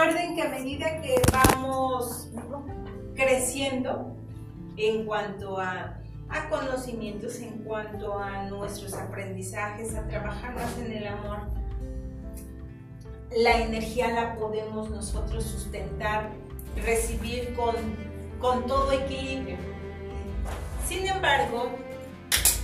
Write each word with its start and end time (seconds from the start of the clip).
Recuerden 0.00 0.34
que 0.34 0.42
a 0.42 0.48
medida 0.48 1.02
que 1.02 1.20
vamos 1.30 2.30
creciendo 3.14 4.16
en 4.78 5.04
cuanto 5.04 5.60
a, 5.60 6.00
a 6.30 6.48
conocimientos, 6.48 7.38
en 7.40 7.64
cuanto 7.64 8.18
a 8.18 8.44
nuestros 8.44 8.94
aprendizajes, 8.94 9.94
a 9.94 10.08
trabajar 10.08 10.54
más 10.54 10.78
en 10.78 10.92
el 10.92 11.06
amor, 11.06 11.40
la 13.36 13.58
energía 13.58 14.08
la 14.08 14.36
podemos 14.36 14.88
nosotros 14.88 15.44
sustentar, 15.44 16.30
recibir 16.82 17.54
con, 17.54 17.74
con 18.40 18.66
todo 18.66 18.92
equilibrio. 18.92 19.58
Sin 20.88 21.06
embargo, 21.06 21.72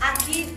aquí 0.00 0.56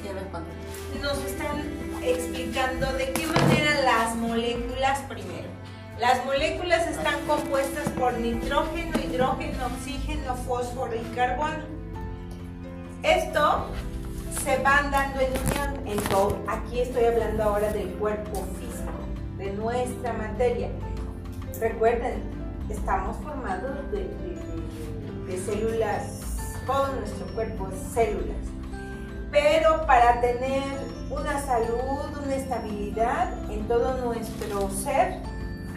nos 1.02 1.17
están 1.25 1.61
explicando 2.02 2.94
de 2.94 3.11
qué 3.11 3.27
manera 3.27 3.81
las 3.81 4.16
moléculas 4.16 5.02
primero. 5.09 5.59
Las 5.99 6.26
moléculas 6.26 6.88
están 6.88 7.20
compuestas 7.27 7.89
por 7.89 8.17
nitrógeno, 8.17 8.98
hidrógeno, 8.98 9.66
oxígeno, 9.66 10.34
fósforo 10.48 10.95
y 10.95 11.03
carbono. 11.13 11.66
Esto 13.03 13.66
se 14.41 14.58
van 14.59 14.91
dando 14.91 15.20
en 15.20 15.31
unión 15.31 15.88
en 15.88 15.98
todo. 16.09 16.39
Aquí 16.48 16.80
estoy 16.80 17.03
hablando 17.03 17.44
ahora 17.44 17.73
del 17.73 17.89
cuerpo 17.95 18.45
físico, 18.58 18.94
de 19.38 19.52
nuestra 19.52 20.13
materia. 20.13 20.70
Recuerden, 21.59 22.23
estamos 22.70 23.17
formados 23.17 23.91
de, 23.91 24.08
de 25.27 25.38
células, 25.38 26.22
todo 26.66 26.94
nuestro 26.94 27.25
cuerpo 27.36 27.67
es 27.73 27.94
células. 27.94 28.38
Pero 29.31 29.86
para 29.86 30.22
tener 30.22 30.64
una 31.11 31.42
salud, 31.45 32.23
una 32.23 32.36
estabilidad 32.36 33.52
en 33.52 33.67
todo 33.67 33.97
nuestro 33.97 34.70
ser, 34.70 35.22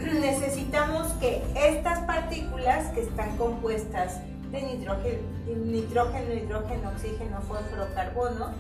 necesitamos 0.07 1.13
que 1.15 1.43
estas 1.55 2.01
partículas 2.01 2.89
que 2.93 3.03
están 3.03 3.37
compuestas 3.37 4.21
de 4.51 4.63
nitrógeno, 4.63 5.23
nitrógeno, 5.47 6.35
hidrógeno, 6.35 6.91
oxígeno, 6.91 7.41
fósforo, 7.43 7.87
carbono, 7.95 8.51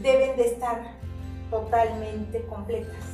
deben 0.00 0.36
de 0.36 0.46
estar 0.48 0.82
totalmente 1.50 2.44
completas. 2.46 3.04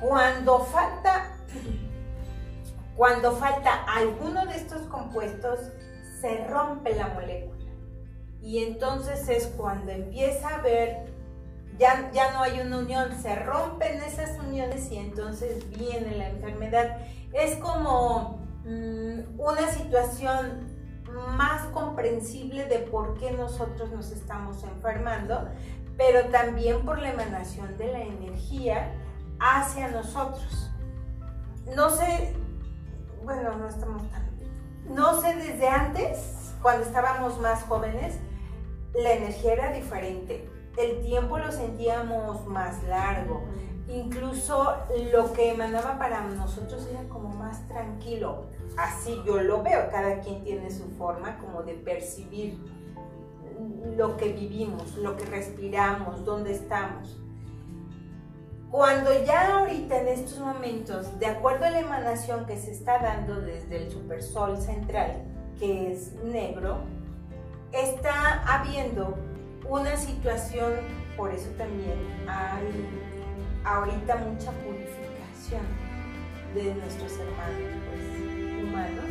Cuando 0.00 0.60
falta, 0.60 1.32
cuando 2.96 3.32
falta 3.32 3.84
alguno 3.84 4.46
de 4.46 4.56
estos 4.56 4.82
compuestos, 4.82 5.58
se 6.20 6.46
rompe 6.46 6.94
la 6.94 7.08
molécula. 7.08 7.50
Y 8.42 8.64
entonces 8.64 9.28
es 9.28 9.46
cuando 9.48 9.92
empieza 9.92 10.48
a 10.48 10.54
haber 10.56 11.09
ya, 11.80 12.10
ya 12.12 12.32
no 12.32 12.42
hay 12.42 12.60
una 12.60 12.78
unión, 12.78 13.10
se 13.20 13.34
rompen 13.36 14.02
esas 14.02 14.38
uniones 14.38 14.92
y 14.92 14.98
entonces 14.98 15.68
viene 15.70 16.14
la 16.14 16.28
enfermedad. 16.28 16.98
Es 17.32 17.56
como 17.56 18.46
mm, 18.66 19.40
una 19.40 19.66
situación 19.72 20.68
más 21.38 21.62
comprensible 21.68 22.66
de 22.66 22.80
por 22.80 23.18
qué 23.18 23.32
nosotros 23.32 23.90
nos 23.92 24.12
estamos 24.12 24.62
enfermando, 24.62 25.48
pero 25.96 26.26
también 26.26 26.84
por 26.84 26.98
la 26.98 27.12
emanación 27.12 27.74
de 27.78 27.86
la 27.90 28.02
energía 28.02 28.92
hacia 29.40 29.88
nosotros. 29.88 30.70
No 31.74 31.88
sé, 31.88 32.34
bueno, 33.24 33.56
no 33.56 33.68
estamos 33.68 34.02
tan... 34.10 34.28
No 34.86 35.18
sé 35.22 35.34
desde 35.34 35.68
antes, 35.68 36.52
cuando 36.60 36.84
estábamos 36.84 37.40
más 37.40 37.62
jóvenes, 37.62 38.16
la 38.92 39.12
energía 39.12 39.54
era 39.54 39.72
diferente 39.72 40.49
el 40.82 41.00
tiempo 41.02 41.38
lo 41.38 41.50
sentíamos 41.52 42.46
más 42.46 42.82
largo. 42.84 43.42
Incluso 43.88 44.74
lo 45.12 45.32
que 45.32 45.50
emanaba 45.50 45.98
para 45.98 46.22
nosotros 46.22 46.86
era 46.90 47.08
como 47.08 47.28
más 47.30 47.66
tranquilo. 47.66 48.46
Así 48.76 49.20
yo 49.26 49.42
lo 49.42 49.62
veo, 49.62 49.90
cada 49.90 50.20
quien 50.20 50.44
tiene 50.44 50.70
su 50.70 50.88
forma 50.90 51.38
como 51.38 51.62
de 51.62 51.74
percibir 51.74 52.58
lo 53.96 54.16
que 54.16 54.32
vivimos, 54.32 54.96
lo 54.96 55.16
que 55.16 55.26
respiramos, 55.26 56.24
dónde 56.24 56.52
estamos. 56.52 57.20
Cuando 58.70 59.10
ya 59.24 59.58
ahorita 59.58 60.00
en 60.00 60.08
estos 60.08 60.38
momentos, 60.38 61.18
de 61.18 61.26
acuerdo 61.26 61.64
a 61.64 61.70
la 61.70 61.80
emanación 61.80 62.46
que 62.46 62.56
se 62.56 62.70
está 62.70 63.00
dando 63.00 63.40
desde 63.40 63.84
el 63.84 63.90
supersol 63.90 64.56
central, 64.56 65.24
que 65.58 65.92
es 65.92 66.14
negro, 66.22 66.78
está 67.72 68.42
habiendo 68.46 69.18
una 69.70 69.96
situación, 69.96 70.72
por 71.16 71.30
eso 71.30 71.48
también 71.50 71.96
hay 72.26 72.88
ahorita 73.64 74.16
mucha 74.16 74.50
purificación 74.50 75.62
de 76.56 76.74
nuestros 76.74 77.12
hermanos 77.12 77.70
pues, 77.88 78.64
humanos, 78.64 79.04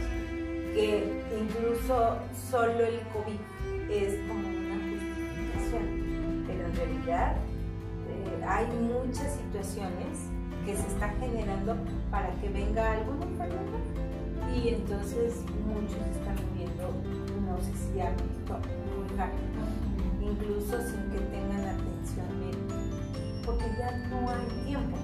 que 0.73 1.23
incluso 1.39 2.17
solo 2.51 2.85
el 2.85 2.99
COVID 3.13 3.89
es 3.89 4.19
como 4.27 4.49
una 4.49 4.75
justificación, 4.83 6.43
pero 6.45 6.65
en 6.65 6.75
realidad 6.75 7.35
eh, 8.09 8.45
hay 8.45 8.67
muchas 8.67 9.37
situaciones 9.37 10.27
que 10.65 10.75
se 10.75 10.87
están 10.87 11.17
generando 11.21 11.77
para 12.11 12.31
que 12.41 12.49
venga 12.49 12.91
alguna 12.91 13.25
enfermedad 13.25 14.53
y 14.53 14.69
entonces 14.69 15.41
muchos 15.65 16.05
están 16.17 16.35
viviendo, 16.51 16.91
no 17.47 17.57
sé 17.61 17.71
si 17.77 17.93
muy 17.93 19.17
rápido 19.17 19.78
incluso 20.31 20.78
sin 20.81 21.12
que 21.12 21.19
tengan 21.31 21.66
atención 21.66 22.40
médica, 22.40 22.75
porque 23.45 23.66
ya 23.78 23.91
no 24.09 24.29
hay 24.29 24.66
tiempo. 24.66 24.97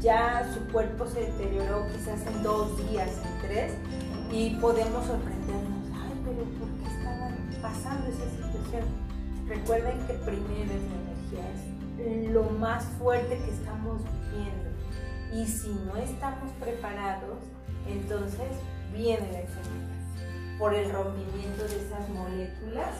Ya 0.00 0.48
su 0.54 0.72
cuerpo 0.72 1.06
se 1.06 1.20
deterioró 1.20 1.86
quizás 1.92 2.24
en 2.26 2.42
dos 2.42 2.76
días, 2.88 3.10
en 3.24 3.48
tres, 3.48 3.72
y 4.30 4.50
podemos 4.60 5.04
sorprendernos, 5.06 5.88
ay, 5.92 6.12
pero 6.24 6.44
¿por 6.58 6.68
qué 6.78 6.96
estaba 6.96 7.30
pasando 7.60 8.06
esa 8.06 8.30
situación? 8.30 8.84
Recuerden 9.48 9.98
que 10.06 10.14
primero 10.14 10.72
es 10.72 10.82
la 10.82 10.98
energía, 11.02 12.26
es 12.26 12.30
lo 12.30 12.44
más 12.44 12.84
fuerte 12.98 13.38
que 13.38 13.50
estamos 13.50 14.02
viviendo. 14.30 14.68
Y 15.32 15.46
si 15.46 15.68
no 15.84 15.96
estamos 15.96 16.52
preparados, 16.60 17.38
entonces 17.88 18.48
viene 18.92 19.32
la 19.32 19.40
enfermedad 19.40 20.58
por 20.58 20.74
el 20.74 20.90
rompimiento 20.90 21.62
de 21.62 21.86
esas 21.86 22.08
moléculas 22.10 22.94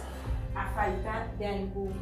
a 0.55 0.67
falta 0.71 1.29
de, 1.39 1.47
algún, 1.47 1.93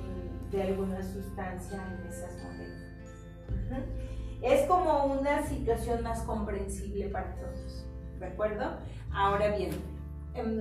de 0.50 0.62
alguna 0.62 1.02
sustancia 1.02 1.82
en 1.86 2.06
esas 2.08 2.32
moléculas. 2.42 3.96
Es 4.42 4.66
como 4.66 5.06
una 5.06 5.42
situación 5.46 6.02
más 6.02 6.20
comprensible 6.22 7.08
para 7.08 7.34
todos, 7.36 7.86
¿de 8.18 8.26
acuerdo? 8.26 8.78
Ahora 9.12 9.56
bien, 9.56 9.70
em, 10.34 10.60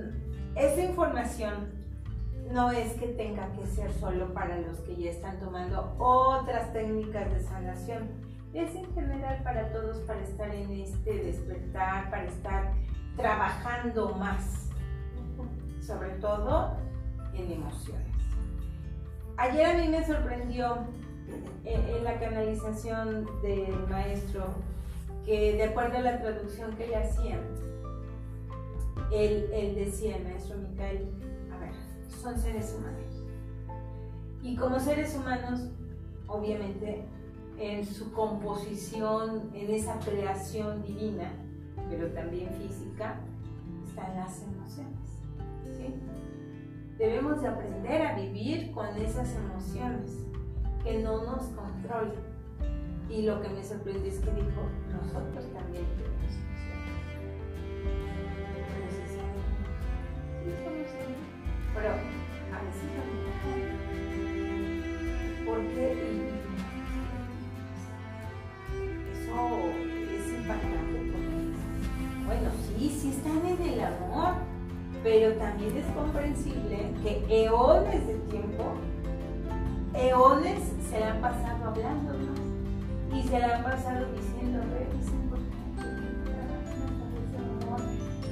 esta 0.54 0.82
información 0.82 1.76
no 2.50 2.70
es 2.70 2.92
que 2.94 3.08
tenga 3.08 3.52
que 3.52 3.66
ser 3.66 3.92
solo 3.92 4.32
para 4.32 4.58
los 4.58 4.78
que 4.80 4.96
ya 4.96 5.10
están 5.10 5.38
tomando 5.40 5.94
otras 5.98 6.72
técnicas 6.72 7.30
de 7.30 7.40
sanación, 7.40 8.08
es 8.54 8.74
en 8.74 8.92
general 8.94 9.42
para 9.42 9.70
todos 9.70 9.98
para 9.98 10.20
estar 10.20 10.54
en 10.54 10.70
este 10.70 11.24
despertar, 11.24 12.08
para 12.10 12.24
estar 12.24 12.72
trabajando 13.16 14.14
más, 14.14 14.70
sobre 15.80 16.10
todo 16.20 16.76
en 17.36 17.52
emociones. 17.52 18.06
Ayer 19.36 19.66
a 19.66 19.74
mí 19.74 19.88
me 19.88 20.04
sorprendió 20.06 20.78
en, 21.64 22.04
la 22.04 22.18
canalización 22.18 23.26
del 23.42 23.86
maestro 23.88 24.46
que 25.24 25.54
de 25.54 25.64
acuerdo 25.64 25.98
a 25.98 26.00
la 26.00 26.20
traducción 26.20 26.74
que 26.76 26.84
él 26.84 26.94
hacía, 26.94 27.40
él, 29.12 29.50
él 29.52 29.74
decía, 29.74 30.16
el 30.16 30.24
maestro 30.24 30.56
Micael, 30.58 31.08
a 31.52 31.58
ver, 31.58 31.72
son 32.22 32.38
seres 32.38 32.74
humanos. 32.78 33.06
Y 34.42 34.56
como 34.56 34.78
seres 34.78 35.14
humanos, 35.16 35.68
obviamente, 36.28 37.04
en 37.58 37.84
su 37.84 38.12
composición, 38.12 39.50
en 39.54 39.70
esa 39.70 39.98
creación 39.98 40.82
divina, 40.82 41.32
pero 41.90 42.08
también 42.12 42.50
física, 42.54 43.18
están 43.86 44.16
las 44.16 44.42
emociones. 44.42 44.95
Debemos 46.98 47.42
de 47.42 47.48
aprender 47.48 48.02
a 48.06 48.14
vivir 48.16 48.72
con 48.72 48.86
esas 48.96 49.34
emociones, 49.36 50.24
que 50.82 50.98
no 51.02 51.24
nos 51.24 51.44
controlen. 51.48 52.24
Y 53.10 53.22
lo 53.22 53.40
que 53.42 53.50
me 53.50 53.62
sorprendió 53.62 54.10
es 54.10 54.18
que 54.18 54.30
dijo, 54.30 54.62
nosotros 54.90 55.44
también 55.52 55.84
tenemos 55.96 56.32
emociones. 56.32 56.56
Pero 61.74 61.90
a 61.90 62.62
veces 62.64 62.88
no. 62.96 63.02
¿Por 65.44 65.60
qué? 65.68 65.86
Eso 69.12 69.38
es 70.14 70.26
impactante. 70.32 70.98
Bueno, 72.24 72.50
sí, 72.66 72.88
sí 72.88 73.08
están 73.10 73.45
pero 75.06 75.34
también 75.34 75.76
es 75.76 75.86
comprensible 75.94 76.90
que 77.00 77.44
eones 77.44 78.08
de 78.08 78.14
tiempo, 78.28 78.74
eones 79.94 80.58
se 80.90 80.98
le 80.98 81.04
han 81.04 81.20
pasado 81.20 81.68
hablando 81.68 82.12
y 83.14 83.22
se 83.22 83.38
le 83.38 83.44
han 83.44 83.62
pasado 83.62 84.04
diciendo, 84.16 84.58
revisen 84.74 85.30
por 85.30 85.38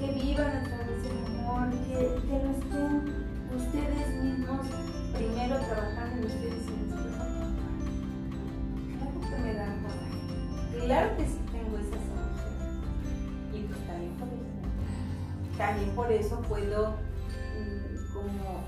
que 0.00 0.20
vivan 0.20 0.48
a 0.48 0.64
través 0.64 1.02
del 1.04 1.26
amor, 1.38 1.70
que, 1.70 1.94
que 2.26 2.42
lo 2.42 2.50
estén 2.50 3.24
ustedes 3.54 4.08
mismos 4.24 4.66
primero 5.14 5.54
trabajando 5.54 6.16
en 6.16 6.24
ustedes 6.24 6.73
También 15.74 15.96
por 15.96 16.12
eso 16.12 16.40
puedo 16.42 16.90
mm, 16.90 18.12
como 18.12 18.62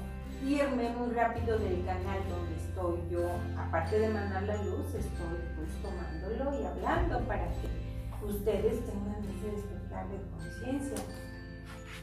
irme 0.44 0.90
muy 0.90 1.14
rápido 1.14 1.56
del 1.56 1.84
canal 1.84 2.18
donde 2.28 2.56
estoy 2.56 2.98
yo, 3.08 3.28
aparte 3.56 4.00
de 4.00 4.08
mandar 4.08 4.42
la 4.42 4.56
luz, 4.56 4.92
estoy 4.92 5.38
pues 5.54 5.70
tomándolo 5.82 6.60
y 6.60 6.66
hablando 6.66 7.20
para 7.28 7.46
que 7.46 8.26
ustedes 8.26 8.84
tengan 8.86 9.22
ese 9.22 9.52
despertar 9.52 10.08
de 10.08 10.18
conciencia. 10.32 11.04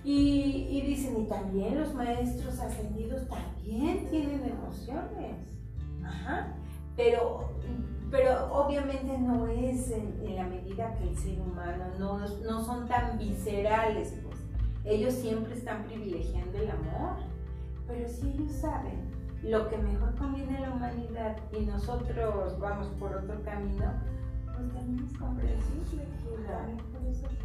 Y, 0.06 0.82
dicen, 0.88 1.22
y 1.22 1.26
también 1.26 1.82
los 1.82 1.94
maestros 1.94 2.58
ascendidos 2.62 3.28
también 3.28 4.08
tienen 4.10 4.42
emociones. 4.46 5.36
Ajá. 6.02 6.56
Pero, 6.96 7.60
pero 8.10 8.54
obviamente 8.54 9.18
no 9.18 9.48
es 9.48 9.92
en, 9.92 10.34
la 10.34 10.46
medida 10.46 10.96
que 10.96 11.10
el 11.10 11.18
ser 11.18 11.42
humano, 11.42 11.88
no, 12.00 12.20
no 12.20 12.64
son 12.64 12.88
tan 12.88 13.18
viscerales. 13.18 14.23
Ellos 14.86 15.14
siempre 15.14 15.54
están 15.54 15.84
privilegiando 15.86 16.58
el 16.58 16.72
amor. 16.72 17.18
Pero 17.88 18.08
si 18.08 18.30
ellos 18.30 18.52
saben 18.52 19.12
lo 19.44 19.70
que 19.70 19.78
mejor 19.78 20.16
conviene 20.16 20.58
a 20.58 20.62
la 20.62 20.72
humanidad 20.72 21.38
y 21.52 21.66
nosotros 21.66 22.60
vamos 22.60 22.88
por 23.00 23.14
otro 23.14 23.42
camino, 23.44 23.92
pues 24.46 24.74
también 24.74 25.06
es 25.06 25.18
comprensible 25.18 26.04
que 26.04 26.30
por 26.30 27.10
eso 27.10 27.28
se 27.28 27.44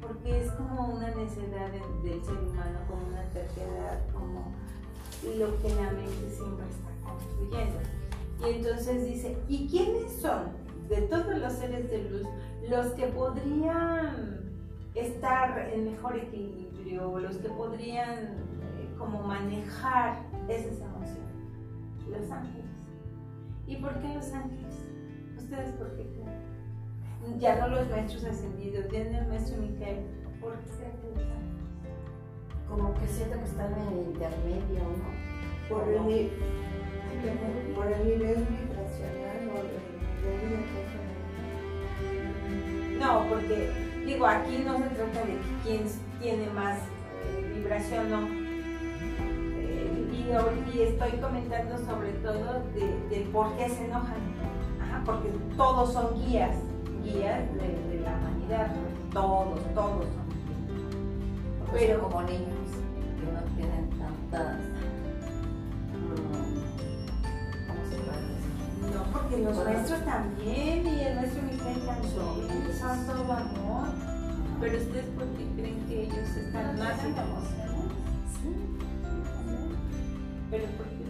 porque 0.00 0.44
es 0.44 0.50
como 0.52 0.94
una 0.94 1.08
necesidad 1.08 1.70
del 2.02 2.24
ser 2.24 2.38
humano, 2.38 2.78
como 2.88 3.06
una 3.08 3.22
terquedad, 3.30 4.00
como 4.12 4.52
lo 5.38 5.58
que 5.60 5.74
la 5.74 5.92
mente 5.92 6.30
siempre 6.30 6.64
está 6.68 6.90
construyendo. 7.04 7.78
Y 8.40 8.56
entonces 8.56 9.04
dice, 9.04 9.36
¿y 9.48 9.68
quiénes 9.68 10.12
son 10.20 10.48
de 10.88 11.02
todos 11.02 11.38
los 11.38 11.52
seres 11.52 11.90
de 11.90 12.02
luz 12.10 12.26
los 12.68 12.86
que 12.92 13.06
podrían 13.08 14.49
estar 14.94 15.70
en 15.72 15.92
mejor 15.92 16.16
equilibrio, 16.16 17.18
los 17.18 17.36
que 17.36 17.48
podrían 17.48 18.24
eh, 18.78 18.94
como 18.98 19.22
manejar 19.22 20.18
esas 20.48 20.80
emociones? 20.80 21.30
Los 22.08 22.30
ángeles. 22.30 22.64
¿Y 23.66 23.76
por 23.76 23.94
qué 24.00 24.14
los 24.14 24.32
ángeles? 24.32 24.84
¿Ustedes 25.36 25.72
por 25.74 25.94
qué 25.96 26.02
creen? 26.02 26.50
ya 27.38 27.56
no 27.56 27.68
los 27.68 27.88
maestros 27.90 28.24
ascendidos, 28.24 28.90
ya 28.90 29.04
no 29.04 29.18
el 29.18 29.26
maestro 29.28 29.60
Miquel, 29.60 30.04
¿por 30.40 30.58
qué 30.60 30.70
Como 32.68 32.94
que 32.94 33.06
siento 33.06 33.38
que 33.38 33.44
están 33.44 33.72
en 33.72 33.88
el 33.88 33.98
intermedio, 34.08 34.80
¿no? 34.80 35.10
Por 35.68 35.88
el, 35.88 36.06
nivel, 36.06 36.32
por 37.74 37.86
el 37.86 38.04
nivel 38.04 38.46
vibracional 38.46 39.50
o 39.54 39.58
el 39.60 39.66
nivel 40.24 40.64
de 42.90 42.98
No, 42.98 43.10
porque 43.28 43.89
digo, 44.12 44.26
aquí 44.26 44.62
no 44.64 44.76
se 44.78 44.88
trata 44.90 45.24
de 45.24 45.38
quién 45.62 45.84
tiene 46.20 46.50
más 46.50 46.78
eh, 46.78 47.52
vibración, 47.54 48.10
no. 48.10 48.26
Eh, 49.58 50.10
y, 50.12 50.76
y, 50.76 50.82
estoy 50.82 51.12
comentando 51.20 51.78
sobre 51.78 52.12
todo 52.14 52.62
de, 52.74 53.08
de 53.08 53.24
por 53.32 53.56
qué 53.56 53.68
se 53.68 53.84
enojan. 53.84 54.16
Ajá, 54.82 55.02
porque 55.04 55.28
todos 55.56 55.92
son 55.92 56.14
guías 56.24 56.56
guías 57.02 57.40
de, 57.54 58.00
la 58.00 58.16
humanidad, 58.16 58.74
todos, 59.12 59.60
todos 59.74 60.04
son 60.04 61.70
Pero 61.72 62.00
como 62.00 62.22
niños 62.22 62.68
que 63.18 63.32
no 63.32 63.40
tienen 63.56 63.90
tantas. 63.90 64.56
No, 68.94 69.04
porque 69.12 69.38
los 69.38 69.56
maestros 69.64 70.04
también 70.04 70.86
y 70.86 71.00
el 71.00 71.16
maestro 71.16 71.42
Miguel 71.42 71.86
también 71.86 72.78
son 72.78 73.06
todo 73.06 73.32
amor. 73.32 73.88
Pero 74.60 74.76
ustedes, 74.78 75.06
¿por 75.16 75.26
qué 75.36 75.46
creen 75.56 75.86
que 75.86 76.02
ellos 76.02 76.36
están 76.36 76.78
más 76.78 77.04
en 77.04 77.16
emociones? 77.16 77.90
Sí, 78.42 78.78
Pero 80.50 80.64
¿por 80.76 80.86
qué 80.86 81.00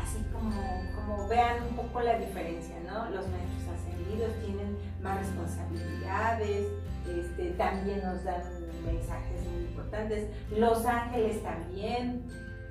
Así 0.00 0.24
como, 0.32 0.52
como 0.94 1.28
vean 1.28 1.62
un 1.68 1.76
poco 1.76 2.00
la 2.00 2.18
diferencia, 2.18 2.74
los 3.10 3.26
maestros 3.28 3.68
ascendidos 3.74 4.32
tienen 4.44 4.76
más 5.02 5.18
responsabilidades, 5.18 6.66
este, 7.08 7.50
también 7.52 8.02
nos 8.02 8.22
dan 8.24 8.42
mensajes 8.86 9.44
muy 9.48 9.64
importantes, 9.64 10.28
los 10.50 10.84
ángeles 10.86 11.42
también, 11.42 12.26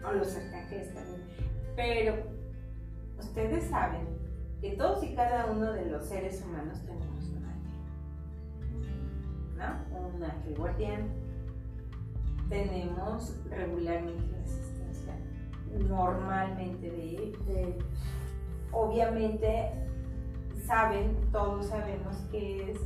o 0.07 0.13
los 0.13 0.35
arcángeles 0.35 0.93
también, 0.93 1.23
pero 1.75 2.32
ustedes 3.23 3.69
saben 3.69 4.07
que 4.61 4.71
todos 4.71 5.03
y 5.03 5.13
cada 5.13 5.47
uno 5.47 5.73
de 5.73 5.85
los 5.85 6.05
seres 6.05 6.43
humanos 6.43 6.79
tenemos 6.85 7.29
un 7.29 7.45
ángel, 7.45 7.71
¿no? 9.57 10.15
Un 10.15 10.23
ángel 10.23 10.55
guardián. 10.55 11.09
Tenemos 12.49 13.35
regularmente 13.49 14.27
la 14.31 14.43
asistencia 14.43 14.73
normalmente 15.87 16.89
de, 16.89 17.37
de 17.47 17.77
obviamente 18.71 19.71
saben, 20.65 21.17
todos 21.31 21.67
sabemos 21.67 22.15
que 22.31 22.71
es 22.71 22.79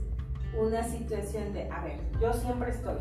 una 0.57 0.83
situación 0.83 1.53
de, 1.53 1.69
a 1.69 1.83
ver, 1.83 1.99
yo 2.19 2.33
siempre 2.33 2.71
estoy, 2.71 2.97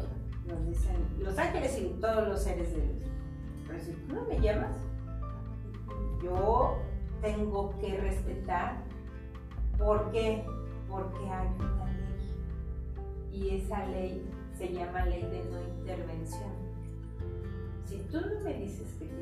nos 0.47 0.67
dicen 0.67 0.97
los 1.19 1.39
ángeles 1.39 1.79
y 1.79 1.89
todos 2.01 2.29
los 2.29 2.43
seres 2.43 2.75
de 2.75 2.87
luz. 2.87 3.05
Pero 3.67 3.81
si 3.81 3.93
tú 3.93 4.15
no 4.15 4.25
me 4.25 4.41
llamas, 4.41 4.77
yo 6.23 6.79
tengo 7.23 7.75
que 7.81 7.97
respetar. 7.97 8.83
¿Por 9.79 10.11
qué? 10.11 10.45
Porque 10.89 11.29
hay 11.29 11.49
una 11.59 11.93
ley. 11.93 13.33
Y 13.33 13.57
esa 13.57 13.87
ley 13.87 14.29
se 14.57 14.73
llama 14.73 15.05
ley 15.07 15.23
de 15.23 15.45
no 15.51 15.61
intervención. 15.81 16.51
Si 17.85 17.99
tú 18.11 18.21
no 18.21 18.41
me 18.43 18.55
dices 18.55 18.95
que 18.99 19.07
te 19.07 19.17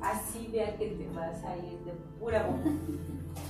así 0.00 0.48
vea 0.52 0.76
que 0.76 0.88
te 0.88 1.08
vas 1.14 1.42
a 1.44 1.56
ir 1.56 1.78
de 1.84 1.92
pura 2.18 2.46
boca 2.48 2.70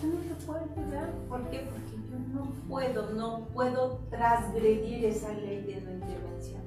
yo 0.03 0.09
no 0.09 0.21
te 0.21 0.45
puedo 0.47 0.61
ayudar. 0.61 1.11
¿Por 1.29 1.49
qué? 1.51 1.69
Porque 1.71 1.97
yo 2.11 2.19
no 2.35 2.53
puedo, 2.69 3.11
no 3.13 3.47
puedo 3.53 4.01
transgredir 4.11 5.05
esa 5.05 5.33
ley 5.33 5.63
de 5.63 5.81
no 5.81 5.93
intervención. 5.93 6.63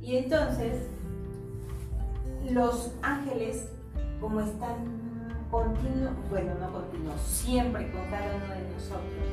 Y 0.00 0.16
entonces, 0.16 0.88
los 2.50 2.92
ángeles, 3.02 3.70
como 4.20 4.40
están 4.40 4.97
continuos, 5.50 6.12
bueno, 6.28 6.54
no 6.60 6.72
continuos, 6.72 7.20
siempre 7.20 7.90
con 7.90 8.04
cada 8.10 8.36
uno 8.36 8.54
de 8.54 8.72
nosotros, 8.74 9.24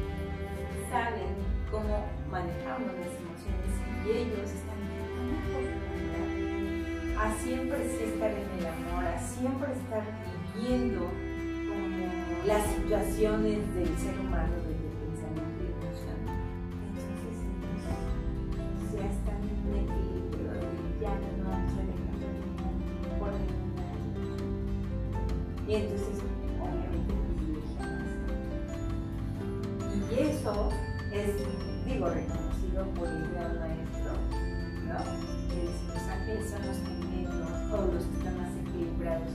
saben 0.89 1.35
cómo 1.69 2.05
manejamos 2.31 2.93
las 2.93 3.11
emociones 3.19 3.73
y 4.05 4.09
ellos 4.09 4.49
están 4.49 4.75
a 7.17 7.33
siempre 7.35 7.85
estar 7.85 8.31
en 8.31 8.59
el 8.59 8.65
amor, 8.65 9.05
a 9.05 9.19
siempre 9.19 9.71
estar 9.71 10.03
viviendo 10.55 11.09
las 12.45 12.67
situaciones 12.67 13.73
del 13.73 13.97
ser 13.97 14.19
humano 14.19 14.53
desde 14.67 14.89
pensamiento 15.01 15.63
y 15.63 15.71
emoción. 15.73 16.19
Entonces, 16.91 17.37
entonces 18.51 18.99
ya 18.99 19.05
están 19.09 19.39
en 19.41 19.57
un 19.65 19.75
equilibrio 19.83 20.51
ya 21.01 21.34
Y 25.67 25.75
entonces, 25.75 26.21
obviamente, 26.61 27.13
Y 30.11 30.19
eso 30.19 30.69
es, 31.11 31.29
digo, 31.85 32.09
reconocido 32.09 32.85
por 32.95 33.07
el 33.07 33.31
gran 33.31 33.59
maestro, 33.59 34.13
¿no? 34.85 34.97
Que 35.49 35.63
los 35.65 36.07
ángeles 36.07 36.49
son 36.49 36.67
los 36.67 36.77
que 36.77 36.93
menos, 37.07 37.71
o 37.71 37.93
los 37.93 38.03
que 38.05 38.17
están 38.17 38.37
más 38.37 38.51
equilibrados 38.55 39.31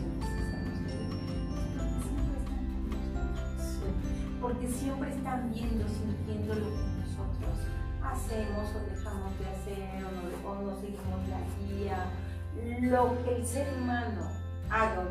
porque 4.40 4.68
siempre 4.68 5.10
están 5.10 5.52
viendo, 5.52 5.86
sintiendo 5.88 6.54
lo 6.54 6.66
que 6.66 6.82
nosotros 7.00 7.58
hacemos 8.02 8.70
o 8.74 8.80
dejamos 8.90 9.38
de 9.38 9.46
hacer 9.46 10.04
o, 10.44 10.54
no, 10.54 10.62
nos 10.62 10.80
seguimos 10.80 11.28
la 11.28 11.40
guía. 11.58 12.06
Lo 12.80 13.22
que 13.22 13.36
el 13.36 13.46
ser 13.46 13.68
humano 13.76 14.30
haga 14.70 15.00
o 15.00 15.09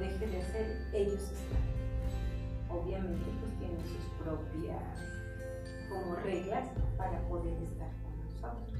ellos 1.09 1.21
están. 1.21 2.77
Obviamente 2.77 3.25
pues 3.39 3.57
tienen 3.59 3.79
sus 3.79 4.05
propias 4.23 4.83
como 5.89 6.15
reglas 6.15 6.69
para 6.97 7.19
poder 7.27 7.61
estar 7.63 7.89
con 8.03 8.19
nosotros. 8.25 8.79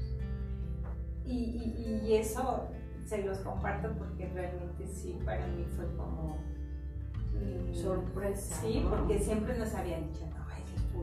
Y, 1.24 2.02
y 2.04 2.14
eso 2.14 2.68
se 3.04 3.24
los 3.24 3.38
comparto 3.38 3.90
porque 3.98 4.28
realmente 4.28 4.86
sí, 4.86 5.18
para 5.24 5.46
mí 5.48 5.64
fue 5.76 5.86
como 5.96 6.38
mm, 7.34 7.74
sorpresa. 7.74 8.60
Sí, 8.60 8.86
porque 8.88 9.18
siempre 9.18 9.58
nos 9.58 9.74
habían 9.74 10.06
dicho, 10.08 10.30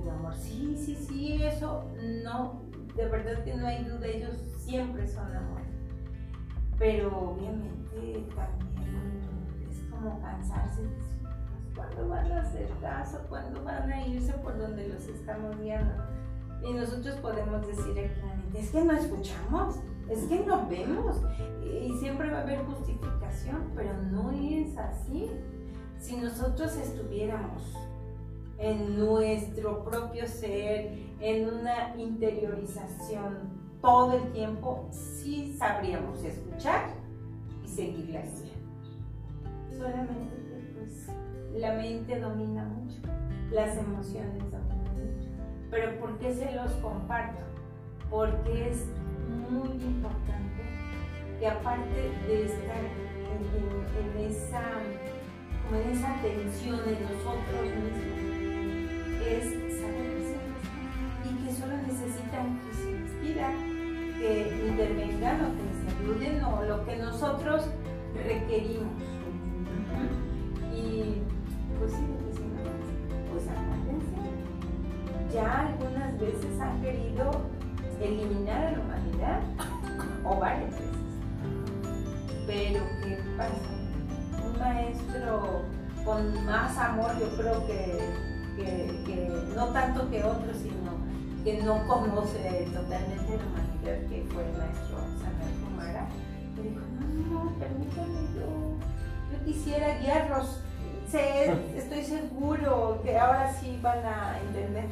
amor. 0.10 0.34
Sí, 0.36 0.76
sí, 0.78 0.96
sí, 0.96 1.44
eso 1.44 1.86
no, 2.24 2.62
de 2.96 3.08
verdad 3.08 3.44
que 3.44 3.56
no 3.56 3.68
hay 3.68 3.84
duda, 3.84 4.08
ellos 4.08 4.36
siempre 4.58 5.08
son 5.08 5.36
amor. 5.36 5.62
Pero 6.78 7.32
obviamente 7.32 8.26
también 8.36 9.22
es 9.70 9.80
como 9.90 10.20
cansarse 10.22 10.84
de 10.84 11.17
¿cuándo 11.78 12.10
van 12.10 12.32
a 12.32 12.42
hacer 12.42 12.70
caso? 12.82 13.20
¿Cuándo 13.30 13.64
van 13.64 13.90
a 13.92 14.06
irse 14.06 14.34
por 14.34 14.58
donde 14.58 14.88
los 14.88 15.08
estamos 15.08 15.58
guiando? 15.60 15.94
Y 16.68 16.74
nosotros 16.74 17.16
podemos 17.18 17.66
decir 17.66 17.94
claramente, 17.94 18.60
es 18.60 18.72
que 18.72 18.84
no 18.84 18.94
escuchamos, 18.94 19.76
es 20.10 20.24
que 20.24 20.44
no 20.46 20.68
vemos. 20.68 21.22
Y 21.64 21.94
siempre 22.00 22.32
va 22.32 22.40
a 22.40 22.42
haber 22.42 22.66
justificación, 22.66 23.72
pero 23.76 23.94
no 24.12 24.32
es 24.32 24.76
así. 24.78 25.30
Si 26.00 26.18
nosotros 26.18 26.76
estuviéramos 26.76 27.62
en 28.58 28.98
nuestro 28.98 29.84
propio 29.84 30.28
ser, 30.28 30.98
en 31.20 31.48
una 31.48 31.96
interiorización 31.98 33.58
todo 33.82 34.14
el 34.14 34.32
tiempo, 34.32 34.88
sí 34.92 35.56
sabríamos 35.58 36.24
escuchar 36.24 36.90
y 37.64 37.68
seguir 37.68 38.10
la 38.10 38.24
Solamente 39.78 40.47
la 41.56 41.74
mente 41.74 42.20
domina 42.20 42.64
mucho, 42.66 43.02
las 43.52 43.78
emociones 43.78 44.40
dominan 44.52 44.94
mucho. 44.94 45.30
Pero 45.72 46.00
¿por 46.00 46.18
qué 46.20 46.34
se 46.34 46.52
los 46.54 46.72
comparto? 46.74 47.42
Porque 48.10 48.70
es 48.70 48.86
muy 49.50 49.70
importante 49.70 50.64
que 51.40 51.48
aparte 51.48 52.12
de 52.28 52.46
estar 52.46 52.78
en, 53.38 54.26
esa, 54.26 54.62
como 55.66 55.82
en 55.82 55.90
esa 55.92 56.16
tensión 56.22 56.80
en 56.88 57.02
nosotros 57.04 57.64
mismos, 57.64 58.28
es 59.28 59.80
saber 59.80 60.08
que 60.18 61.30
y 61.30 61.46
que 61.46 61.54
solo 61.54 61.78
necesitan 61.86 62.60
que 62.60 62.74
se 62.74 62.92
inspira, 62.92 63.52
que 64.18 64.68
intervengan 64.70 65.46
o 65.46 65.50
que 65.56 65.68
se 65.74 65.88
ayuden 66.02 66.44
o 66.44 66.64
lo 66.64 66.86
que 66.86 66.96
nosotros 66.98 67.70
requerimos. 68.26 69.04
Y 70.74 71.22
pues 71.80 71.92
sí, 71.92 72.06
pues 73.32 73.44
acuérdense, 73.48 75.34
ya 75.34 75.68
algunas 75.68 76.20
veces 76.20 76.60
han 76.60 76.82
querido 76.82 77.32
eliminar 78.02 78.68
a 78.68 78.72
la 78.72 78.80
humanidad 78.80 79.40
o 80.24 80.40
varias 80.40 80.72
veces. 80.72 80.88
Pero 82.46 82.84
¿qué 83.04 83.20
pasa? 83.38 84.46
Un 84.46 84.60
maestro 84.60 85.64
con 86.06 86.46
más 86.46 86.78
amor 86.78 87.12
yo 87.20 87.28
creo 87.36 87.68
que, 87.68 88.00
que, 88.56 89.30
no 89.56 89.68
tanto 89.68 90.10
que 90.10 90.24
otro, 90.24 90.54
sino 90.54 90.98
que 91.44 91.62
no 91.64 91.86
conoce 91.88 92.68
totalmente 92.74 93.38
la 93.38 93.46
humanidad, 93.46 94.10
que 94.10 94.26
fue 94.34 94.46
el 94.46 94.58
maestro 94.58 94.98
Samuel 95.20 95.54
Kumara, 95.64 96.08
me 96.56 96.64
dijo, 96.64 96.82
no, 97.00 97.44
no, 97.44 97.60
permítame, 97.60 98.22
yo, 98.36 98.78
yo 99.32 99.46
quisiera 99.46 100.00
guiarlos. 100.00 100.62
Estoy 101.14 102.04
seguro 102.04 103.00
que 103.02 103.18
ahora 103.18 103.54
sí 103.54 103.80
van 103.82 104.06
a 104.06 104.40
entender. 104.42 104.90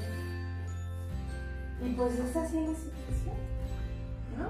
Y 1.84 1.90
pues 1.94 2.18
es 2.18 2.36
así 2.36 2.62
la 2.62 2.74
situación, 2.74 3.36
¿no? 4.38 4.48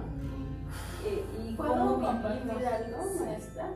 Eh, 1.10 1.24
¿Y 1.44 1.54
¿Puedo 1.56 2.00
compartir 2.00 2.52
algo, 2.52 3.20
maestra? 3.20 3.72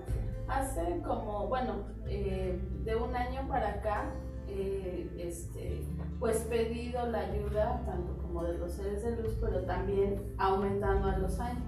Hace 0.48 1.02
como, 1.02 1.48
bueno, 1.48 1.84
eh, 2.08 2.60
de 2.84 2.96
un 2.96 3.16
año 3.16 3.48
para 3.48 3.70
acá, 3.70 4.12
eh, 4.48 5.10
este, 5.18 5.84
pues 6.20 6.38
pedido 6.42 7.08
la 7.08 7.20
ayuda 7.20 7.82
tanto 7.86 8.18
como 8.22 8.44
de 8.44 8.58
los 8.58 8.72
seres 8.74 9.04
de 9.04 9.16
luz, 9.22 9.36
pero 9.42 9.62
también 9.64 10.34
aumentando 10.38 11.08
a 11.08 11.18
los 11.18 11.40
años. 11.40 11.64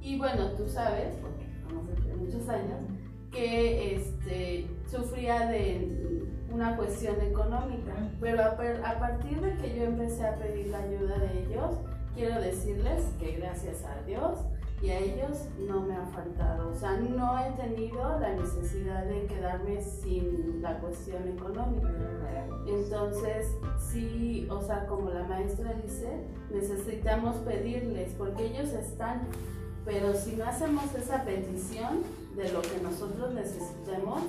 Y 0.00 0.18
bueno, 0.18 0.52
tú 0.52 0.66
sabes, 0.68 1.14
porque 1.16 1.46
conoces 1.62 2.16
muchos 2.16 2.48
años, 2.48 2.80
que 3.30 3.96
este, 3.96 4.45
sufría 4.90 5.46
de 5.46 6.24
una 6.52 6.76
cuestión 6.76 7.20
económica, 7.20 7.92
pero 8.20 8.42
a, 8.42 8.98
partir 8.98 9.40
de 9.40 9.56
que 9.56 9.76
yo 9.76 9.84
empecé 9.84 10.26
a 10.26 10.34
pedir 10.36 10.68
la 10.68 10.78
ayuda 10.78 11.18
de 11.18 11.44
ellos, 11.44 11.76
quiero 12.14 12.40
decirles 12.40 13.04
que 13.18 13.32
gracias 13.32 13.84
a 13.84 14.00
Dios 14.06 14.38
y 14.82 14.90
a 14.90 14.98
ellos 14.98 15.38
no 15.66 15.80
me 15.80 15.96
ha 15.96 16.06
faltado, 16.06 16.70
o 16.70 16.74
sea, 16.74 16.96
no 16.98 17.38
he 17.38 17.50
tenido 17.52 18.18
la 18.20 18.34
necesidad 18.34 19.04
de 19.04 19.26
quedarme 19.26 19.80
sin 19.82 20.62
la 20.62 20.78
cuestión 20.78 21.26
económica. 21.28 21.88
Entonces, 22.66 23.46
sí, 23.78 24.46
o 24.50 24.60
sea, 24.60 24.86
como 24.86 25.10
la 25.10 25.24
maestra 25.24 25.72
dice, 25.82 26.24
necesitamos 26.50 27.36
pedirles, 27.36 28.12
porque 28.18 28.46
ellos 28.46 28.70
están, 28.72 29.22
pero 29.84 30.14
si 30.14 30.36
no 30.36 30.44
hacemos 30.44 30.94
esa 30.94 31.24
petición 31.24 32.02
de 32.36 32.52
lo 32.52 32.60
que 32.60 32.80
nosotros 32.82 33.32
necesitemos, 33.34 34.22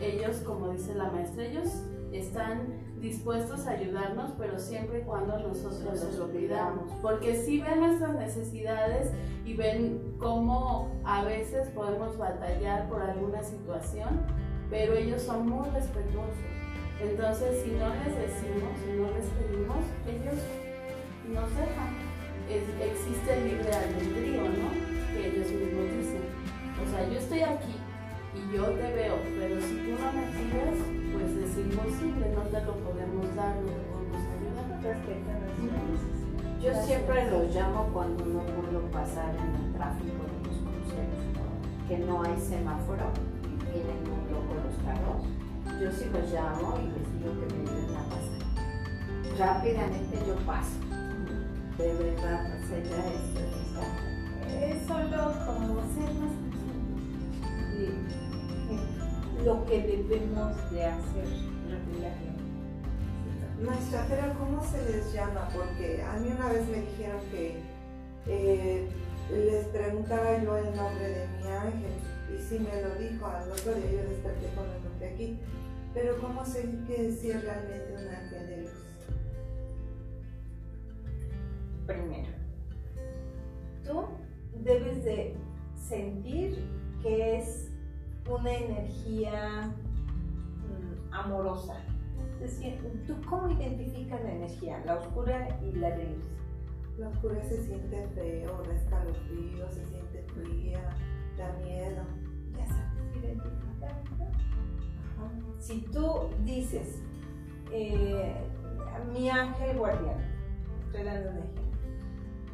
ellos, 0.00 0.36
como 0.38 0.70
dice 0.70 0.94
la 0.94 1.10
maestra, 1.10 1.44
ellos 1.44 1.82
están 2.12 2.88
dispuestos 3.00 3.66
a 3.66 3.72
ayudarnos, 3.72 4.32
pero 4.38 4.58
siempre 4.58 5.00
y 5.00 5.02
cuando 5.02 5.38
nosotros 5.38 6.02
los 6.02 6.16
lo. 6.18 6.90
Porque 7.02 7.36
si 7.36 7.60
ven 7.60 7.80
nuestras 7.80 8.14
necesidades 8.14 9.12
y 9.44 9.54
ven 9.54 10.14
cómo 10.18 10.90
a 11.04 11.24
veces 11.24 11.68
podemos 11.68 12.16
batallar 12.16 12.88
por 12.88 13.02
alguna 13.02 13.42
situación, 13.42 14.20
pero 14.70 14.94
ellos 14.94 15.22
son 15.22 15.48
muy 15.48 15.68
respetuosos. 15.70 16.34
Entonces, 17.00 17.62
si 17.64 17.70
no 17.72 17.88
les 17.94 18.16
decimos, 18.16 18.70
si 18.84 18.92
no 18.92 19.10
les 19.12 19.26
pedimos, 19.26 19.84
ellos 20.06 20.42
nos 21.32 21.50
dejan. 21.56 21.94
existe 22.48 23.34
el 23.34 23.48
libre 23.48 23.72
albedrío, 23.72 24.42
¿no? 24.42 24.70
Que 25.12 25.28
ellos 25.28 25.50
mismos 25.52 25.92
dicen. 25.96 26.22
O 26.82 26.90
sea, 26.90 27.08
yo 27.08 27.18
estoy 27.18 27.42
aquí 27.42 27.77
yo 28.52 28.64
te 28.64 28.92
veo, 28.94 29.16
pero 29.38 29.60
si 29.60 29.74
tú 29.76 29.90
no 30.00 30.12
me 30.12 30.26
pides, 30.32 30.78
pues 31.12 31.30
es 31.36 31.58
imposible, 31.58 32.32
no 32.34 32.42
te 32.42 32.64
lo 32.64 32.74
podemos 32.76 33.34
dar, 33.36 33.56
no 33.56 33.66
te 33.66 33.82
podemos 33.92 34.18
ayudar. 34.24 35.38
Yo 36.60 36.74
siempre 36.86 37.30
los 37.30 37.54
llamo 37.54 37.88
cuando 37.92 38.24
no 38.24 38.40
puedo 38.40 38.80
pasar 38.90 39.34
en 39.36 39.64
el 39.64 39.72
tráfico 39.74 40.24
de 40.24 40.48
los 40.48 40.56
cruceros, 40.58 41.24
que 41.86 41.98
no 41.98 42.22
hay 42.22 42.40
semáforo 42.40 43.12
y 43.44 43.56
tienen 43.70 44.02
un 44.02 44.32
loco 44.32 44.54
los 44.64 44.76
carros. 44.84 45.22
Yo 45.80 45.92
sí 45.92 46.10
los 46.12 46.32
llamo 46.32 46.74
y 46.80 46.88
les 46.88 47.06
digo 47.12 47.30
que 47.38 47.54
me 47.54 47.60
ayuden 47.62 47.96
a 47.96 48.02
pasar. 48.08 48.42
Rápidamente 49.38 50.18
yo 50.26 50.34
paso. 50.46 50.78
De 51.76 51.94
verdad, 51.94 52.50
o 52.56 52.66
sea, 52.66 52.82
ya 52.82 53.00
es, 53.06 54.74
es 54.74 54.86
solo 54.88 55.32
como 55.46 55.80
ser 55.94 56.12
más 56.14 56.47
lo 59.44 59.64
que 59.66 59.82
debemos 59.82 60.70
de 60.70 60.84
hacer 60.84 61.26
regularmente. 61.68 62.38
Maestra, 63.64 64.06
pero 64.08 64.38
¿cómo 64.38 64.62
se 64.62 64.82
les 64.90 65.12
llama? 65.12 65.48
Porque 65.54 66.02
a 66.02 66.18
mí 66.18 66.30
una 66.30 66.48
vez 66.48 66.66
me 66.68 66.80
dijeron 66.80 67.20
que 67.30 67.56
eh, 68.26 68.88
les 69.30 69.66
preguntaba 69.66 70.42
yo 70.42 70.56
el 70.56 70.76
nombre 70.76 71.08
de 71.08 71.28
mi 71.38 71.48
ángel 71.48 71.92
y 72.32 72.42
sí 72.42 72.58
me 72.58 72.82
lo 72.82 72.94
dijo, 72.96 73.26
al 73.26 73.50
otro 73.50 73.74
día 73.74 73.90
yo 73.90 74.08
desperté 74.08 74.48
con 74.54 74.64
el 74.64 74.84
nombre 74.84 75.08
aquí. 75.12 75.38
Pero 75.94 76.20
¿cómo 76.20 76.44
sé 76.44 76.68
que 76.86 77.12
si 77.12 77.30
es 77.30 77.42
realmente 77.42 77.92
un 77.92 78.08
ángel 78.08 78.46
de 78.46 78.56
luz? 78.62 78.70
Primero, 81.86 82.28
tú 83.84 84.04
debes 84.62 85.04
de 85.04 85.34
sentir 85.74 86.62
que 87.02 87.38
es 87.38 87.67
una 88.28 88.52
energía 88.52 89.74
mm, 90.66 91.14
amorosa. 91.14 91.76
Es 92.34 92.40
decir, 92.40 93.04
¿tú 93.06 93.14
cómo 93.28 93.50
identificas 93.50 94.22
la 94.22 94.32
energía, 94.32 94.82
la 94.84 94.96
oscura 94.96 95.58
y 95.62 95.72
la 95.72 95.90
de 95.90 96.04
luz? 96.04 96.24
La 96.98 97.08
oscura 97.08 97.42
se 97.42 97.62
siente 97.64 98.06
feo, 98.14 98.62
da 98.62 98.74
escalofrío, 98.74 99.70
se 99.70 99.84
siente 99.86 100.24
fría, 100.34 100.80
da 101.36 101.52
miedo. 101.64 102.02
Ya 102.56 102.66
sabes 102.66 103.16
identificar. 103.16 104.02
Si 105.58 105.80
tú 105.92 106.30
dices, 106.44 107.02
eh, 107.72 108.34
mi 109.12 109.28
ángel 109.28 109.76
guardián, 109.76 110.18
estoy 110.86 111.04
dando 111.04 111.30
un 111.30 111.38
ejemplo, 111.38 111.62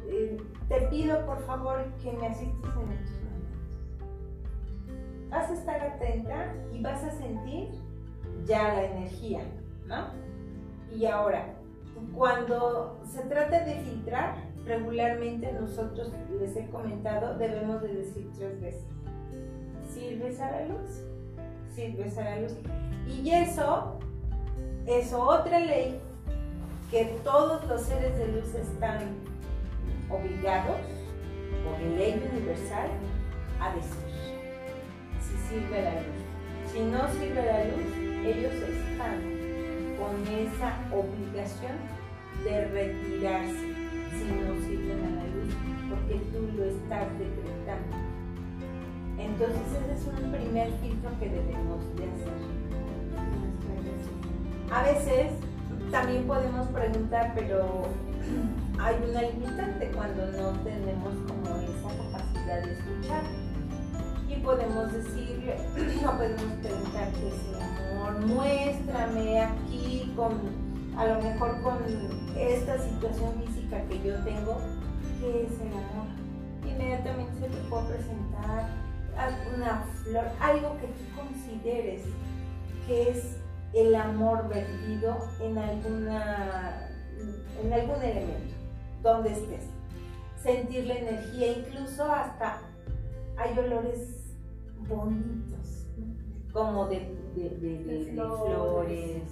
eh, 0.07 0.37
te 0.67 0.87
pido 0.87 1.25
por 1.25 1.39
favor 1.45 1.85
que 2.01 2.11
me 2.11 2.27
asistas 2.27 2.75
en 2.77 2.91
estos 2.91 3.25
vas 5.29 5.49
a 5.49 5.53
estar 5.53 5.81
atenta 5.81 6.53
y 6.73 6.81
vas 6.81 7.03
a 7.03 7.11
sentir 7.11 7.69
ya 8.45 8.73
la 8.73 8.83
energía, 8.83 9.41
¿no? 9.85 10.07
Y 10.95 11.05
ahora, 11.05 11.55
cuando 12.15 13.01
se 13.05 13.21
trata 13.23 13.63
de 13.63 13.75
filtrar, 13.75 14.35
regularmente 14.65 15.51
nosotros, 15.53 16.11
les 16.39 16.55
he 16.55 16.67
comentado, 16.69 17.37
debemos 17.37 17.81
de 17.81 17.93
decir 17.93 18.29
tres 18.37 18.59
veces. 18.61 18.85
¿Sirves 19.93 20.39
a 20.39 20.51
la 20.51 20.65
luz? 20.65 21.03
¿Sirves 21.73 22.17
a 22.17 22.23
la 22.23 22.39
luz? 22.41 22.53
Y 23.07 23.29
eso 23.29 23.99
es 24.87 25.13
otra 25.13 25.59
ley 25.59 25.99
que 26.91 27.05
todos 27.23 27.65
los 27.67 27.81
seres 27.81 28.17
de 28.17 28.27
luz 28.27 28.53
están 28.53 28.99
obligados 30.09 30.77
por 31.63 31.79
ley 31.79 32.21
universal 32.31 32.89
a 33.59 33.73
decir 33.75 34.04
sirve 35.49 35.83
la 35.83 35.93
luz. 35.93 36.21
Si 36.71 36.79
no 36.81 37.07
sirve 37.13 37.45
la 37.45 37.63
luz, 37.65 37.87
ellos 38.25 38.53
están 38.53 39.21
con 39.97 40.13
esa 40.33 40.77
obligación 40.91 41.77
de 42.43 42.65
retirarse 42.67 43.75
si 44.11 44.25
no 44.25 44.55
sirven 44.65 45.03
a 45.03 45.09
la 45.15 45.25
luz, 45.27 45.53
porque 45.89 46.15
tú 46.31 46.39
lo 46.57 46.65
estás 46.65 47.07
decretando. 47.17 47.97
Entonces 49.17 49.61
ese 49.71 49.93
es 49.93 50.07
un 50.07 50.31
primer 50.31 50.71
filtro 50.81 51.09
que 51.19 51.29
debemos 51.29 51.81
de 51.95 52.03
hacer. 52.03 52.33
A 54.71 54.83
veces 54.83 55.31
también 55.91 56.27
podemos 56.27 56.67
preguntar, 56.67 57.33
pero 57.35 57.83
hay 58.79 58.95
una 59.09 59.21
limitante 59.21 59.91
cuando 59.95 60.25
no 60.31 60.51
tenemos 60.63 61.13
como 61.27 61.55
esa 61.61 61.89
capacidad 62.11 62.63
de 62.63 62.73
escuchar. 62.73 63.23
Y 64.27 64.35
podemos 64.41 64.91
decirle, 64.91 65.24
no 66.01 66.17
podemos 66.17 66.41
preguntar 66.61 67.11
qué 67.13 67.27
es 67.27 67.35
el 67.49 67.61
amor, 67.61 68.25
muéstrame 68.25 69.41
aquí 69.41 70.13
con, 70.15 70.33
a 70.97 71.05
lo 71.05 71.21
mejor 71.21 71.61
con 71.61 71.77
esta 72.37 72.77
situación 72.79 73.33
física 73.45 73.81
que 73.87 74.01
yo 74.03 74.15
tengo, 74.23 74.57
¿qué 75.19 75.43
es 75.43 75.61
el 75.61 75.67
amor? 75.67 76.07
Inmediatamente 76.65 77.33
se 77.39 77.47
te 77.47 77.69
puede 77.69 77.95
presentar 77.95 78.69
una 79.55 79.85
flor, 80.03 80.25
algo 80.41 80.77
que 80.79 80.87
tú 80.87 81.03
consideres 81.15 82.03
que 82.87 83.09
es 83.09 83.37
el 83.73 83.95
amor 83.95 84.47
vertido 84.49 85.17
en 85.41 85.57
alguna 85.57 86.89
en 87.63 87.73
algún 87.73 88.01
elemento, 88.01 88.55
donde 89.01 89.31
estés. 89.31 89.65
Sentir 90.41 90.85
la 90.85 90.95
energía, 90.95 91.57
incluso 91.57 92.03
hasta 92.11 92.59
hay 93.37 93.57
olores 93.57 94.24
bonitos, 94.87 95.87
como 96.51 96.87
de, 96.87 97.15
flores. 98.13 99.23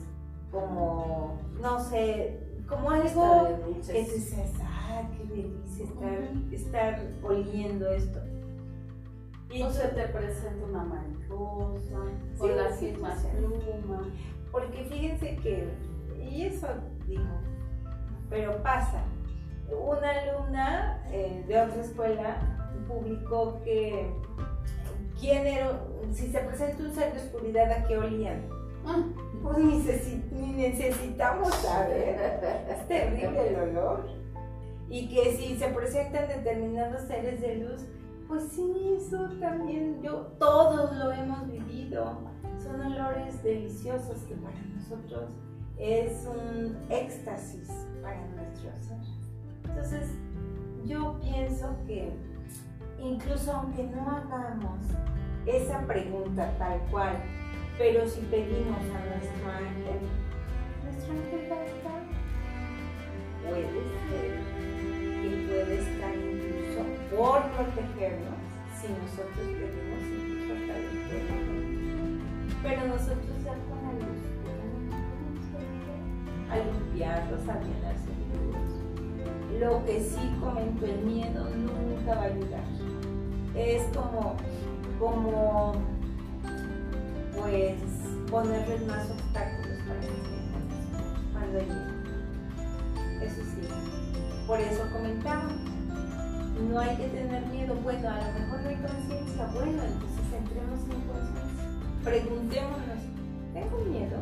como, 0.51 1.37
no 1.61 1.79
sé, 1.79 2.39
como 2.67 2.91
algo 2.91 3.47
que 3.85 4.03
dices, 4.03 4.53
ah, 4.61 5.03
qué 5.17 5.23
delicia 5.25 5.85
estar, 5.85 6.19
estar 6.51 7.07
oliendo 7.23 7.89
esto. 7.91 8.19
Y 9.49 9.61
o 9.61 9.69
se 9.69 9.87
te 9.89 10.07
presenta 10.07 10.65
una 10.65 10.83
mariposa, 10.83 11.99
o 12.39 12.47
las 12.47 12.81
mismas 12.81 13.25
plumas. 13.25 14.07
Porque 14.51 14.83
fíjense 14.85 15.35
que, 15.37 15.69
y 16.29 16.43
eso 16.43 16.67
digo, 17.07 17.23
pero 18.29 18.61
pasa. 18.63 19.03
Una 19.69 20.09
alumna 20.09 21.03
eh, 21.11 21.43
de 21.47 21.61
otra 21.61 21.81
escuela 21.81 22.37
publicó 22.87 23.61
que 23.63 24.11
quién 25.19 25.45
era, 25.45 25.81
si 26.13 26.27
se 26.27 26.39
presenta 26.39 26.83
un 26.83 26.93
ser 26.93 27.13
de 27.13 27.19
oscuridad, 27.19 27.71
¿a 27.71 27.87
qué 27.87 27.97
olían? 27.97 28.41
Ah. 28.85 29.03
Pues 29.41 29.57
ni, 29.57 30.53
necesitamos 30.53 31.53
saber. 31.55 32.65
Es 32.69 32.87
terrible 32.87 33.49
el 33.49 33.55
olor. 33.55 34.05
Y 34.89 35.09
que 35.09 35.35
si 35.35 35.57
se 35.57 35.67
presentan 35.69 36.27
determinados 36.27 37.01
seres 37.07 37.41
de 37.41 37.55
luz, 37.55 37.81
pues 38.27 38.43
sí, 38.53 38.97
eso 38.97 39.29
también 39.39 40.01
yo, 40.01 40.27
todos 40.39 40.95
lo 40.95 41.11
hemos 41.11 41.45
vivido. 41.47 42.19
Son 42.63 42.79
olores 42.79 43.43
deliciosos 43.43 44.19
que 44.27 44.35
para 44.35 44.59
nosotros 44.75 45.29
es 45.77 46.25
un 46.25 46.77
éxtasis 46.89 47.69
para 48.01 48.25
nuestro 48.27 48.71
ser. 48.81 48.97
Entonces, 49.65 50.11
yo 50.85 51.19
pienso 51.21 51.75
que 51.85 52.13
incluso 53.03 53.51
aunque 53.51 53.83
no 53.83 54.01
hagamos 54.01 54.79
esa 55.45 55.79
pregunta 55.81 56.53
tal 56.57 56.79
cual, 56.89 57.17
pero 57.77 58.07
si 58.07 58.21
pedimos 58.21 58.77
a 58.77 59.05
nuestro 59.05 59.51
ángel, 59.51 59.99
nuestro 60.83 61.13
ángel 61.13 61.51
va 61.51 61.55
a 61.55 61.65
estar. 61.65 62.01
Puede 63.43 63.67
ser 64.09 64.53
que 65.21 65.29
puede 65.47 65.79
estar 65.79 66.15
incluso 66.15 66.81
por 67.15 67.41
protegernos 67.51 68.39
si 68.79 68.87
nosotros 68.87 69.47
pedimos 69.59 70.03
incluso 70.07 70.53
hasta 70.53 70.73
el 70.77 70.85
Pero 72.63 72.87
nosotros 72.87 73.35
ya 73.43 73.53
con 73.67 73.79
la 73.83 73.91
luz 73.93 74.21
a 76.49 76.57
limpiarlos, 76.57 77.49
a 77.49 77.59
llenarse 77.59 78.07
de 79.49 79.59
Lo 79.59 79.83
que 79.85 79.99
sí 79.99 80.35
comento, 80.39 80.85
el 80.85 80.99
miedo 80.99 81.49
nunca 81.49 82.15
va 82.15 82.21
a 82.21 82.25
ayudar. 82.25 82.82
Es 83.55 83.83
como, 83.95 84.35
como, 84.99 85.73
pues, 87.35 87.75
ponerles 88.29 88.87
más 88.87 89.09
obstáculos 89.09 89.77
para 89.87 89.99
que 89.99 90.07
cuando 91.31 91.59
hay 91.59 93.27
Eso 93.27 93.41
sí. 93.43 93.67
Por 94.47 94.59
eso 94.59 94.83
comentamos. 94.91 95.53
No 96.69 96.79
hay 96.79 96.95
que 96.97 97.07
tener 97.07 97.45
miedo. 97.47 97.75
Bueno, 97.83 98.09
a 98.09 98.17
lo 98.17 98.39
mejor 98.39 98.61
no 98.61 98.69
hay 98.69 98.75
conciencia. 98.75 99.45
Bueno, 99.53 99.83
entonces 99.83 100.33
entremos 100.37 100.79
en 100.81 101.01
conciencia. 101.01 102.03
Preguntémonos, 102.03 102.99
¿tengo 103.53 103.77
miedo? 103.85 104.17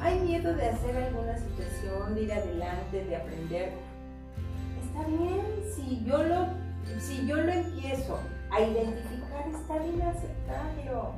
hay 0.00 0.20
miedo 0.20 0.54
de 0.54 0.68
hacer 0.68 0.96
alguna 0.96 1.36
situación, 1.38 2.14
de 2.14 2.22
ir 2.22 2.32
adelante, 2.32 3.04
de 3.04 3.16
aprender. 3.16 3.72
Está 4.84 5.06
bien, 5.08 5.40
si 5.74 6.04
yo 6.04 6.22
lo, 6.22 6.46
si 6.98 7.26
yo 7.26 7.36
lo 7.36 7.52
empiezo 7.52 8.18
a 8.50 8.60
identificar, 8.60 9.48
está 9.48 9.78
bien 9.78 10.02
aceptarlo. 10.02 11.12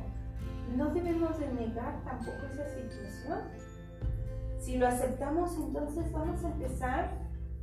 No 0.77 0.91
debemos 0.91 1.39
de 1.39 1.49
negar 1.53 2.03
tampoco 2.05 2.47
esa 2.53 2.69
situación. 2.69 3.41
Si 4.59 4.77
lo 4.77 4.87
aceptamos, 4.87 5.57
entonces 5.57 6.13
vamos 6.13 6.45
a 6.45 6.49
empezar 6.49 7.11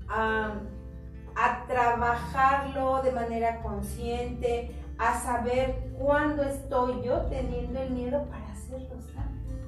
a, 0.07 0.55
a 1.35 1.65
trabajarlo 1.67 3.01
de 3.03 3.11
manera 3.11 3.61
consciente, 3.61 4.75
a 4.97 5.19
saber 5.19 5.93
cuándo 5.99 6.43
estoy 6.43 7.03
yo 7.03 7.21
teniendo 7.23 7.79
el 7.81 7.91
miedo 7.91 8.25
para 8.29 8.51
hacerlo 8.51 8.95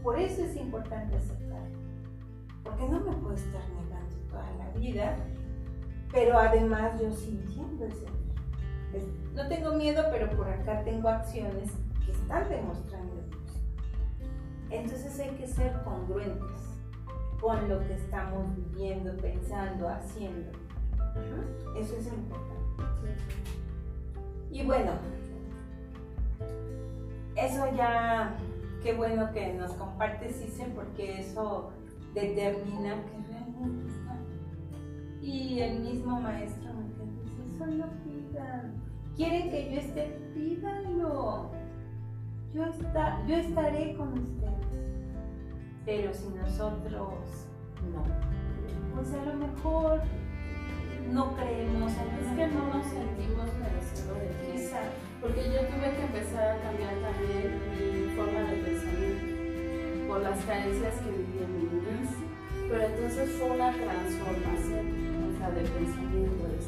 por 0.08 0.18
eso 0.18 0.42
es 0.42 0.56
importante 0.56 1.18
aceptar. 1.18 1.68
Porque 2.64 2.88
no 2.88 3.02
me 3.02 3.12
puedo 3.18 3.36
estar 3.36 3.62
negando 3.72 4.16
toda 4.30 4.50
la 4.58 4.70
vida, 4.80 5.18
pero 6.14 6.38
además 6.38 7.02
yo 7.02 7.12
sintiendo 7.12 7.84
ese 7.84 8.06
miedo. 8.06 8.17
No 9.38 9.48
tengo 9.48 9.74
miedo, 9.74 10.04
pero 10.10 10.36
por 10.36 10.50
acá 10.50 10.84
tengo 10.84 11.10
acciones 11.10 11.70
que 12.04 12.12
están 12.12 12.50
demostrando 12.50 13.22
Entonces 14.72 15.20
hay 15.20 15.30
que 15.36 15.46
ser 15.46 15.74
congruentes 15.84 16.60
con 17.40 17.70
lo 17.70 17.80
que 17.82 17.94
estamos 17.94 18.48
viviendo, 18.56 19.16
pensando, 19.18 19.90
haciendo. 19.90 20.50
Eso 21.78 21.96
es 21.98 22.08
importante. 22.08 23.14
Y 24.50 24.66
bueno, 24.66 24.94
eso 27.36 27.64
ya 27.76 28.36
qué 28.82 28.96
bueno 28.96 29.32
que 29.34 29.54
nos 29.54 29.72
compartes, 29.74 30.42
Isen, 30.42 30.72
porque 30.72 31.20
eso 31.20 31.70
determina 32.16 32.96
que 33.04 33.32
realmente 33.32 33.88
está. 33.88 34.18
Y 35.22 35.60
el 35.60 35.80
mismo 35.82 36.20
maestro 36.20 36.74
me 36.74 36.86
dice, 36.88 37.58
solo 37.60 37.86
pidan. 38.04 38.87
Quieren 39.18 39.50
que 39.50 39.74
yo 39.74 39.80
esté, 39.80 40.20
pídanlo. 40.36 41.50
Yo, 42.54 42.66
está, 42.66 43.26
yo 43.28 43.36
estaré 43.36 43.96
con 43.96 44.14
ustedes. 44.14 44.58
Pero 45.86 46.14
si 46.14 46.30
nosotros 46.30 47.48
no, 47.92 48.04
pues 48.94 49.14
a 49.14 49.26
lo 49.26 49.34
mejor 49.34 50.02
no 51.12 51.36
creemos 51.36 51.92
Es 51.94 52.36
que 52.36 52.48
no 52.48 52.68
nos 52.74 52.86
sentimos 52.86 53.50
merecedores. 53.60 54.36
Quizá. 54.54 54.82
Porque 55.20 55.46
yo 55.46 55.66
tuve 55.66 55.96
que 55.96 56.04
empezar 56.04 56.58
a 56.58 56.62
cambiar 56.62 56.94
también 57.02 57.60
mi 57.72 58.16
forma 58.16 58.42
de 58.42 58.58
pensamiento 58.58 60.08
por 60.08 60.22
las 60.22 60.46
carencias 60.46 60.94
que 61.02 61.10
viví 61.10 61.40
en 61.44 61.58
mi 61.58 61.64
niñez. 61.64 62.10
Pero 62.70 62.84
entonces 62.84 63.32
fue 63.32 63.50
una 63.50 63.72
transformación 63.72 65.08
o 65.26 65.38
sea, 65.38 65.50
de 65.52 65.62
pensamiento, 65.62 66.27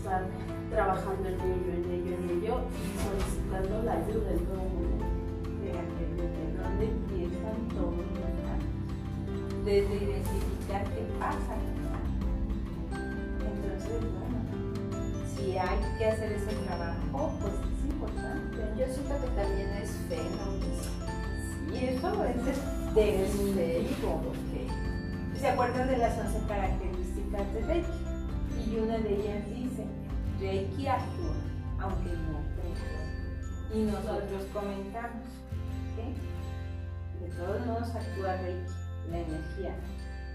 estar 0.09 0.25
trabajando 0.71 1.29
en 1.29 1.35
ello, 1.35 1.71
en 1.73 1.85
ello, 1.91 2.15
en 2.17 2.23
ello 2.29 2.55
y 2.73 2.85
solicitando 2.97 3.83
la 3.83 3.93
ayuda 3.93 4.31
en 4.31 4.45
todo. 4.45 4.65
Fíjate, 5.61 6.01
desde 6.17 6.43
dónde 6.57 6.85
empiezan 6.85 7.57
todos 7.69 7.93
los. 7.93 8.29
Desde 9.65 9.95
identificar 9.95 10.83
qué 10.85 11.03
pasa. 11.19 11.53
Entonces, 13.45 13.99
bueno, 14.17 14.39
si 15.35 15.57
hay 15.57 15.79
que 15.97 16.05
hacer 16.05 16.31
ese 16.31 16.53
trabajo, 16.65 17.31
pues 17.39 17.53
yo 18.77 18.85
siento 18.87 19.13
que 19.21 19.29
también 19.39 19.69
es 19.81 19.91
fe, 20.09 20.21
¿no? 20.37 20.45
Y 21.71 21.85
eso 21.85 22.25
es 22.25 22.95
definitivo, 22.95 24.21
porque 24.25 24.59
se 25.39 25.47
acuerdan 25.47 25.87
de 25.87 25.97
las 25.97 26.17
11 26.17 26.47
características 26.47 27.53
de 27.53 27.61
Reiki 27.67 28.09
y 28.69 28.79
una 28.79 28.97
de 28.97 29.13
ellas 29.13 29.45
dice 29.47 29.58
Reiki 30.39 30.87
actúa, 30.87 31.35
aunque 31.79 32.09
no 32.09 32.39
creas. 32.55 33.73
Y 33.73 33.83
nosotros 33.83 34.45
comentamos. 34.53 35.27
De 37.19 37.27
todos 37.35 37.65
modos 37.65 37.95
actúa 37.95 38.37
Reiki, 38.37 38.71
la 39.11 39.19
energía. 39.19 39.75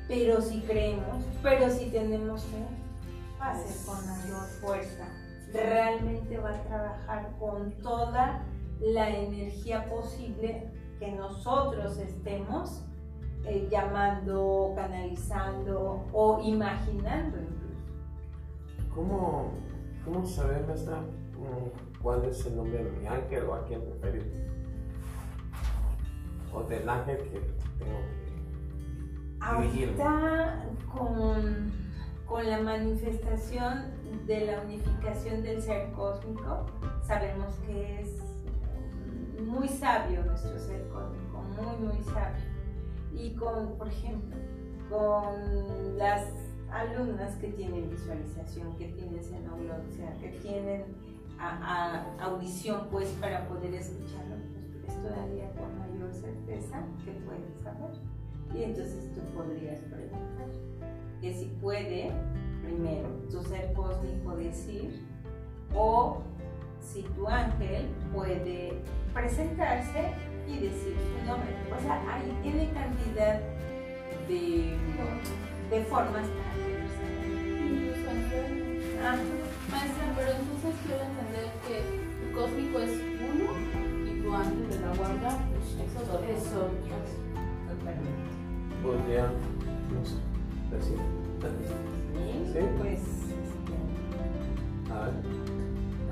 Pero 0.06 0.42
si 0.42 0.60
creemos, 0.60 1.24
pero 1.42 1.70
si 1.70 1.86
tenemos 1.86 2.42
fe, 2.44 2.66
va 3.40 3.52
a 3.52 3.56
ser 3.56 3.86
con 3.86 4.06
mayor 4.06 4.46
fuerza. 4.60 5.08
Realmente 5.52 6.38
va 6.38 6.50
a 6.50 6.62
trabajar 6.64 7.30
con 7.38 7.72
toda 7.82 8.42
la 8.80 9.08
energía 9.08 9.88
posible 9.88 10.70
que 10.98 11.12
nosotros 11.12 11.96
estemos 11.98 12.82
eh, 13.46 13.68
llamando, 13.70 14.72
canalizando 14.74 16.06
o 16.12 16.40
imaginando 16.42 17.38
incluso. 17.38 18.94
¿Cómo, 18.94 19.52
cómo 20.04 20.26
saber, 20.26 20.66
maestra, 20.66 20.98
mm, 20.98 22.02
cuál 22.02 22.24
es 22.24 22.44
el 22.46 22.56
nombre 22.56 22.84
de 22.84 22.90
mi 22.90 23.06
ángel 23.06 23.44
o 23.44 23.54
a 23.54 23.64
quién 23.64 23.80
referir? 23.80 24.32
O 26.52 26.62
del 26.64 26.88
ángel 26.88 27.18
que 27.18 27.40
tengo 27.78 27.98
que. 28.10 28.24
Ahorita 29.40 30.64
con, 30.92 31.72
con 32.26 32.48
la 32.48 32.60
manifestación 32.60 33.92
de 34.26 34.46
la 34.46 34.60
unificación 34.62 35.42
del 35.42 35.60
ser 35.60 35.92
cósmico, 35.92 36.66
sabemos 37.02 37.54
que 37.66 38.00
es 38.00 38.22
muy 39.42 39.68
sabio 39.68 40.22
nuestro 40.24 40.58
ser 40.58 40.86
cósmico, 40.88 41.42
muy, 41.56 41.88
muy 41.88 42.02
sabio. 42.04 42.44
Y 43.12 43.34
con, 43.34 43.76
por 43.76 43.88
ejemplo, 43.88 44.36
con 44.88 45.98
las 45.98 46.28
alumnas 46.74 47.36
que 47.36 47.48
tienen 47.48 47.88
visualización, 47.90 48.76
que 48.76 48.88
tienen 48.88 49.22
xenoglosia, 49.22 50.16
que 50.20 50.28
tienen 50.42 50.84
audición 52.20 52.88
pues 52.90 53.08
para 53.20 53.46
poder 53.48 53.74
escucharlo, 53.74 54.36
pues 54.82 54.94
es 54.94 55.02
todavía 55.02 55.50
con 55.52 55.78
mayor 55.78 56.12
certeza 56.12 56.82
que 57.04 57.12
puedes 57.12 57.62
saber. 57.62 57.90
Y 58.54 58.64
entonces 58.64 59.12
tú 59.14 59.20
podrías 59.34 59.80
preguntar 59.80 60.48
que 61.20 61.34
si 61.34 61.46
puede, 61.60 62.10
primero, 62.62 63.08
tu 63.30 63.42
ser 63.42 63.72
cósmico 63.72 64.36
decir, 64.36 65.02
o 65.74 66.22
si 66.80 67.02
tu 67.02 67.26
ángel 67.28 67.88
puede 68.12 68.74
presentarse 69.12 70.12
y 70.46 70.58
decir 70.58 70.94
su 70.96 71.26
nombre. 71.26 71.50
O 71.76 71.80
sea, 71.80 72.00
ahí 72.14 72.38
tiene 72.42 72.70
cantidad 72.72 73.40
de, 74.28 74.76
de 75.70 75.84
formas 75.84 76.26
Ah, 79.04 79.16
maestra, 79.70 80.04
pero 80.16 80.30
entonces 80.32 80.74
quiero 80.86 81.02
entender 81.04 81.46
que 81.66 81.76
tu 82.20 82.26
cósmico 82.32 82.78
es 82.80 82.92
uno 83.20 83.46
y 84.06 84.22
tu 84.22 84.34
ángel 84.34 84.70
de 84.70 84.78
la 84.80 84.94
guarda 84.94 85.38
pues, 85.50 85.66
es 85.84 85.92
otro. 85.96 86.24
Es 86.24 86.46
otro. 86.52 86.94
Podría, 88.82 89.24
no 89.24 90.04
sé, 90.04 90.16
decir. 90.70 90.98
¿Sí? 92.52 92.60
Pues. 92.78 93.02
A 94.90 95.04
ver. 95.04 95.14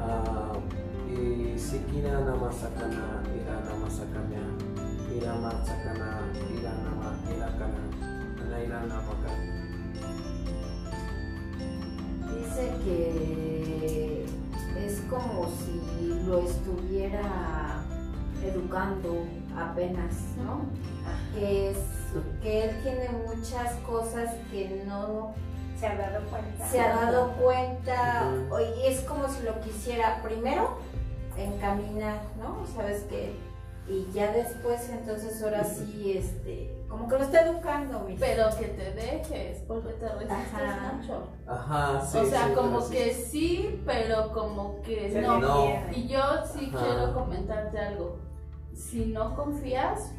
Ah, 0.00 0.52
y 1.08 1.58
Sikina 1.58 2.20
Namasakana, 2.20 3.22
Ira 3.36 3.60
Namasakanya, 3.68 4.42
Ira 5.14 5.34
Matsakana, 5.34 6.20
Ira 6.58 6.72
Nama, 6.82 7.10
Ira 7.34 7.48
Kana, 7.58 7.82
Anaira 8.42 8.80
Namakana. 8.80 9.41
Dice 9.41 9.41
que 12.84 14.24
es 14.84 15.00
como 15.08 15.46
si 15.46 16.06
lo 16.26 16.38
estuviera 16.40 17.84
educando 18.44 19.24
apenas, 19.56 20.14
¿no? 20.36 20.62
Que, 21.34 21.70
es, 21.70 21.78
que 22.42 22.64
él 22.64 22.82
tiene 22.82 23.08
muchas 23.26 23.74
cosas 23.86 24.34
que 24.50 24.84
no 24.86 25.34
se 25.78 25.86
ha 25.86 25.96
dado 25.96 26.26
cuenta. 26.28 26.66
Se 26.68 26.80
ha 26.80 26.94
dado 26.94 27.32
cuenta, 27.34 28.30
y 28.76 28.86
es 28.86 29.00
como 29.02 29.28
si 29.28 29.42
lo 29.42 29.60
quisiera 29.60 30.20
primero 30.22 30.78
encaminar, 31.36 32.22
¿no? 32.38 32.66
Sabes 32.74 33.02
que 33.04 33.32
y 33.88 34.06
ya 34.12 34.32
después 34.32 34.88
entonces 34.90 35.42
ahora 35.42 35.64
sí 35.64 36.14
este 36.16 36.84
como 36.88 37.08
que 37.08 37.18
lo 37.18 37.24
está 37.24 37.48
educando 37.48 38.00
mi 38.00 38.16
pero 38.16 38.44
que 38.56 38.66
te 38.66 38.92
dejes 38.92 39.58
porque 39.66 39.94
te 39.94 40.08
resistes 40.08 40.82
mucho. 40.94 41.28
Ajá 41.46 42.00
sí 42.06 42.18
o 42.18 42.26
sea 42.26 42.54
como 42.54 42.88
que 42.88 43.14
sí 43.14 43.82
pero 43.84 44.32
como 44.32 44.80
que 44.82 45.20
no. 45.20 45.66
y 45.90 46.06
yo 46.06 46.20
sí 46.52 46.70
quiero 46.70 47.12
comentarte 47.14 47.78
algo. 47.78 48.18
Si 48.74 49.06
no 49.06 49.34
confías 49.34 50.12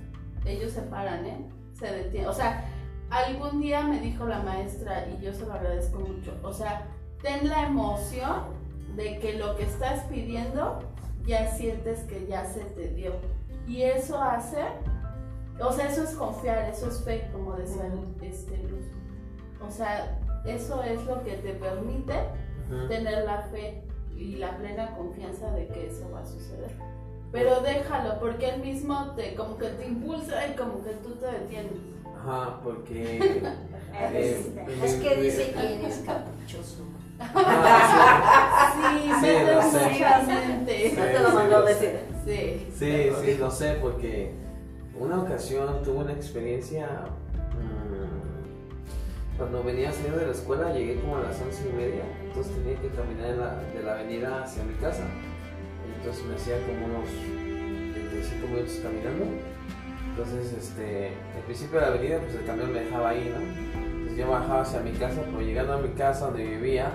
ellos 0.45 0.71
se 0.73 0.81
paran 0.81 1.25
eh 1.25 1.49
se 1.73 1.87
detienen. 1.87 2.29
O 2.29 2.33
sea 2.33 2.65
algún 3.09 3.61
día 3.61 3.83
me 3.83 3.99
dijo 4.01 4.25
la 4.25 4.39
maestra 4.39 5.07
y 5.07 5.23
yo 5.23 5.33
se 5.33 5.45
lo 5.45 5.53
agradezco 5.53 5.99
mucho 5.99 6.37
o 6.43 6.51
sea 6.51 6.87
ten 7.21 7.47
la 7.47 7.67
emoción 7.67 8.63
de 8.95 9.19
que 9.19 9.33
lo 9.33 9.55
que 9.55 9.63
estás 9.63 10.03
pidiendo 10.05 10.79
ya 11.25 11.49
sientes 11.55 12.01
que 12.01 12.27
ya 12.27 12.45
se 12.45 12.61
te 12.61 12.89
dio. 12.89 13.13
Y 13.67 13.83
eso 13.83 14.21
hace, 14.21 14.61
o 15.59 15.71
sea, 15.71 15.87
eso 15.87 16.03
es 16.03 16.11
confiar, 16.11 16.69
eso 16.69 16.87
es 16.87 17.03
fe, 17.03 17.29
como 17.31 17.53
decía 17.53 17.89
este, 18.21 18.57
Luz. 18.63 18.85
O 19.65 19.71
sea, 19.71 20.19
eso 20.45 20.83
es 20.83 21.03
lo 21.05 21.23
que 21.23 21.35
te 21.37 21.53
permite 21.53 22.13
tener 22.87 23.25
la 23.25 23.43
fe 23.43 23.83
y 24.15 24.35
la 24.35 24.57
plena 24.57 24.95
confianza 24.95 25.51
de 25.51 25.67
que 25.67 25.87
eso 25.87 26.09
va 26.11 26.21
a 26.21 26.25
suceder. 26.25 26.71
Pero 27.31 27.61
déjalo, 27.61 28.19
porque 28.19 28.49
él 28.49 28.61
mismo 28.61 29.11
te, 29.15 29.35
como 29.35 29.57
que 29.57 29.69
te 29.69 29.87
impulsa 29.87 30.47
y 30.47 30.55
como 30.55 30.83
que 30.83 30.91
tú 30.91 31.15
te 31.15 31.25
detienes. 31.25 31.73
Ajá, 32.15 32.59
porque... 32.63 33.41
Eh, 33.95 34.67
es 34.83 34.95
que 34.95 35.21
dice 35.21 35.51
que 35.51 35.75
eres 35.75 35.99
caprichoso. 36.03 36.83
Sí, 37.19 37.27
sí, 39.21 39.29
sí, 40.89 40.95
No 40.97 41.03
te 41.03 41.19
lo 41.19 41.29
mandó 41.31 41.57
a 41.57 41.61
decir. 41.63 41.99
Sí, 42.25 42.67
sí, 42.77 43.09
sí, 43.23 43.37
lo 43.37 43.51
sé, 43.51 43.77
porque 43.81 44.31
una 44.99 45.21
ocasión 45.21 45.83
tuve 45.83 45.97
una 46.03 46.13
experiencia. 46.13 46.87
Mm, 47.53 49.37
cuando 49.37 49.63
venía 49.63 49.91
saliendo 49.91 50.19
de 50.19 50.27
la 50.27 50.31
escuela, 50.31 50.71
llegué 50.73 50.99
como 51.01 51.17
a 51.17 51.21
las 51.21 51.41
once 51.41 51.67
y 51.67 51.73
media, 51.73 52.03
entonces 52.23 52.53
tenía 52.55 52.79
que 52.79 52.89
caminar 52.89 53.61
de 53.73 53.83
la 53.83 53.93
avenida 53.93 54.43
hacia 54.43 54.63
mi 54.63 54.75
casa. 54.75 55.03
Entonces 55.97 56.25
me 56.25 56.35
hacía 56.35 56.55
como 56.65 56.85
unos 56.85 57.09
35 57.93 58.47
minutos 58.47 58.79
caminando. 58.81 59.25
Entonces, 60.09 60.53
este, 60.53 61.07
al 61.35 61.41
principio 61.45 61.79
de 61.79 61.85
la 61.85 61.91
avenida, 61.91 62.19
pues 62.19 62.35
el 62.35 62.45
camión 62.45 62.71
me 62.71 62.81
dejaba 62.81 63.09
ahí, 63.09 63.33
¿no? 63.33 63.72
Yo 64.17 64.29
bajaba 64.29 64.61
hacia 64.61 64.79
mi 64.81 64.91
casa, 64.91 65.21
pero 65.25 65.41
llegando 65.41 65.73
a 65.73 65.77
mi 65.77 65.89
casa 65.89 66.27
donde 66.27 66.45
vivía, 66.45 66.91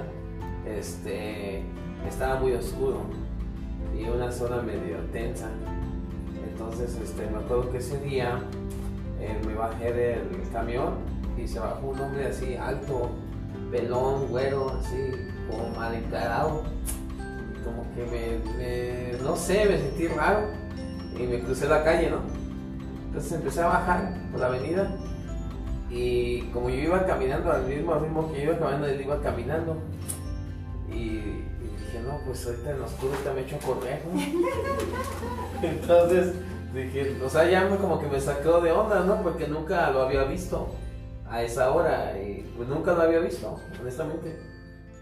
este, 0.64 1.62
estaba 2.06 2.38
muy 2.38 2.52
oscuro 2.52 3.00
y 3.98 4.04
una 4.04 4.30
zona 4.30 4.62
medio 4.62 4.98
tensa. 5.12 5.48
Entonces 6.48 6.96
este, 7.02 7.26
me 7.26 7.38
acuerdo 7.38 7.70
que 7.72 7.78
ese 7.78 7.98
día 8.00 8.40
eh, 9.20 9.36
me 9.46 9.54
bajé 9.54 9.92
del 9.92 10.48
camión 10.52 10.94
y 11.36 11.48
se 11.48 11.58
bajó 11.58 11.88
un 11.88 12.00
hombre 12.00 12.26
así 12.26 12.54
alto, 12.54 13.10
pelón, 13.72 14.28
güero, 14.28 14.78
así 14.80 15.12
como 15.50 15.70
mal 15.70 15.94
encarado. 15.94 16.62
Como 17.64 17.82
que 17.94 18.04
me, 18.06 19.22
no 19.24 19.34
sé, 19.34 19.66
me 19.66 19.78
sentí 19.78 20.06
raro 20.06 20.46
y 21.18 21.26
me 21.26 21.40
crucé 21.40 21.68
la 21.68 21.82
calle, 21.82 22.10
¿no? 22.10 22.20
Entonces 23.08 23.32
empecé 23.32 23.62
a 23.62 23.66
bajar 23.66 24.14
por 24.30 24.40
la 24.40 24.46
avenida 24.46 24.96
y 25.90 26.42
como 26.52 26.68
yo 26.68 26.76
iba 26.76 27.06
caminando 27.06 27.50
al 27.50 27.64
mismo 27.64 27.94
ritmo 27.94 28.30
que 28.30 28.38
yo 28.38 28.52
iba 28.52 28.58
caminando, 28.58 28.86
él 28.86 29.00
iba 29.00 29.20
caminando. 29.20 29.76
Y, 30.90 31.16
dije, 31.16 32.00
no, 32.04 32.18
pues 32.26 32.46
ahorita 32.46 32.70
en 32.70 32.82
oscuro 32.82 33.12
te 33.22 33.30
me 33.32 33.40
echo 33.42 33.56
a 33.56 33.58
correr, 33.58 34.02
Entonces 35.62 36.34
dije, 36.74 37.18
o 37.24 37.28
sea, 37.28 37.48
ya 37.48 37.68
como 37.76 38.00
que 38.00 38.06
me 38.06 38.20
sacó 38.20 38.60
de 38.60 38.72
onda, 38.72 39.00
¿no? 39.00 39.22
Porque 39.22 39.48
nunca 39.48 39.90
lo 39.90 40.02
había 40.02 40.24
visto 40.24 40.68
a 41.30 41.42
esa 41.42 41.72
hora 41.72 42.18
y 42.18 42.50
pues 42.56 42.68
nunca 42.68 42.92
lo 42.92 43.02
había 43.02 43.20
visto, 43.20 43.58
honestamente. 43.80 44.38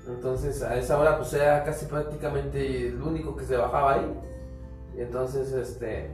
Entonces 0.07 0.63
a 0.63 0.77
esa 0.77 0.99
hora 0.99 1.19
pues 1.19 1.33
era 1.33 1.65
casi 1.65 1.87
prácticamente 1.87 2.89
el 2.89 3.03
único 3.03 3.37
que 3.37 3.45
se 3.45 3.57
bajaba 3.57 3.95
ahí. 3.95 4.21
Entonces 4.97 5.53
este 5.53 6.11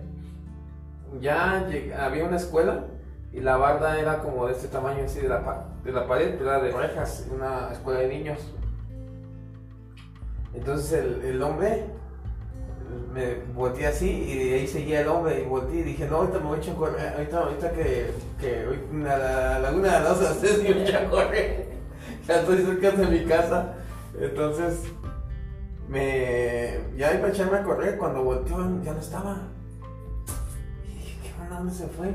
ya 1.20 1.66
había 1.98 2.24
una 2.24 2.36
escuela 2.36 2.86
y 3.32 3.40
la 3.40 3.56
barda 3.56 3.98
era 3.98 4.18
como 4.18 4.46
de 4.46 4.52
este 4.52 4.68
tamaño 4.68 5.04
así 5.04 5.20
de 5.20 5.28
la, 5.28 5.66
de 5.84 5.92
la 5.92 6.06
pared, 6.06 6.40
era 6.40 6.60
de 6.60 6.70
rejas, 6.70 7.26
una 7.34 7.70
escuela 7.72 8.00
de 8.00 8.08
niños. 8.08 8.38
Entonces 10.54 10.92
el, 10.92 11.22
el 11.24 11.42
hombre 11.42 11.86
me 13.12 13.34
volteé 13.54 13.86
así 13.86 14.08
y 14.08 14.38
de 14.50 14.54
ahí 14.54 14.66
seguía 14.66 15.00
el 15.00 15.08
hombre 15.08 15.42
y 15.42 15.46
volteé 15.46 15.80
y 15.80 15.82
dije, 15.82 16.06
no, 16.06 16.16
ahorita 16.16 16.38
me 16.38 16.46
voy 16.46 16.58
a 16.58 16.60
echar 16.60 16.74
a 16.74 16.78
correr, 16.78 17.12
ahorita, 17.14 17.38
ahorita 17.38 17.72
que, 17.72 18.10
que 18.40 19.08
a 19.08 19.18
la 19.18 19.58
laguna 19.60 19.98
de 19.98 20.04
las 20.04 20.20
ustedes 20.20 20.62
me 20.62 20.82
voy 20.82 20.92
a 20.92 21.10
correr. 21.10 21.72
ya 22.26 22.40
estoy 22.40 22.58
cerca 22.58 22.90
de 22.90 23.06
mi 23.06 23.24
casa. 23.24 23.74
Entonces 24.18 24.82
me, 25.88 26.80
ya 26.96 27.14
iba 27.14 27.26
a 27.26 27.30
echarme 27.30 27.58
a 27.58 27.62
correr 27.62 27.96
cuando 27.98 28.22
volteó 28.24 28.58
ya 28.82 28.92
no 28.92 29.00
estaba. 29.00 29.36
Y 30.86 30.94
dije, 30.94 31.18
¿qué 31.22 31.42
onda? 31.42 31.58
¿Dónde 31.58 31.74
se 31.74 31.86
fue? 31.88 32.14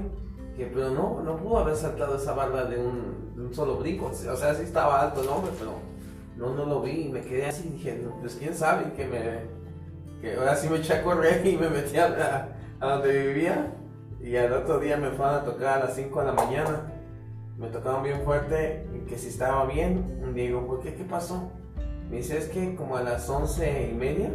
Pero 0.66 0.90
no, 0.90 1.22
no 1.22 1.38
pudo 1.38 1.60
haber 1.60 1.76
saltado 1.76 2.16
esa 2.16 2.34
barra 2.34 2.66
de 2.66 2.78
un, 2.80 3.50
solo 3.54 3.78
brinco. 3.78 4.08
O 4.08 4.14
sea, 4.14 4.54
sí 4.56 4.64
estaba 4.64 5.02
alto 5.02 5.22
el 5.22 5.28
hombre, 5.30 5.52
pero 5.58 5.74
no, 6.36 6.56
no 6.56 6.66
lo 6.66 6.82
vi. 6.82 7.08
Y 7.08 7.10
me 7.10 7.22
quedé 7.22 7.46
así 7.46 7.70
dije, 7.70 8.04
pues 8.20 8.36
quién 8.36 8.56
sabe 8.56 8.92
que 8.94 9.06
me. 9.06 9.58
Que 10.22 10.36
ahora 10.36 10.56
sí 10.56 10.68
me 10.68 10.78
eché 10.78 10.96
a 10.96 11.04
correr 11.04 11.46
y 11.46 11.58
me 11.58 11.70
metí 11.70 11.98
a, 11.98 12.50
a 12.80 12.88
donde 12.88 13.28
vivía. 13.28 13.74
Y 14.20 14.36
al 14.36 14.52
otro 14.52 14.80
día 14.80 14.98
me 14.98 15.12
fueron 15.12 15.36
a 15.36 15.44
tocar 15.44 15.78
a 15.78 15.86
las 15.86 15.96
5 15.96 16.20
de 16.20 16.26
la 16.26 16.34
mañana. 16.34 16.94
Me 17.58 17.68
tocaron 17.68 18.04
bien 18.04 18.22
fuerte, 18.22 18.88
que 19.08 19.18
si 19.18 19.28
estaba 19.28 19.66
bien. 19.66 20.34
Digo, 20.34 20.66
¿por 20.66 20.82
qué? 20.82 20.96
¿Qué 20.96 21.04
pasó? 21.04 21.52
Me 22.10 22.18
dice, 22.18 22.38
es 22.38 22.48
que 22.48 22.76
como 22.76 22.98
a 22.98 23.04
las 23.04 23.30
once 23.30 23.90
y 23.92 23.94
media, 23.94 24.30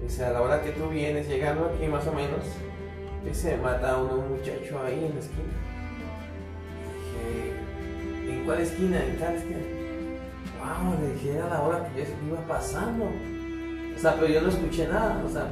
dice, 0.00 0.24
a 0.24 0.30
la 0.30 0.42
hora 0.42 0.62
que 0.62 0.70
tú 0.70 0.88
vienes 0.88 1.28
llegando 1.28 1.66
aquí 1.66 1.86
más 1.86 2.06
o 2.06 2.12
menos, 2.12 2.44
dice, 3.24 3.56
mata 3.58 3.92
a 3.92 3.98
un 3.98 4.30
muchacho 4.30 4.80
ahí 4.84 5.04
en 5.04 5.14
la 5.14 5.20
esquina. 5.20 5.54
Dije, 6.94 8.32
¿en 8.32 8.44
cuál 8.44 8.60
esquina? 8.60 9.04
¿En 9.04 9.18
tal 9.18 9.34
esquina? 9.34 9.58
Wow, 10.58 11.00
le 11.00 11.14
dije, 11.14 11.36
era 11.36 11.48
la 11.48 11.60
hora 11.62 11.88
que 11.88 12.00
yo 12.00 12.06
iba 12.26 12.40
pasando. 12.46 13.04
O 13.04 14.00
sea, 14.00 14.14
pero 14.14 14.28
yo 14.28 14.40
no 14.42 14.48
escuché 14.48 14.86
nada, 14.86 15.20
o 15.26 15.28
sea, 15.28 15.48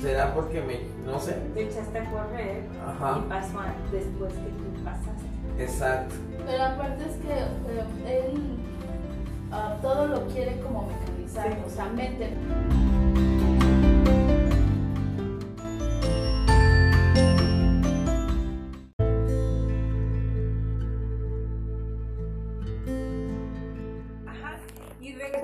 será 0.00 0.32
porque 0.32 0.60
me, 0.60 0.80
no 1.04 1.18
sé. 1.18 1.32
Te 1.54 1.64
echaste 1.64 1.98
a 1.98 2.10
correr 2.10 2.62
y 2.62 3.28
pasó 3.28 3.58
después 3.90 4.32
que 4.32 4.50
tú 4.50 4.84
pasaste. 4.84 5.24
Exacto. 5.58 6.14
Pero 6.46 6.62
aparte 6.62 7.04
es 7.04 7.16
que 7.16 7.32
eh, 7.32 8.30
él 8.32 8.58
uh, 9.50 9.82
todo 9.82 10.06
lo 10.06 10.26
quiere 10.28 10.60
como 10.60 10.88
mecanizar, 10.88 11.58
o 11.66 11.68
sea, 11.68 11.86
mente. 11.86 12.30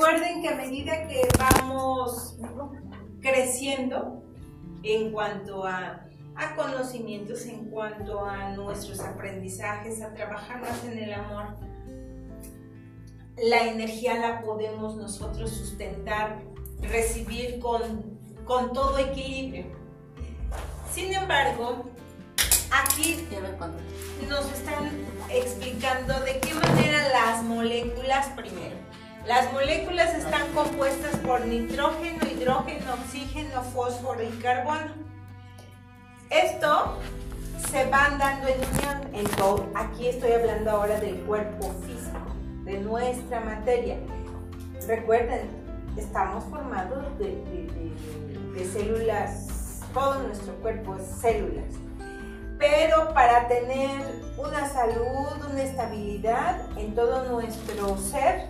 Recuerden 0.06 0.42
que 0.42 0.48
a 0.48 0.54
medida 0.54 1.08
que 1.08 1.28
vamos 1.38 2.36
creciendo 3.20 4.22
en 4.82 5.10
cuanto 5.10 5.66
a, 5.66 6.06
a, 6.36 6.54
conocimientos, 6.54 7.44
en 7.46 7.70
cuanto 7.70 8.24
a 8.24 8.50
nuestros 8.50 9.00
aprendizajes, 9.00 10.00
a 10.02 10.14
trabajar 10.14 10.60
más 10.60 10.84
en 10.84 10.98
el 10.98 11.12
amor, 11.12 11.56
la 13.36 13.64
energía 13.66 14.14
la 14.18 14.42
podemos 14.42 14.96
nosotros 14.96 15.50
sustentar, 15.50 16.40
recibir 16.82 17.58
con, 17.58 18.18
con 18.44 18.72
todo 18.72 18.98
equilibrio. 18.98 19.66
Sin 20.92 21.12
embargo, 21.12 21.84
aquí 22.70 23.26
nos 24.28 24.52
están 24.52 24.88
explicando 25.30 26.20
de 26.20 26.38
qué 26.38 26.54
manera 26.54 27.08
las 27.08 27.42
moléculas 27.42 28.28
primero. 28.36 28.85
Las 29.26 29.52
moléculas 29.52 30.14
están 30.14 30.52
compuestas 30.54 31.16
por 31.16 31.44
nitrógeno, 31.44 32.24
hidrógeno, 32.28 32.94
oxígeno, 32.94 33.60
fósforo 33.74 34.22
y 34.22 34.30
carbono. 34.38 34.92
Esto 36.30 36.98
se 37.68 37.90
van 37.90 38.18
dando 38.18 38.46
en 38.46 38.60
unión. 38.60 39.14
En 39.14 39.24
todo. 39.36 39.66
Aquí 39.74 40.06
estoy 40.06 40.30
hablando 40.30 40.70
ahora 40.70 41.00
del 41.00 41.16
cuerpo 41.22 41.74
físico 41.84 42.20
de 42.64 42.78
nuestra 42.78 43.40
materia. 43.40 43.96
Recuerden, 44.86 45.48
estamos 45.96 46.44
formados 46.44 47.18
de, 47.18 47.92
células, 48.72 49.80
todo 49.92 50.22
nuestro 50.22 50.54
cuerpo 50.60 50.94
es 50.94 51.20
células. 51.20 51.74
Pero 52.60 53.12
para 53.12 53.48
tener 53.48 54.22
una 54.38 54.68
salud, 54.68 55.50
una 55.50 55.62
estabilidad 55.62 56.60
en 56.78 56.94
todo 56.94 57.24
nuestro 57.24 57.98
ser, 57.98 58.48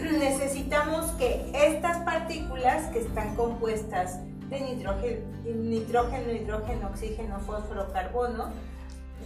necesitamos 0.00 1.10
que 1.12 1.50
estas 1.54 1.98
partículas 1.98 2.86
que 2.92 3.00
están 3.00 3.34
compuestas 3.36 4.18
de 4.48 4.60
nitrógeno, 4.60 5.26
nitrógeno, 5.44 6.32
hidrógeno, 6.32 6.88
oxígeno, 6.88 7.38
fósforo, 7.40 7.92
carbono, 7.92 8.50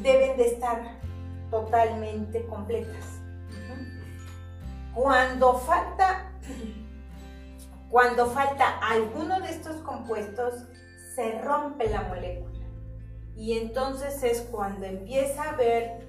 deben 0.02 0.36
de 0.36 0.46
estar 0.48 0.98
totalmente 1.50 2.44
completas. 2.46 3.04
Cuando 4.94 5.58
falta, 5.58 6.32
cuando 7.90 8.26
falta 8.26 8.78
alguno 8.78 9.40
de 9.40 9.50
estos 9.50 9.76
compuestos, 9.76 10.54
se 11.14 11.40
rompe 11.40 11.88
la 11.88 12.02
molécula. 12.02 12.54
Y 13.36 13.58
entonces 13.58 14.22
es 14.22 14.42
cuando 14.42 14.86
empieza 14.86 15.42
a 15.42 15.56
ver, 15.56 16.03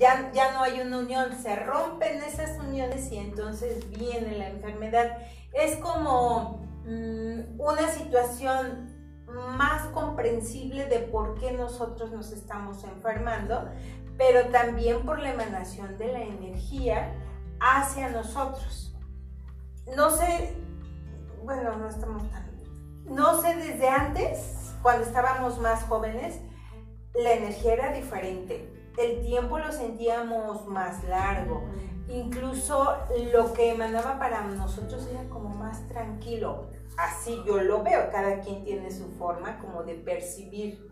ya, 0.00 0.32
ya 0.32 0.52
no 0.52 0.62
hay 0.62 0.80
una 0.80 0.98
unión, 0.98 1.30
se 1.40 1.54
rompen 1.56 2.22
esas 2.22 2.58
uniones 2.58 3.12
y 3.12 3.18
entonces 3.18 3.88
viene 3.90 4.38
la 4.38 4.48
enfermedad. 4.48 5.18
Es 5.52 5.76
como 5.76 6.66
mm, 6.86 7.60
una 7.60 7.86
situación 7.88 8.88
más 9.58 9.88
comprensible 9.88 10.86
de 10.86 11.00
por 11.00 11.38
qué 11.38 11.52
nosotros 11.52 12.10
nos 12.12 12.32
estamos 12.32 12.82
enfermando, 12.84 13.68
pero 14.16 14.48
también 14.48 15.04
por 15.04 15.18
la 15.18 15.32
emanación 15.32 15.98
de 15.98 16.12
la 16.12 16.22
energía 16.22 17.14
hacia 17.60 18.08
nosotros. 18.08 18.96
No 19.94 20.10
sé, 20.10 20.56
bueno, 21.44 21.76
no 21.76 21.88
estamos 21.88 22.28
tan... 22.30 22.48
No 23.04 23.40
sé, 23.42 23.54
desde 23.54 23.88
antes, 23.88 24.72
cuando 24.82 25.04
estábamos 25.04 25.58
más 25.58 25.82
jóvenes, 25.84 26.40
la 27.12 27.32
energía 27.32 27.74
era 27.74 27.92
diferente. 27.92 28.79
El 29.00 29.22
tiempo 29.22 29.58
lo 29.58 29.72
sentíamos 29.72 30.66
más 30.66 31.02
largo. 31.04 31.64
Incluso 32.08 32.96
lo 33.32 33.54
que 33.54 33.70
emanaba 33.70 34.18
para 34.18 34.42
nosotros 34.42 35.08
era 35.10 35.26
como 35.30 35.48
más 35.48 35.88
tranquilo. 35.88 36.68
Así 36.98 37.40
yo 37.46 37.62
lo 37.62 37.82
veo. 37.82 38.10
Cada 38.12 38.40
quien 38.40 38.62
tiene 38.62 38.90
su 38.90 39.08
forma 39.12 39.58
como 39.58 39.84
de 39.84 39.94
percibir 39.94 40.90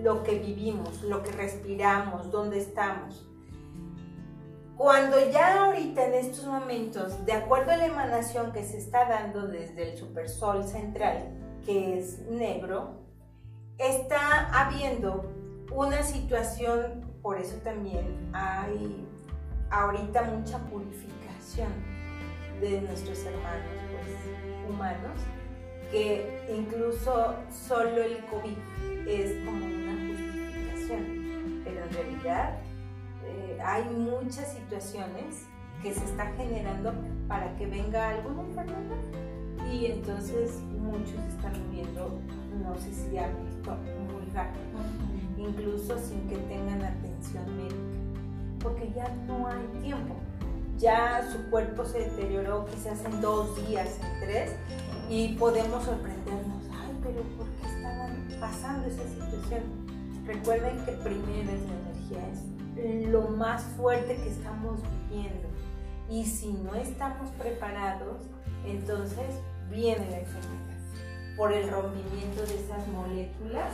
lo 0.00 0.22
que 0.22 0.38
vivimos, 0.38 1.02
lo 1.02 1.24
que 1.24 1.32
respiramos, 1.32 2.30
dónde 2.30 2.58
estamos. 2.58 3.28
Cuando 4.76 5.18
ya 5.30 5.64
ahorita 5.64 6.04
en 6.06 6.14
estos 6.14 6.46
momentos, 6.46 7.24
de 7.26 7.32
acuerdo 7.32 7.72
a 7.72 7.78
la 7.78 7.86
emanación 7.86 8.52
que 8.52 8.62
se 8.62 8.78
está 8.78 9.08
dando 9.08 9.48
desde 9.48 9.90
el 9.90 9.98
supersol 9.98 10.62
central, 10.62 11.32
que 11.64 11.98
es 11.98 12.20
negro, 12.28 13.00
está 13.78 14.50
habiendo 14.52 15.45
una 15.70 16.02
situación, 16.02 17.04
por 17.22 17.38
eso 17.38 17.56
también 17.58 18.30
hay 18.32 19.06
ahorita 19.70 20.22
mucha 20.22 20.58
purificación 20.58 21.68
de 22.60 22.80
nuestros 22.82 23.24
hermanos 23.24 23.66
pues, 23.90 24.70
humanos, 24.70 25.20
que 25.90 26.44
incluso 26.56 27.34
solo 27.50 28.02
el 28.02 28.24
COVID 28.26 28.56
es 29.08 29.44
como 29.44 29.64
una 29.64 29.92
justificación, 30.08 31.62
pero 31.64 31.84
en 31.84 31.92
realidad 31.92 32.58
hay 33.64 33.84
muchas 33.84 34.52
situaciones 34.52 35.46
que 35.82 35.92
se 35.92 36.04
están 36.04 36.36
generando 36.36 36.92
para 37.28 37.54
que 37.56 37.66
venga 37.66 38.10
alguna 38.10 38.42
enfermedad 38.42 38.96
y 39.72 39.86
entonces 39.86 40.60
muchos 40.78 41.18
están 41.28 41.52
muriendo, 41.66 42.18
no 42.62 42.76
sé 42.76 42.92
si 42.92 43.18
han 43.18 43.32
visto, 43.44 43.76
muy 44.12 44.24
rápido, 44.32 44.64
incluso 45.48 45.98
sin 45.98 46.28
que 46.28 46.36
tengan 46.36 46.82
atención 46.82 47.56
médica, 47.56 48.60
porque 48.60 48.92
ya 48.94 49.08
no 49.26 49.46
hay 49.48 49.66
tiempo. 49.82 50.14
Ya 50.78 51.26
su 51.32 51.50
cuerpo 51.50 51.84
se 51.84 52.00
deterioró 52.00 52.66
quizás 52.66 53.04
en 53.04 53.20
dos 53.20 53.56
días, 53.66 53.98
en 54.02 54.20
tres, 54.20 54.52
y 55.08 55.34
podemos 55.36 55.84
sorprendernos, 55.84 56.64
ay, 56.70 56.94
pero 57.02 57.22
¿por 57.36 57.46
qué 57.46 57.66
estaban 57.66 58.28
pasando 58.40 58.86
esa 58.86 59.02
situación? 59.04 59.62
Recuerden 60.26 60.84
que 60.84 60.92
primero 60.92 61.50
es 61.50 61.62
la 61.62 61.74
energía, 61.80 62.28
es 62.76 63.08
lo 63.08 63.22
más 63.22 63.62
fuerte 63.76 64.16
que 64.16 64.28
estamos 64.28 64.80
viviendo. 65.08 65.48
Y 66.10 66.24
si 66.24 66.52
no 66.52 66.74
estamos 66.74 67.30
preparados, 67.38 68.22
entonces 68.66 69.40
viene 69.70 70.10
la 70.10 70.18
enfermedad 70.18 70.66
por 71.36 71.52
el 71.52 71.70
rompimiento 71.70 72.42
de 72.46 72.54
esas 72.54 72.86
moléculas 72.88 73.72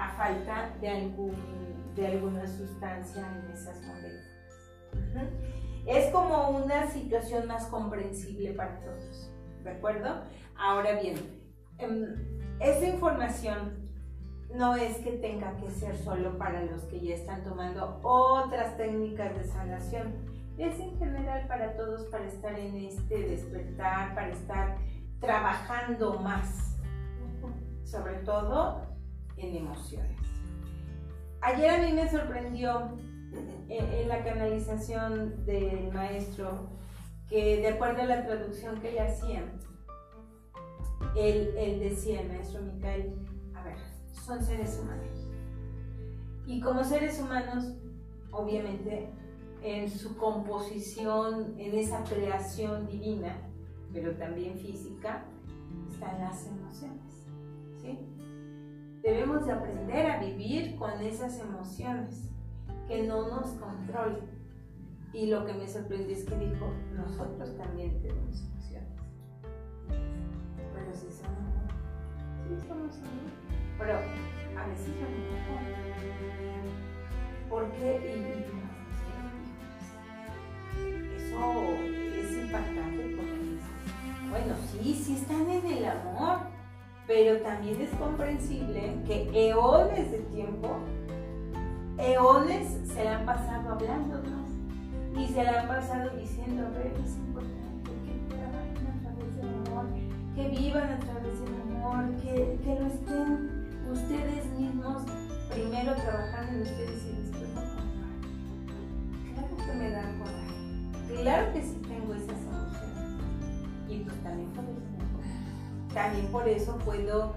a 0.00 0.08
falta 0.12 0.74
de, 0.80 0.88
algún, 0.88 1.34
de 1.94 2.06
alguna 2.06 2.46
sustancia 2.46 3.20
en 3.20 3.52
esas 3.52 3.82
moléculas. 3.82 4.30
Es 5.86 6.10
como 6.10 6.50
una 6.50 6.86
situación 6.90 7.46
más 7.46 7.66
comprensible 7.66 8.52
para 8.52 8.80
todos, 8.80 9.30
¿de 9.62 9.70
acuerdo? 9.70 10.22
Ahora 10.56 11.00
bien, 11.00 11.16
em, 11.78 12.14
esta 12.60 12.86
información 12.86 13.88
no 14.54 14.74
es 14.74 14.96
que 14.98 15.12
tenga 15.12 15.54
que 15.56 15.70
ser 15.70 15.94
solo 15.96 16.38
para 16.38 16.62
los 16.64 16.82
que 16.84 17.00
ya 17.00 17.14
están 17.14 17.44
tomando 17.44 18.00
otras 18.02 18.76
técnicas 18.78 19.36
de 19.36 19.44
sanación. 19.44 20.14
Es 20.56 20.78
en 20.80 20.98
general 20.98 21.46
para 21.46 21.76
todos, 21.76 22.04
para 22.06 22.26
estar 22.26 22.58
en 22.58 22.76
este 22.76 23.18
despertar, 23.28 24.14
para 24.14 24.30
estar 24.30 24.76
trabajando 25.20 26.18
más, 26.20 26.78
sobre 27.84 28.14
todo 28.18 28.89
en 29.40 29.56
emociones. 29.56 30.18
Ayer 31.42 31.70
a 31.70 31.78
mí 31.78 31.92
me 31.92 32.10
sorprendió 32.10 32.96
en, 33.68 34.08
la 34.08 34.22
canalización 34.24 35.44
del 35.46 35.92
maestro 35.92 36.68
que 37.28 37.58
de 37.58 37.68
acuerdo 37.68 38.02
a 38.02 38.06
la 38.06 38.26
traducción 38.26 38.80
que 38.80 38.92
le 38.92 39.00
hacían, 39.00 39.60
él, 41.16 41.54
él 41.56 41.80
decía, 41.80 42.20
el 42.20 42.28
maestro 42.28 42.60
Micael, 42.62 43.14
a 43.54 43.62
ver, 43.62 43.76
son 44.26 44.44
seres 44.44 44.78
humanos. 44.82 45.26
Y 46.46 46.60
como 46.60 46.82
seres 46.84 47.20
humanos, 47.20 47.72
obviamente, 48.32 49.08
en 49.62 49.90
su 49.90 50.16
composición, 50.16 51.54
en 51.58 51.74
esa 51.78 52.02
creación 52.04 52.86
divina, 52.86 53.36
pero 53.92 54.12
también 54.16 54.58
física, 54.58 55.24
están 55.90 56.20
las 56.20 56.46
emociones. 56.46 57.09
Debemos 59.02 59.46
de 59.46 59.52
aprender 59.52 60.10
a 60.10 60.20
vivir 60.20 60.76
con 60.76 61.00
esas 61.00 61.38
emociones, 61.40 62.28
que 62.86 63.02
no 63.04 63.28
nos 63.28 63.48
controlen. 63.52 64.28
Y 65.12 65.26
lo 65.26 65.44
que 65.44 65.54
me 65.54 65.66
sorprendió 65.66 66.14
es 66.14 66.24
que 66.24 66.36
dijo, 66.36 66.72
nosotros 66.94 67.56
también 67.56 68.00
tenemos 68.02 68.42
emociones. 68.42 69.00
Pero 69.88 70.94
si 70.94 71.10
son 71.10 71.26
amor, 71.26 71.70
sí 72.46 72.56
somos 72.68 72.96
amor. 72.98 73.30
Pero 73.78 73.94
a 74.58 74.66
veces 74.66 74.94
no 75.00 75.08
¿Por 77.48 77.70
qué? 77.72 77.90
Y, 78.06 78.60
eso 81.16 81.62
es 82.16 82.32
impactante 82.44 83.16
porque 83.16 83.40
bueno, 84.30 84.54
sí, 84.70 84.94
sí 84.94 85.16
están 85.16 85.50
en 85.50 85.66
el 85.66 85.84
amor, 85.84 86.38
pero 87.10 87.38
también 87.38 87.80
es 87.80 87.90
comprensible 87.98 88.94
que 89.04 89.48
eones 89.48 90.12
de 90.12 90.18
tiempo, 90.32 90.78
eones 91.98 92.68
se 92.86 93.02
la 93.02 93.18
han 93.18 93.26
pasado 93.26 93.72
hablándonos 93.72 94.46
y 95.18 95.26
se 95.26 95.42
la 95.42 95.62
han 95.62 95.66
pasado 95.66 96.10
diciendo, 96.16 96.68
ver, 96.72 96.92
es 97.04 97.16
importante 97.16 97.90
que 98.06 98.32
trabajen 98.32 98.86
a 98.86 99.02
través 99.02 99.36
del 99.38 99.48
amor, 99.48 99.86
que 100.36 100.48
vivan 100.56 100.88
a 100.88 100.98
través 101.00 101.40
del 101.40 101.54
amor, 101.62 102.14
que, 102.22 102.60
que 102.62 102.78
lo 102.78 102.86
estén 102.86 103.66
ustedes 103.90 104.46
mismos 104.56 105.02
primero 105.50 105.92
trabajando 105.96 106.52
en 106.52 106.62
ustedes 106.62 107.06
y 107.06 107.22
después 107.22 107.56
a 107.56 107.80
Claro 109.34 109.56
que 109.56 109.74
me 109.74 109.90
da 109.90 110.14
coraje, 110.16 111.22
claro 111.22 111.52
que 111.54 111.60
sí 111.60 111.82
tengo 111.88 112.14
esas 112.14 112.38
emociones 112.38 113.18
y 113.88 113.98
pues 113.98 114.16
también 114.22 114.48
por 114.50 114.62
eso 114.62 114.89
también 115.94 116.26
por 116.26 116.48
eso 116.48 116.76
puedo 116.78 117.34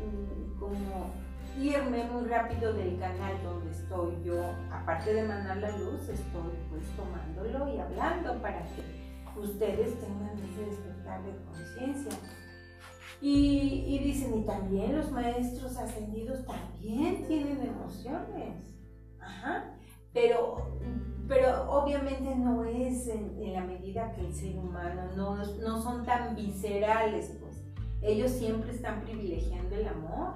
mm, 0.00 0.58
como 0.58 1.12
irme 1.58 2.04
muy 2.04 2.24
rápido 2.28 2.72
del 2.72 2.98
canal 2.98 3.42
donde 3.42 3.70
estoy 3.70 4.22
yo, 4.24 4.42
aparte 4.70 5.12
de 5.12 5.22
mandar 5.24 5.58
la 5.58 5.70
luz, 5.76 6.08
estoy 6.08 6.52
pues 6.70 6.84
tomándolo 6.96 7.68
y 7.74 7.78
hablando 7.78 8.40
para 8.40 8.62
que 8.62 9.38
ustedes 9.38 9.98
tengan 10.00 10.38
ese 10.38 10.70
despertar 10.70 11.22
de 11.24 11.32
conciencia. 11.44 12.12
Y, 13.20 13.84
y, 13.86 13.98
dicen, 13.98 14.38
y 14.38 14.46
también 14.46 14.96
los 14.96 15.10
maestros 15.10 15.76
ascendidos 15.76 16.46
también 16.46 17.26
tienen 17.26 17.60
emociones. 17.60 18.74
Ajá. 19.20 19.76
Pero, 20.14 20.78
pero 21.28 21.70
obviamente 21.70 22.34
no 22.34 22.64
es 22.64 23.08
en, 23.08 23.52
la 23.52 23.60
medida 23.60 24.12
que 24.14 24.22
el 24.22 24.34
ser 24.34 24.56
humano, 24.56 25.02
no, 25.16 25.36
no 25.36 25.82
son 25.82 26.04
tan 26.04 26.34
viscerales. 26.34 27.38
Ellos 28.02 28.30
siempre 28.30 28.70
están 28.72 29.02
privilegiando 29.02 29.76
el 29.76 29.88
amor. 29.88 30.34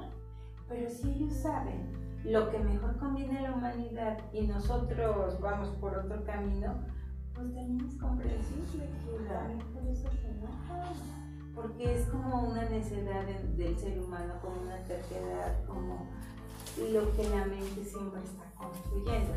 Pero 0.69 0.89
si 0.91 1.11
ellos 1.11 1.33
saben 1.35 1.93
lo 2.25 2.51
que 2.51 2.59
mejor 2.59 2.97
conviene 2.99 3.39
a 3.39 3.43
la 3.43 3.53
humanidad 3.55 4.19
y 4.33 4.47
nosotros 4.47 5.39
vamos 5.41 5.69
por 5.81 5.97
otro 5.97 6.25
camino, 6.25 6.75
pues 7.35 7.55
también 7.55 7.81
es 7.87 7.99
comprensible 7.99 8.89
que 9.05 9.65
por 9.73 9.87
eso 9.89 10.09
se 10.11 10.31
enojan. 10.31 10.95
Porque 11.55 11.95
es 11.95 12.07
como 12.07 12.49
una 12.49 12.69
necesidad 12.69 13.25
del 13.57 13.79
ser 13.79 14.01
humano, 14.01 14.35
como 14.43 14.63
una 14.63 14.83
terquedad, 14.85 15.65
como 15.67 16.09
lo 16.93 17.13
que 17.13 17.29
la 17.29 17.45
mente 17.47 17.85
siempre 17.85 18.21
está 18.23 18.45
construyendo. 18.57 19.35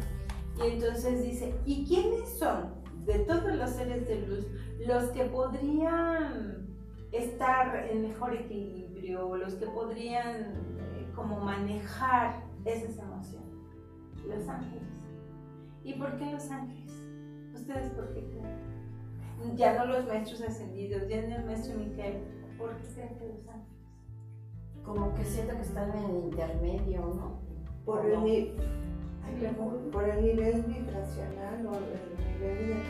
Y 0.58 0.72
entonces 0.74 1.24
dice, 1.24 1.54
¿y 1.66 1.86
quiénes 1.86 2.40
son 2.40 2.74
de 3.06 3.20
todos 3.20 3.56
los 3.56 3.70
seres 3.70 4.08
de 4.08 4.28
luz 4.28 4.48
los 4.86 5.10
que 5.12 5.26
podrían 5.26 6.67
estar 7.12 7.88
en 7.90 8.04
mejor 8.04 8.34
equilibrio, 8.34 9.36
los 9.38 9.56
que 9.56 9.68
podrían 9.68 10.42
eh, 10.96 11.08
como 11.16 11.40
manejar 11.40 12.44
esas 12.66 12.98
emociones? 12.98 13.48
Los 14.28 14.48
ángeles. 14.48 14.84
¿Y 15.84 15.94
por 15.94 16.18
qué 16.18 16.32
los 16.32 16.50
ángeles? 16.52 16.92
¿Ustedes 17.54 17.92
por 17.92 18.14
qué 18.14 18.22
creen? 18.26 19.56
Ya 19.56 19.78
no 19.78 19.86
los 19.86 20.06
maestros 20.06 20.42
ascendidos, 20.42 21.08
ya 21.08 21.22
no 21.22 21.36
el 21.38 21.46
maestro 21.46 21.78
Miquel, 21.78 22.24
¿por 22.58 22.76
qué 22.78 22.88
creen 22.94 23.18
que 23.18 23.28
los 23.28 23.48
ángeles? 23.48 23.78
Como 24.84 25.14
que 25.16 25.24
siento 25.24 25.54
que 25.56 25.62
están 25.62 25.98
en 25.98 26.04
el 26.04 26.16
intermedio, 26.26 27.00
¿no? 27.02 27.40
Por 27.86 28.06
el, 28.06 28.54
por 29.92 30.04
el 30.10 30.24
nivel 30.24 30.62
vibracional 30.64 31.66
o 31.68 31.74
el 31.76 31.84
nivel 32.34 32.68
de 32.68 32.84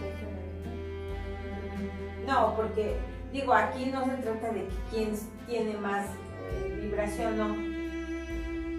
No, 2.25 2.55
porque 2.55 2.97
Digo, 3.37 3.53
aquí 3.53 3.85
no 3.93 4.03
se 4.03 4.17
trata 4.17 4.51
de 4.51 4.67
quién 4.89 5.11
tiene 5.45 5.77
más 5.77 6.07
eh, 6.49 6.79
vibración, 6.81 7.37
no. 7.37 7.53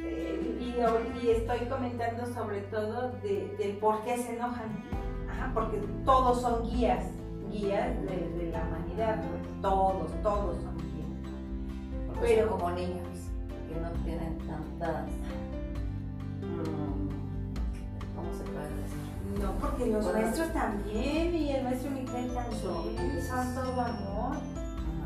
Eh, 0.04 0.58
y, 1.22 1.28
estoy 1.28 1.60
comentando 1.68 2.26
sobre 2.26 2.62
todo 2.62 3.12
de, 3.22 3.78
por 3.80 4.02
qué 4.02 4.16
se 4.16 4.34
enojan. 4.34 4.82
porque 5.54 5.78
todos 6.04 6.40
son 6.42 6.68
guías, 6.68 7.04
guías 7.52 8.02
de, 8.02 8.50
la 8.52 8.64
humanidad, 8.64 9.22
todos, 9.62 10.10
todos 10.24 10.56
son 10.56 10.76
guías. 10.76 11.06
Pero 12.20 12.50
como 12.50 12.72
niños 12.72 13.06
que 13.68 13.80
no 13.80 13.90
tienen 14.02 14.38
tantas... 14.38 15.06
Mm, 16.42 17.08
¿Cómo 18.16 18.32
se 18.32 18.42
puede 18.42 18.74
decir? 18.82 18.97
No, 19.40 19.52
porque 19.60 19.86
los 19.86 20.12
maestros 20.12 20.52
también 20.52 21.34
y 21.34 21.52
el 21.52 21.64
maestro 21.64 21.90
Miguel 21.90 22.32
también 22.34 23.22
son 23.22 23.54
todo 23.54 23.80
amor. 23.80 24.36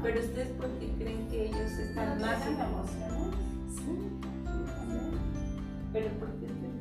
Pero 0.02 0.20
ustedes, 0.20 0.48
¿por 0.54 0.68
qué 0.78 0.90
creen 0.98 1.28
que 1.28 1.46
ellos 1.46 1.70
están 1.72 2.20
más 2.20 2.46
en 2.46 2.60
emociones? 2.60 3.36
Sí, 3.76 4.20
Pero 5.92 6.08
¿por 6.18 6.28
qué 6.30 6.46
ustedes 6.46 6.72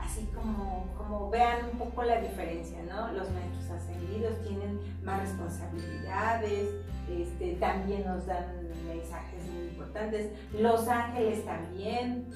Así 0.00 0.26
como, 0.34 0.86
como 0.96 1.28
vean 1.28 1.66
un 1.72 1.78
poco 1.78 2.04
la 2.04 2.20
diferencia, 2.20 2.78
¿no? 2.84 3.12
Los 3.12 3.28
maestros 3.32 3.70
ascendidos 3.70 4.40
tienen 4.42 4.80
más 5.02 5.20
responsabilidades, 5.20 6.68
este, 7.10 7.56
también 7.56 8.06
nos 8.06 8.24
dan 8.26 8.46
mensajes 8.86 9.44
muy 9.52 9.68
importantes. 9.68 10.30
Los 10.58 10.88
ángeles 10.88 11.44
también, 11.44 12.28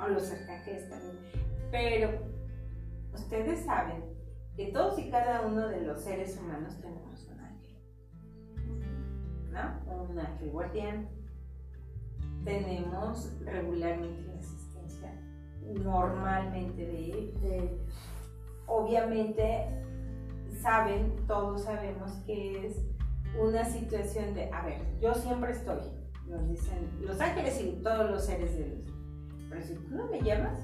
o 0.00 0.08
los 0.08 0.30
arcángeles 0.32 0.88
también. 0.88 1.18
Pero 1.70 2.37
ustedes 3.18 3.64
saben 3.64 4.04
que 4.56 4.66
todos 4.66 4.98
y 4.98 5.10
cada 5.10 5.42
uno 5.42 5.68
de 5.68 5.82
los 5.82 6.00
seres 6.00 6.38
humanos 6.38 6.76
tenemos 6.80 7.08
un 9.96 10.18
ángel 10.18 10.50
guardián. 10.50 11.08
Tenemos 12.44 13.38
regularmente 13.44 14.22
la 14.22 14.38
asistencia 14.38 15.12
normalmente 15.62 16.86
de, 16.86 17.04
ellos. 17.04 17.80
Obviamente 18.66 19.66
saben, 20.60 21.14
todos 21.26 21.64
sabemos 21.64 22.12
que 22.26 22.66
es 22.66 22.84
una 23.38 23.64
situación 23.64 24.34
de, 24.34 24.50
a 24.52 24.64
ver, 24.64 24.80
yo 25.00 25.14
siempre 25.14 25.52
estoy, 25.52 25.80
nos 26.26 26.48
dicen 26.48 26.90
los 27.00 27.20
ángeles 27.20 27.60
y 27.60 27.80
todos 27.82 28.10
los 28.10 28.24
seres 28.24 28.56
de 28.58 28.68
luz. 28.68 28.86
Pero 29.48 29.62
si 29.62 29.74
tú 29.74 29.94
no 29.94 30.06
me 30.06 30.20
llamas, 30.20 30.58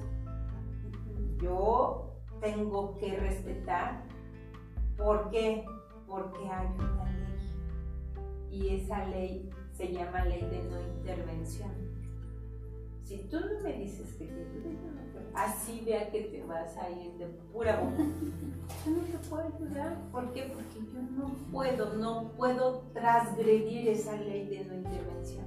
yo 1.41 2.04
tengo 2.45 2.95
que 2.99 3.17
respetar. 3.17 4.03
¿Por 4.97 5.29
qué? 5.31 5.65
Porque 6.07 6.47
hay 6.47 6.67
una 6.77 7.05
y 8.51 8.75
esa 8.75 9.05
ley 9.07 9.49
se 9.73 9.91
llama 9.91 10.23
ley 10.25 10.41
de 10.41 10.63
no 10.69 10.79
intervención. 10.79 11.71
Si 13.03 13.17
tú 13.29 13.39
no 13.39 13.61
me 13.61 13.73
dices 13.73 14.13
que 14.13 14.25
te 14.25 14.45
así 15.33 15.83
vea 15.85 16.09
que 16.09 16.21
te 16.21 16.43
vas 16.43 16.77
a 16.77 16.89
ir 16.89 17.13
de 17.17 17.25
pura 17.51 17.81
boca, 17.81 18.03
yo 18.85 18.91
no 18.91 19.01
te 19.01 19.27
puedo 19.27 19.43
ayudar. 19.43 19.97
¿Por 20.11 20.31
qué? 20.31 20.43
Porque 20.43 20.79
yo 20.93 21.01
no 21.17 21.35
puedo, 21.51 21.95
no 21.95 22.31
puedo 22.37 22.83
transgredir 22.93 23.89
esa 23.89 24.15
ley 24.15 24.47
de 24.47 24.65
no 24.65 24.75
intervención. 24.75 25.45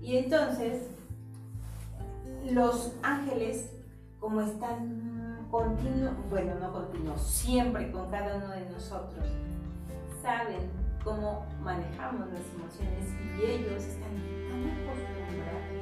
Y 0.00 0.16
entonces, 0.16 0.88
los 2.50 2.94
ángeles, 3.02 3.72
como 4.18 4.40
están 4.40 5.17
continuos, 5.50 6.14
bueno, 6.28 6.54
no 6.60 6.72
continuos, 6.72 7.22
siempre 7.22 7.90
con 7.90 8.10
cada 8.10 8.36
uno 8.36 8.50
de 8.50 8.68
nosotros, 8.70 9.26
saben 10.22 10.70
cómo 11.02 11.46
manejamos 11.62 12.28
las 12.28 12.42
emociones 12.54 13.08
y 13.38 13.44
ellos 13.44 13.82
están 13.84 14.10
tan 14.50 14.70
acostumbrados 14.70 15.78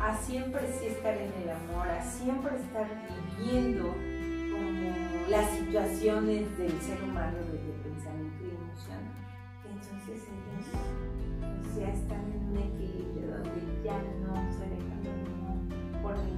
a 0.00 0.16
siempre 0.16 0.60
sí 0.78 0.86
estar 0.86 1.16
en 1.16 1.32
el 1.42 1.50
amor, 1.50 1.88
a 1.88 2.02
siempre 2.02 2.56
estar 2.56 2.88
viviendo 3.36 3.84
como 3.84 5.28
las 5.28 5.50
situaciones 5.50 6.56
del 6.56 6.80
ser 6.80 7.02
humano 7.02 7.36
desde 7.52 7.72
pensamiento 7.82 8.44
y 8.44 8.50
emoción, 8.50 9.00
que 9.62 9.70
entonces 9.70 10.28
ellos 10.28 10.66
ya 11.76 11.92
están 11.92 12.32
en 12.32 12.48
un 12.48 12.56
equilibrio 12.56 13.38
donde 13.38 13.82
ya 13.84 13.98
no 14.24 14.34
se 14.52 14.66
dejan 14.68 15.02
dominar 15.02 16.02
por. 16.02 16.37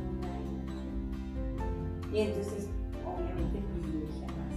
Y 2.12 2.20
entonces 2.20 2.68
obviamente 3.06 3.60
privilegian 3.72 4.30
más. 4.38 4.54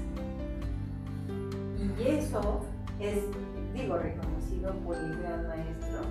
Y 1.99 2.07
eso 2.07 2.65
es, 2.99 3.19
digo, 3.73 3.97
reconocido 3.97 4.73
por 4.79 4.95
el 4.95 5.17
gran 5.19 5.47
maestro, 5.47 6.01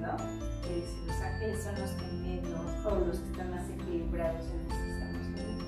¿no? 0.00 0.16
Que 0.62 0.76
dice, 0.76 0.96
los 1.06 1.20
ángeles 1.20 1.62
son 1.62 1.80
los 1.80 1.90
que 1.92 2.06
menos, 2.06 2.86
o 2.86 2.94
los 3.06 3.18
que 3.18 3.30
están 3.30 3.50
más 3.50 3.68
equilibrados 3.68 4.46
en 4.46 4.68
los 4.68 4.78
emociones. 4.78 5.58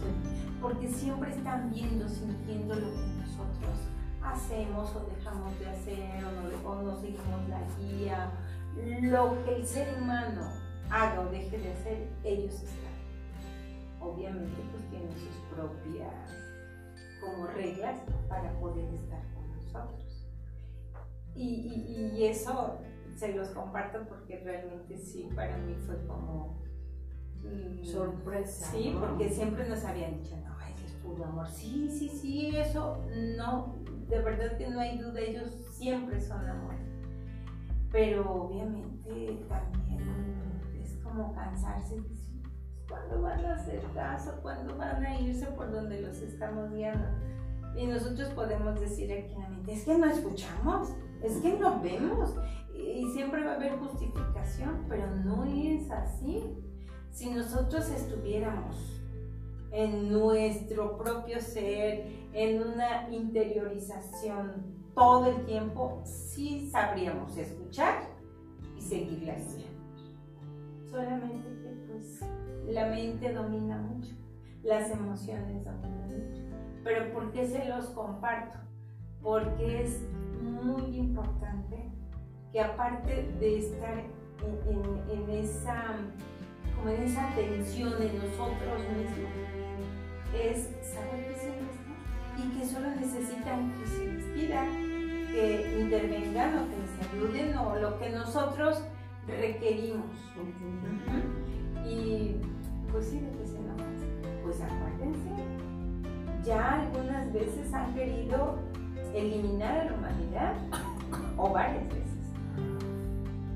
Pues 0.00 0.12
porque 0.60 0.88
siempre 0.88 1.30
están 1.30 1.70
viendo, 1.70 2.08
sintiendo 2.08 2.74
lo 2.74 2.90
que 2.90 3.06
nosotros 3.18 3.78
hacemos 4.22 4.94
o 4.94 5.08
dejamos 5.16 5.58
de 5.58 5.66
hacer, 5.66 6.24
o, 6.24 6.32
no, 6.32 6.68
o 6.68 6.82
nos 6.82 7.00
seguimos 7.00 7.48
la 7.48 7.62
guía. 7.78 8.30
Lo 9.02 9.42
que 9.44 9.56
el 9.56 9.66
ser 9.66 9.96
humano 10.00 10.69
haga 10.90 11.20
o 11.20 11.30
deje 11.30 11.58
de 11.58 11.72
hacer, 11.72 12.08
ellos 12.24 12.54
están. 12.54 12.90
Obviamente, 14.00 14.56
pues 14.72 14.88
tienen 14.90 15.12
sus 15.12 15.36
propias 15.54 16.14
como 17.20 17.46
reglas 17.48 18.00
para 18.28 18.52
poder 18.58 18.92
estar 18.94 19.22
con 19.34 19.50
nosotros. 19.56 20.26
Y, 21.34 21.44
y, 21.44 22.16
y, 22.16 22.24
eso 22.24 22.78
se 23.14 23.34
los 23.34 23.48
comparto 23.50 24.00
porque 24.08 24.40
realmente 24.40 24.96
sí, 24.98 25.28
para 25.34 25.56
mí 25.58 25.74
fue 25.86 25.96
como... 26.06 26.58
Mm, 27.42 27.84
Sorpresa. 27.84 28.70
Sí, 28.72 28.96
porque 28.98 29.28
siempre 29.28 29.68
nos 29.68 29.84
habían 29.84 30.22
dicho, 30.22 30.36
no, 30.36 30.58
eso 30.66 30.86
es 30.86 30.92
puro 30.94 31.24
amor. 31.24 31.48
Sí, 31.48 31.88
sí, 31.90 32.08
sí, 32.08 32.56
eso 32.56 32.98
no, 33.36 33.76
de 34.08 34.20
verdad 34.20 34.58
que 34.58 34.68
no 34.68 34.80
hay 34.80 34.98
duda, 34.98 35.20
ellos 35.20 35.50
siempre 35.70 36.20
son 36.20 36.46
amor. 36.46 36.74
Pero 37.90 38.30
obviamente 38.30 39.40
también 39.48 40.39
como 41.10 41.32
cansarse 41.32 41.96
¿Cuándo 42.88 43.22
van 43.22 43.44
a 43.44 43.54
hacer 43.54 43.82
caso? 43.94 44.32
¿Cuándo 44.42 44.76
van 44.76 45.04
a 45.04 45.20
irse 45.20 45.46
por 45.46 45.70
donde 45.70 46.00
los 46.00 46.20
estamos 46.22 46.72
guiando? 46.72 47.06
Y 47.76 47.86
nosotros 47.86 48.30
podemos 48.30 48.80
decir 48.80 49.12
aquí 49.12 49.36
la 49.38 49.48
mente, 49.48 49.74
es 49.74 49.84
que 49.84 49.96
no 49.96 50.06
escuchamos, 50.06 50.88
es 51.22 51.36
que 51.36 51.56
no 51.56 51.80
vemos. 51.80 52.34
Y 52.74 53.06
siempre 53.12 53.44
va 53.44 53.52
a 53.52 53.54
haber 53.54 53.78
justificación, 53.78 54.86
pero 54.88 55.06
no 55.14 55.44
es 55.44 55.88
así. 55.90 56.52
Si 57.12 57.30
nosotros 57.30 57.88
estuviéramos 57.90 59.00
en 59.70 60.10
nuestro 60.10 60.98
propio 60.98 61.40
ser, 61.40 62.06
en 62.32 62.60
una 62.60 63.08
interiorización 63.10 64.80
todo 64.94 65.26
el 65.26 65.44
tiempo, 65.46 66.02
sí 66.04 66.68
sabríamos 66.72 67.36
escuchar 67.36 68.02
y 68.76 68.80
seguir 68.80 69.22
la. 69.24 69.69
Solamente 70.90 71.48
que 71.62 71.70
pues 71.86 72.20
la 72.66 72.86
mente 72.86 73.32
domina 73.32 73.78
mucho, 73.78 74.12
las 74.64 74.90
emociones 74.90 75.64
dominan 75.64 76.08
mucho. 76.08 76.42
Pero 76.82 77.12
¿por 77.12 77.30
qué 77.30 77.46
se 77.46 77.68
los 77.68 77.86
comparto? 77.86 78.58
Porque 79.22 79.82
es 79.82 80.04
muy 80.42 80.96
importante 80.96 81.90
que 82.52 82.60
aparte 82.60 83.30
de 83.38 83.58
estar 83.58 83.98
en, 85.08 85.30
esa, 85.30 85.94
como 86.76 86.90
en 86.90 87.02
esa 87.02 87.34
tensión 87.36 87.92
en 88.02 88.16
nosotros 88.16 88.82
mismos, 88.96 89.30
es 90.34 90.70
saber 90.92 91.26
que 91.26 91.32
está 91.32 91.80
y 92.38 92.58
que 92.58 92.66
solo 92.66 92.88
necesitan 92.96 93.72
que 93.74 93.86
se 93.86 94.12
les 94.12 94.24
pida, 94.26 94.64
que 94.64 95.80
intervengan 95.80 96.58
o 96.58 96.68
que 96.68 96.76
les 96.76 97.12
ayuden 97.12 97.58
o 97.58 97.76
lo 97.76 97.98
que 97.98 98.10
nosotros 98.10 98.82
requerimos. 99.26 100.06
Y 101.86 102.36
pues 102.90 103.06
sí, 103.06 103.20
de 103.20 103.30
que 103.30 103.46
se 103.46 103.58
Pues 104.42 104.60
acuérdense, 104.60 105.28
ya 106.44 106.80
algunas 106.80 107.32
veces 107.32 107.72
han 107.72 107.94
querido 107.94 108.58
eliminar 109.14 109.80
a 109.80 109.84
la 109.84 109.94
humanidad, 109.94 110.54
o 111.36 111.50
varias 111.50 111.84
veces. 111.88 112.10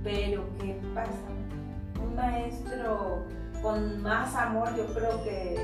Pero 0.03 0.45
¿qué 0.61 0.81
pasa? 0.95 1.13
Un 2.03 2.15
maestro 2.15 3.25
con 3.63 4.03
más 4.03 4.35
amor, 4.35 4.77
yo 4.77 4.87
creo 4.95 5.23
que, 5.25 5.57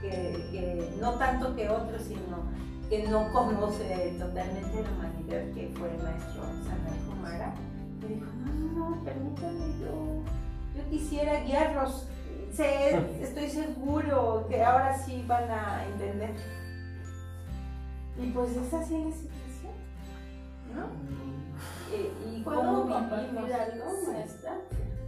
que, 0.00 0.90
no 1.00 1.12
tanto 1.12 1.54
que 1.54 1.68
otro, 1.68 1.98
sino 1.98 2.50
que 2.88 3.06
no 3.08 3.30
conoce 3.32 4.16
totalmente 4.18 4.82
la 4.82 4.90
humanidad, 4.90 5.54
que 5.54 5.72
fue 5.76 5.94
el 5.94 6.02
maestro 6.02 6.42
Sanay 6.64 6.98
Kumara, 7.06 7.54
me 8.02 8.14
dijo, 8.14 8.30
no, 8.44 8.90
no, 8.90 9.04
permítame, 9.04 9.78
yo, 9.80 10.22
yo 10.76 10.90
quisiera 10.90 11.40
guiarlos 11.40 12.08
sé, 12.52 12.96
estoy 13.22 13.48
seguro 13.48 14.46
que 14.48 14.62
ahora 14.62 14.96
sí 14.98 15.24
van 15.26 15.50
a 15.50 15.86
entender. 15.86 16.34
Y 18.18 18.30
pues 18.30 18.50
es 18.56 18.74
así 18.74 19.04
la 19.04 19.12
situación, 19.12 19.72
¿no? 20.74 20.86
Eh, 21.94 22.12
¿Y 22.30 22.42
¿Puedo 22.42 22.82
compartir 22.82 23.52
algo, 23.52 24.12
maestra? 24.12 24.60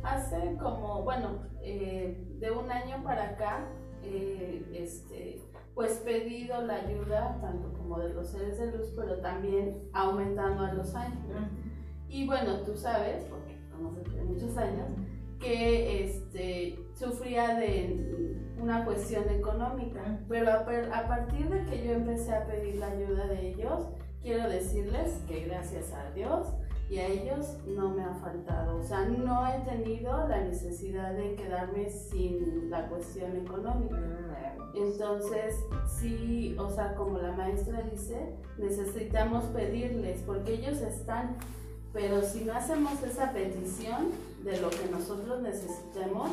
Hace 0.03 0.57
como, 0.61 1.03
bueno, 1.03 1.38
eh, 1.62 2.18
de 2.40 2.51
un 2.51 2.70
año 2.70 3.03
para 3.03 3.30
acá, 3.30 3.66
eh, 4.03 4.66
este, 4.74 5.40
pues 5.74 5.99
pedido 5.99 6.61
la 6.62 6.74
ayuda 6.74 7.38
tanto 7.40 7.72
como 7.72 7.99
de 7.99 8.12
los 8.12 8.28
seres 8.28 8.59
de 8.59 8.72
luz, 8.72 8.92
pero 8.97 9.16
también 9.20 9.88
aumentando 9.92 10.64
a 10.64 10.72
los 10.72 10.95
años. 10.95 11.20
Y 12.09 12.27
bueno, 12.27 12.61
tú 12.61 12.77
sabes, 12.77 13.25
porque 13.25 13.59
conoces 13.71 14.15
de 14.15 14.23
muchos 14.23 14.57
años, 14.57 14.89
que 15.41 16.05
este, 16.05 16.79
sufría 16.95 17.57
de 17.57 18.35
una 18.59 18.85
cuestión 18.85 19.29
económica. 19.29 20.19
Pero 20.29 20.51
a, 20.51 20.65
partir 20.65 21.49
de 21.49 21.65
que 21.67 21.85
yo 21.85 21.93
empecé 21.93 22.35
a 22.35 22.47
pedir 22.47 22.77
la 22.77 22.89
ayuda 22.89 23.27
de 23.27 23.51
ellos, 23.51 23.89
quiero 24.23 24.49
decirles 24.49 25.21
que 25.29 25.45
gracias 25.45 25.93
a 25.93 26.11
Dios 26.13 26.49
y 26.89 26.99
a 26.99 27.07
ellos 27.07 27.59
no 27.67 27.91
me 27.91 28.03
ha 28.05 28.15
faltado. 28.15 28.79
O 28.79 28.83
sea, 28.83 29.05
no 29.07 29.47
he 29.47 29.59
tenido 29.61 30.29
la 30.29 30.45
necesidad 30.45 31.13
de 31.15 31.35
quedarme 31.35 31.89
sin 31.89 32.71
la 32.71 32.89
cuestión 32.89 33.37
económica. 33.37 33.97
Entonces, 34.75 35.57
sí, 35.87 36.57
o 36.59 36.69
sea, 36.69 36.95
como 36.95 37.19
la 37.19 37.33
maestra 37.33 37.83
dice, 37.83 38.35
necesitamos 38.59 39.45
pedirles 39.47 40.21
porque 40.23 40.55
ellos 40.55 40.81
están 40.81 41.37
pero 41.95 42.22
si 42.22 42.45
no 42.45 42.53
hacemos 42.53 43.01
esa 43.05 43.32
petición 43.32 44.11
de 44.42 44.61
lo 44.61 44.68
que 44.68 44.86
nosotros 44.90 45.40
necesitemos, 45.40 46.28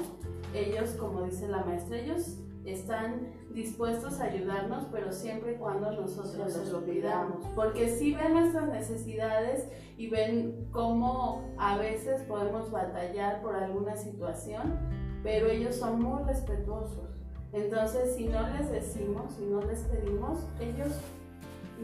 ellos, 0.55 0.89
como 0.99 1.21
dice 1.21 1.47
la 1.47 1.63
maestra, 1.63 1.99
ellos 1.99 2.35
están 2.65 3.27
dispuestos 3.53 4.19
a 4.19 4.25
ayudarnos, 4.25 4.85
pero 4.91 5.11
siempre 5.11 5.53
y 5.53 5.55
cuando 5.55 5.91
nosotros 5.91 6.55
los 6.57 6.67
lo 6.69 6.83
pidamos. 6.83 7.45
Porque 7.55 7.95
si 7.95 8.13
ven 8.13 8.33
nuestras 8.33 8.69
necesidades 8.69 9.67
y 9.97 10.09
ven 10.09 10.67
cómo 10.71 11.53
a 11.59 11.77
veces 11.77 12.23
podemos 12.23 12.71
batallar 12.71 13.41
por 13.43 13.55
alguna 13.55 13.95
situación, 13.95 14.79
pero 15.21 15.47
ellos 15.47 15.75
son 15.75 16.01
muy 16.01 16.23
respetuosos. 16.23 17.11
Entonces, 17.53 18.15
si 18.15 18.25
no 18.25 18.47
les 18.57 18.71
decimos, 18.71 19.33
si 19.37 19.45
no 19.45 19.61
les 19.61 19.79
pedimos, 19.81 20.39
ellos 20.59 20.93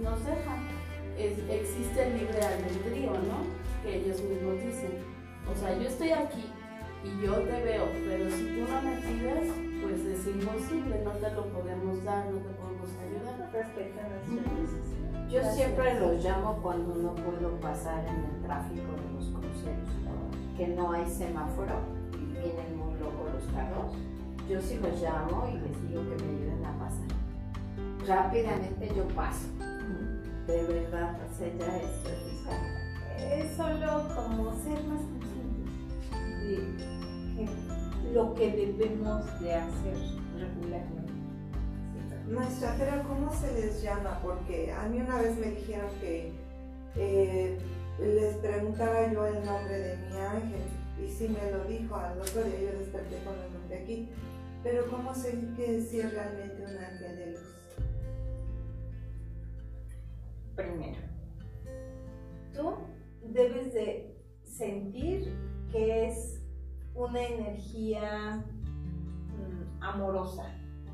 nos 0.01 0.25
dejan. 0.25 0.86
Existe 1.17 2.03
el 2.03 2.17
libre 2.17 2.39
albedrío, 2.41 3.11
¿no? 3.11 3.67
que 3.83 3.97
ellos 3.97 4.21
mismos 4.21 4.55
dicen. 4.63 4.99
O 5.49 5.55
sea, 5.55 5.73
yo 5.77 5.87
estoy 5.87 6.11
aquí 6.11 6.45
y 7.03 7.25
yo 7.25 7.33
te 7.35 7.63
veo, 7.63 7.85
pero 8.05 8.29
si 8.29 8.43
tú 8.43 8.71
no 8.71 8.81
me 8.81 8.97
pides, 8.97 9.53
pues 9.81 10.01
es 10.01 10.27
imposible, 10.27 11.01
no 11.03 11.11
te 11.11 11.31
lo 11.31 11.45
podemos 11.47 12.03
dar, 12.03 12.25
no 12.25 12.39
te 12.39 12.53
podemos 12.55 12.89
ayudar. 13.01 13.49
Respetan 13.53 14.09
las 14.11 15.31
Yo 15.31 15.55
siempre 15.55 15.99
los 15.99 16.23
llamo 16.23 16.59
cuando 16.61 16.95
no 16.95 17.15
puedo 17.15 17.51
pasar 17.61 18.05
en 18.05 18.35
el 18.35 18.41
tráfico 18.43 18.91
de 18.91 19.13
los 19.15 19.25
cruceros, 19.27 19.89
que 20.57 20.67
no 20.67 20.91
hay 20.91 21.07
semáforo 21.09 21.75
y 22.13 22.25
vienen 22.25 22.77
muy 22.77 22.99
locos 22.99 23.33
los 23.33 23.53
carros. 23.53 23.93
Yo 24.49 24.61
sí 24.61 24.79
los 24.81 25.01
llamo 25.01 25.47
y 25.49 25.59
les 25.59 25.89
digo 25.89 26.01
que 26.03 26.23
me 26.23 26.29
ayuden 26.29 26.65
a 26.65 26.79
pasar. 26.79 27.07
Rápidamente 28.05 28.91
yo 28.95 29.07
paso. 29.09 29.47
De 30.47 30.63
verdad, 30.63 31.19
o 31.29 31.37
sea, 31.37 31.53
ya 31.57 31.77
es 31.77 31.97
es 33.33 33.57
solo 33.57 34.07
como 34.15 34.53
ser 34.63 34.81
más 34.85 35.01
conscientes 35.01 35.73
de 36.41 38.13
lo 38.13 38.33
que 38.33 38.51
debemos 38.51 39.39
de 39.41 39.53
hacer 39.53 39.97
regularmente. 40.37 41.13
Maestra, 42.29 42.75
pero 42.77 43.07
¿cómo 43.07 43.31
se 43.33 43.53
les 43.53 43.81
llama? 43.81 44.19
Porque 44.21 44.71
a 44.71 44.87
mí 44.89 44.99
una 44.99 45.17
vez 45.17 45.37
me 45.37 45.51
dijeron 45.51 45.89
que 46.01 46.33
eh, 46.95 47.57
les 47.99 48.35
preguntara 48.37 49.11
yo 49.11 49.25
el 49.25 49.45
nombre 49.45 49.79
de 49.79 49.97
mi 49.97 50.17
ángel 50.17 50.61
y 51.01 51.09
sí 51.09 51.27
me 51.29 51.51
lo 51.51 51.63
dijo, 51.65 51.95
al 51.95 52.19
otro 52.19 52.43
día 52.43 52.71
yo 52.71 52.79
desperté 52.79 53.17
con 53.23 53.33
el 53.35 53.53
nombre 53.53 53.81
aquí, 53.81 54.09
pero 54.63 54.89
¿cómo 54.89 55.13
sé 55.13 55.37
que 55.55 55.81
si 55.81 55.99
es 55.99 56.13
realmente 56.13 56.63
un 56.63 56.77
ángel 56.77 57.17
de 57.17 57.31
luz? 57.31 57.56
Primero, 60.57 60.99
tú 62.53 62.73
debes 63.21 63.73
de 63.73 64.17
sentir 64.43 65.33
que 65.71 66.07
es 66.07 66.43
una 66.95 67.23
energía 67.23 68.43
mm, 69.37 69.83
amorosa. 69.83 70.53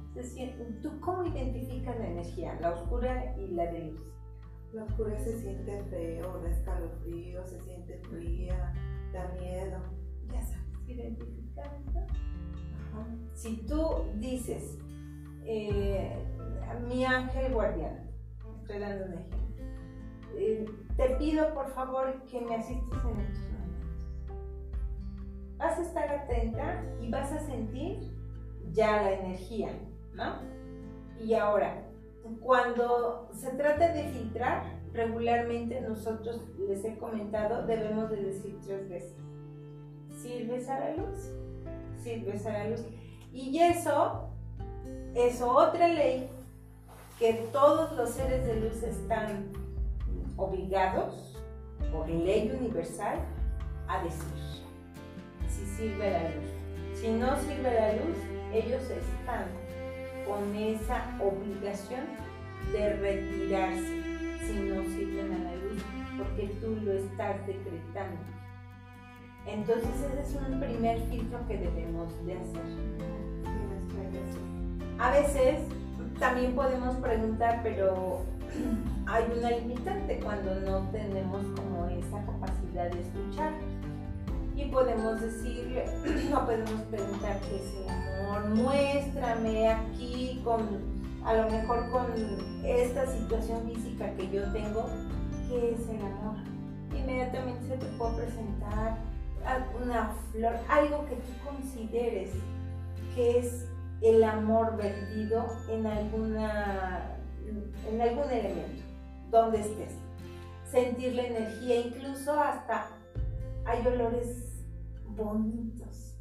Es 0.09 0.16
decir, 0.16 0.80
¿tú 0.84 0.99
cómo 0.99 1.24
identificas 1.24 1.97
la 1.97 2.07
energía, 2.07 2.59
la 2.59 2.74
oscura 2.74 3.36
y 3.38 3.47
la 3.47 3.72
de 3.72 3.86
luz? 3.86 4.01
La 4.74 4.84
oscura 4.84 5.18
se 5.18 5.39
siente 5.39 5.82
feo, 5.86 6.41
da 6.41 6.49
escalofrío, 6.49 7.45
se 7.47 7.61
siente 7.61 7.99
fría, 8.09 8.74
da 9.14 9.30
miedo. 9.39 9.80
Ya 10.32 10.41
sabes 10.41 10.64
identificar, 10.88 11.80
Si 13.34 13.66
tú 13.66 14.05
dices, 14.16 14.78
eh, 15.45 16.16
mi 16.88 17.05
ángel 17.05 17.53
guardián, 17.53 18.09
estoy 18.61 18.80
dando 18.80 19.05
un 19.05 19.14
ejemplo, 19.14 19.43
eh, 20.36 20.65
te 20.97 21.15
pido 21.15 21.53
por 21.53 21.69
favor 21.69 22.21
que 22.29 22.41
me 22.41 22.55
asistas 22.55 23.03
en 23.05 23.19
estos 23.19 23.51
momentos. 23.51 23.84
Vas 25.57 25.79
a 25.79 25.81
estar 25.81 26.09
atenta 26.09 26.84
y 27.01 27.09
vas 27.09 27.31
a 27.31 27.39
sentir 27.39 28.11
ya 28.71 29.01
la 29.01 29.11
energía, 29.13 29.69
¿no? 30.13 30.36
Y 31.19 31.34
ahora, 31.36 31.84
cuando 32.41 33.29
se 33.34 33.51
trata 33.51 33.93
de 33.93 34.03
filtrar, 34.09 34.63
regularmente 34.93 35.81
nosotros 35.81 36.41
les 36.67 36.84
he 36.84 36.97
comentado, 36.97 37.65
debemos 37.65 38.09
de 38.09 38.17
decir 38.17 38.59
tres 38.65 38.89
veces, 38.89 39.15
sirves 40.21 40.69
a 40.69 40.79
la 40.79 40.95
luz, 40.95 41.31
sirves 42.03 42.45
a 42.45 42.53
la 42.53 42.69
luz. 42.69 42.86
Y 43.31 43.57
eso 43.59 44.29
es 45.15 45.41
otra 45.41 45.88
ley 45.88 46.29
que 47.19 47.34
todos 47.51 47.95
los 47.95 48.09
seres 48.11 48.45
de 48.45 48.59
luz 48.59 48.84
están 48.84 49.62
obligados 50.38 51.38
por 51.91 52.09
ley 52.09 52.51
universal 52.59 53.19
a 53.88 54.03
decir 54.03 54.63
si 55.47 55.65
sirve 55.65 56.11
la 56.11 56.23
luz. 56.29 56.99
Si 56.99 57.07
no 57.09 57.36
sirve 57.38 57.73
la 57.73 57.93
luz, 57.93 58.17
ellos 58.53 58.84
están 58.84 59.45
con 60.27 60.55
esa 60.55 61.05
obligación 61.19 62.05
de 62.71 62.93
retirarse 62.93 64.03
si 64.45 64.53
no 64.53 64.84
sirven 64.84 65.34
a 65.34 65.39
la 65.39 65.55
luz, 65.55 65.84
porque 66.17 66.47
tú 66.61 66.77
lo 66.84 66.93
estás 66.93 67.45
decretando. 67.45 68.21
Entonces 69.45 69.89
ese 70.11 70.21
es 70.21 70.36
un 70.36 70.59
primer 70.59 70.99
filtro 71.09 71.45
que 71.47 71.57
debemos 71.57 72.25
de 72.25 72.34
hacer. 72.34 73.03
A 74.99 75.11
veces 75.11 75.59
también 76.19 76.55
podemos 76.55 76.95
preguntar, 76.97 77.59
pero 77.63 78.21
hay 79.08 79.26
una 79.38 79.51
limitante 79.51 80.20
cuando 80.24 80.56
no 80.62 80.89
tenemos 80.91 81.45
como 81.56 81.88
esa 81.88 82.26
capacidad 82.26 82.91
de 82.91 83.01
escuchar. 83.01 83.54
Y 84.56 84.66
podemos 84.66 85.20
decirle, 85.20 85.86
no 86.30 86.45
podemos 86.45 86.82
preguntar 86.89 87.39
qué 87.41 87.56
es 87.56 87.74
el 87.74 87.89
amor, 87.89 88.49
muéstrame 88.56 89.70
aquí 89.70 90.41
con, 90.43 90.62
a 91.26 91.34
lo 91.34 91.49
mejor 91.49 91.89
con 91.89 92.06
esta 92.64 93.08
situación 93.08 93.64
física 93.66 94.14
que 94.16 94.30
yo 94.30 94.43
tengo, 94.51 94.86
qué 95.49 95.72
es 95.72 95.89
el 95.89 96.01
amor. 96.01 96.36
Inmediatamente 96.95 97.68
se 97.68 97.78
te 97.78 97.86
puede 97.97 98.24
presentar 98.24 98.97
una 99.82 100.12
flor, 100.32 100.54
algo 100.70 101.06
que 101.06 101.16
tú 101.16 101.32
consideres 101.43 102.32
que 103.16 103.39
es 103.39 103.68
el 104.01 104.24
amor 104.24 104.76
vertido 104.78 105.45
en 105.70 105.86
alguna 105.86 107.12
en 107.91 108.01
algún 108.01 108.30
elemento, 108.30 108.84
donde 109.30 109.60
estés. 109.60 109.93
Sentir 110.66 111.16
la 111.16 111.24
energía, 111.24 111.82
incluso 111.88 112.34
hasta 112.39 112.88
hay 113.66 113.86
olores 113.88 114.64
bonitos, 115.16 116.18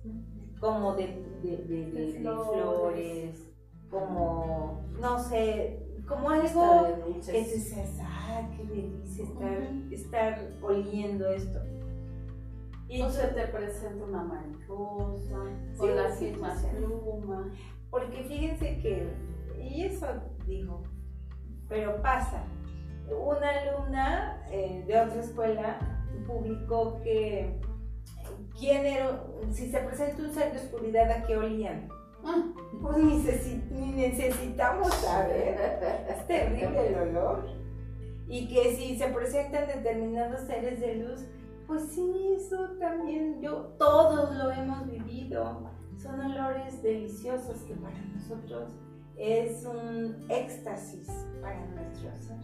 como 0.61 0.95
de, 0.95 1.25
flores. 2.53 3.53
como, 3.91 4.81
no 5.01 5.19
sé, 5.19 5.83
como 6.07 6.31
algo 6.31 6.87
que 7.27 7.45
dices, 7.45 7.99
ah, 8.03 8.49
qué 8.57 8.65
delicia 8.65 9.25
estar, 9.25 9.59
estar 9.91 10.51
oliendo 10.63 11.29
esto. 11.29 11.61
Y 12.89 13.01
o 13.01 13.09
se 13.09 13.27
te 13.29 13.47
presenta 13.47 14.05
una 14.05 14.23
mariposa, 14.23 15.39
o 15.79 15.87
las 15.87 16.21
mismas 16.21 16.63
plumas. 16.67 17.47
Porque 17.91 18.25
fíjense 18.25 18.79
que, 18.81 19.09
y 19.59 19.85
eso 19.85 20.07
digo, 20.47 20.83
pero 21.73 22.03
pasa. 22.03 22.45
Una 23.09 23.49
alumna 23.49 24.43
eh, 24.51 24.85
de 24.87 25.01
otra 25.01 25.21
escuela 25.21 25.79
publicó 26.27 27.01
que 27.03 27.59
quién 28.59 28.85
era, 28.85 29.25
si 29.51 29.71
se 29.71 29.79
presenta 29.79 30.23
un 30.23 30.35
ser 30.35 30.53
de 30.53 30.59
oscuridad, 30.59 31.11
¿a 31.11 31.23
qué 31.25 31.37
olían? 31.37 31.89
Ah. 32.25 32.45
Pues 32.81 32.99
ni, 32.99 33.93
necesitamos 33.93 34.93
saber. 34.95 35.59
Es 36.09 36.27
terrible 36.27 36.89
el 36.89 36.95
olor. 36.95 37.49
Y 38.29 38.49
que 38.49 38.77
si 38.77 38.99
se 38.99 39.09
presentan 39.09 39.67
determinados 39.67 40.41
seres 40.43 40.79
de 40.79 40.97
luz, 40.97 41.25
pues 41.67 41.85
sí, 41.91 42.37
eso 42.37 42.69
también 42.79 43.41
yo, 43.41 43.75
todos 43.79 44.35
lo 44.37 44.51
hemos 44.53 44.87
vivido. 44.87 45.71
Son 45.97 46.21
olores 46.21 46.83
deliciosos 46.83 47.63
que 47.63 47.75
para 47.75 47.99
nosotros 48.15 48.69
es 49.23 49.65
un 49.65 50.17
éxtasis 50.29 51.07
para 51.41 51.65
nuestro 51.67 52.11
ser. 52.17 52.39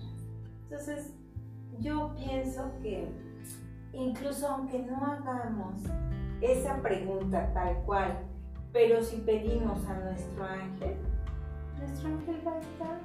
Entonces, 0.63 1.13
yo 1.81 2.15
pienso 2.15 2.71
que 2.81 3.09
incluso 3.93 4.47
aunque 4.47 4.79
no 4.79 5.05
hagamos 5.05 5.75
esa 6.41 6.81
pregunta 6.81 7.53
tal 7.53 7.83
cual, 7.85 8.21
pero 8.73 9.03
si 9.03 9.17
pedimos 9.17 9.85
a 9.87 9.95
nuestro 9.95 10.45
ángel, 10.45 10.95
nuestro 11.81 12.11
ángel 12.11 12.41
va 12.47 12.53
a 12.53 12.61
estar. 12.61 13.01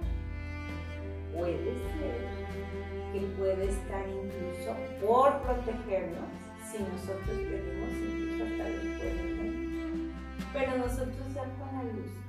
Puede 1.36 1.74
ser 1.74 2.28
que 3.12 3.22
puede 3.40 3.70
estar 3.70 4.06
incluso 4.08 4.76
por 5.04 5.42
protegernos 5.42 6.30
si 6.72 6.78
nosotros 6.78 7.38
pedimos 7.38 7.90
incluso 7.92 8.44
hasta 8.44 8.64
después. 8.66 9.14
Pero 10.54 10.78
nosotros 10.78 11.34
ya 11.34 11.44
con 11.58 11.76
la 11.76 11.84
luz 11.92 12.23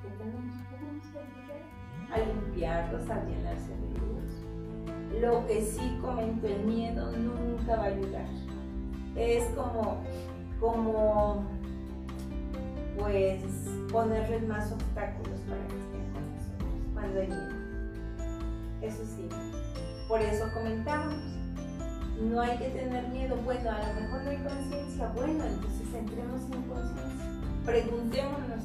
a 2.14 2.18
limpiarlos, 2.18 3.10
a 3.10 3.24
llenarse 3.24 3.70
de 3.70 3.98
luz. 3.98 5.20
Lo 5.20 5.46
que 5.46 5.62
sí 5.62 5.98
comento, 6.00 6.46
el 6.46 6.64
miedo 6.64 7.10
nunca 7.12 7.76
va 7.76 7.84
a 7.84 7.86
ayudar. 7.86 8.26
Es 9.16 9.44
como, 9.56 9.98
como, 10.60 11.44
pues, 12.98 13.42
ponerles 13.90 14.46
más 14.46 14.72
obstáculos 14.72 15.40
para 15.48 15.60
que 15.66 15.76
estén 15.76 16.12
con 16.12 16.34
nosotros 16.34 16.92
cuando 16.94 17.20
hay 17.20 17.26
miedo. 17.28 17.64
Eso 18.82 19.04
sí, 19.04 19.28
por 20.08 20.20
eso 20.20 20.44
comentamos. 20.52 21.14
No 22.20 22.40
hay 22.40 22.56
que 22.58 22.68
tener 22.68 23.08
miedo. 23.08 23.36
Bueno, 23.44 23.70
a 23.70 23.78
lo 23.88 24.00
mejor 24.00 24.22
no 24.22 24.30
hay 24.30 24.36
conciencia. 24.36 25.08
Bueno, 25.16 25.44
entonces 25.44 25.94
entremos 25.94 26.42
en 26.42 26.62
conciencia. 26.62 27.26
Preguntémonos, 27.64 28.64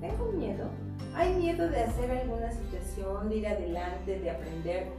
¿tengo 0.00 0.32
miedo? 0.32 0.68
Hay 1.14 1.34
miedo 1.34 1.68
de 1.68 1.84
hacer 1.84 2.10
alguna 2.10 2.50
situación, 2.52 3.28
de 3.28 3.36
ir 3.36 3.48
adelante, 3.48 4.18
de 4.18 4.30
aprender. 4.30 4.92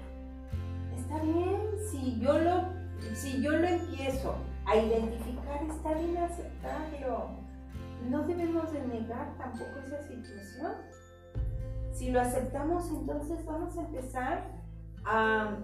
Está 0.95 1.19
bien, 1.19 1.57
si 1.89 2.19
yo 2.19 2.37
lo, 2.37 2.65
si 3.13 3.41
yo 3.41 3.51
lo 3.51 3.67
empiezo 3.67 4.35
a 4.65 4.75
identificar, 4.75 5.63
está 5.63 5.93
bien 5.93 6.17
aceptarlo. 6.17 7.29
No 8.09 8.23
debemos 8.23 8.71
de 8.71 8.81
negar 8.87 9.35
tampoco 9.37 9.79
esa 9.85 10.01
situación. 10.07 10.73
Si 11.93 12.11
lo 12.11 12.21
aceptamos, 12.21 12.89
entonces 12.89 13.45
vamos 13.45 13.77
a 13.77 13.81
empezar 13.81 14.51
a, 15.05 15.57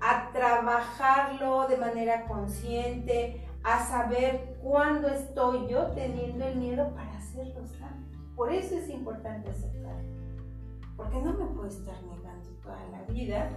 a 0.00 0.32
trabajarlo 0.32 1.68
de 1.68 1.76
manera 1.76 2.26
consciente, 2.26 3.46
a 3.62 3.84
saber 3.84 4.56
cuándo 4.62 5.08
estoy 5.08 5.68
yo 5.68 5.88
teniendo 5.88 6.46
el 6.46 6.56
miedo 6.56 6.90
para 6.94 7.18
hacerlo 7.18 7.66
por 8.40 8.50
eso 8.50 8.74
es 8.74 8.88
importante 8.88 9.50
aceptar. 9.50 10.02
Porque 10.96 11.20
no 11.20 11.34
me 11.34 11.44
puedo 11.44 11.66
estar 11.68 12.02
negando 12.04 12.48
toda 12.62 12.82
la 12.90 13.02
vida, 13.02 13.50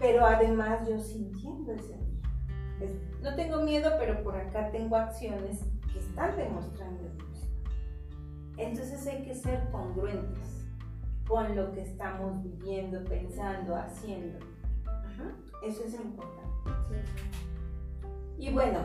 pero 0.00 0.26
además 0.26 0.88
yo 0.88 0.98
sintiendo 0.98 1.72
ese 1.74 1.96
miedo. 1.98 2.98
No 3.22 3.36
tengo 3.36 3.60
miedo, 3.60 3.92
pero 3.96 4.20
por 4.24 4.34
acá 4.34 4.72
tengo 4.72 4.96
acciones 4.96 5.60
que 5.92 6.00
están 6.00 6.36
demostrando 6.36 7.04
el 7.04 7.14
miedo. 7.14 7.46
Entonces 8.56 9.06
hay 9.06 9.22
que 9.22 9.32
ser 9.32 9.70
congruentes. 9.70 10.66
con 11.28 11.54
lo 11.54 11.70
que 11.70 11.82
estamos 11.82 12.42
viviendo, 12.42 13.04
pensando, 13.04 13.76
haciendo. 13.76 14.40
Eso 15.62 15.84
es 15.84 15.94
importante. 15.94 17.04
Y 18.38 18.52
bueno, 18.52 18.80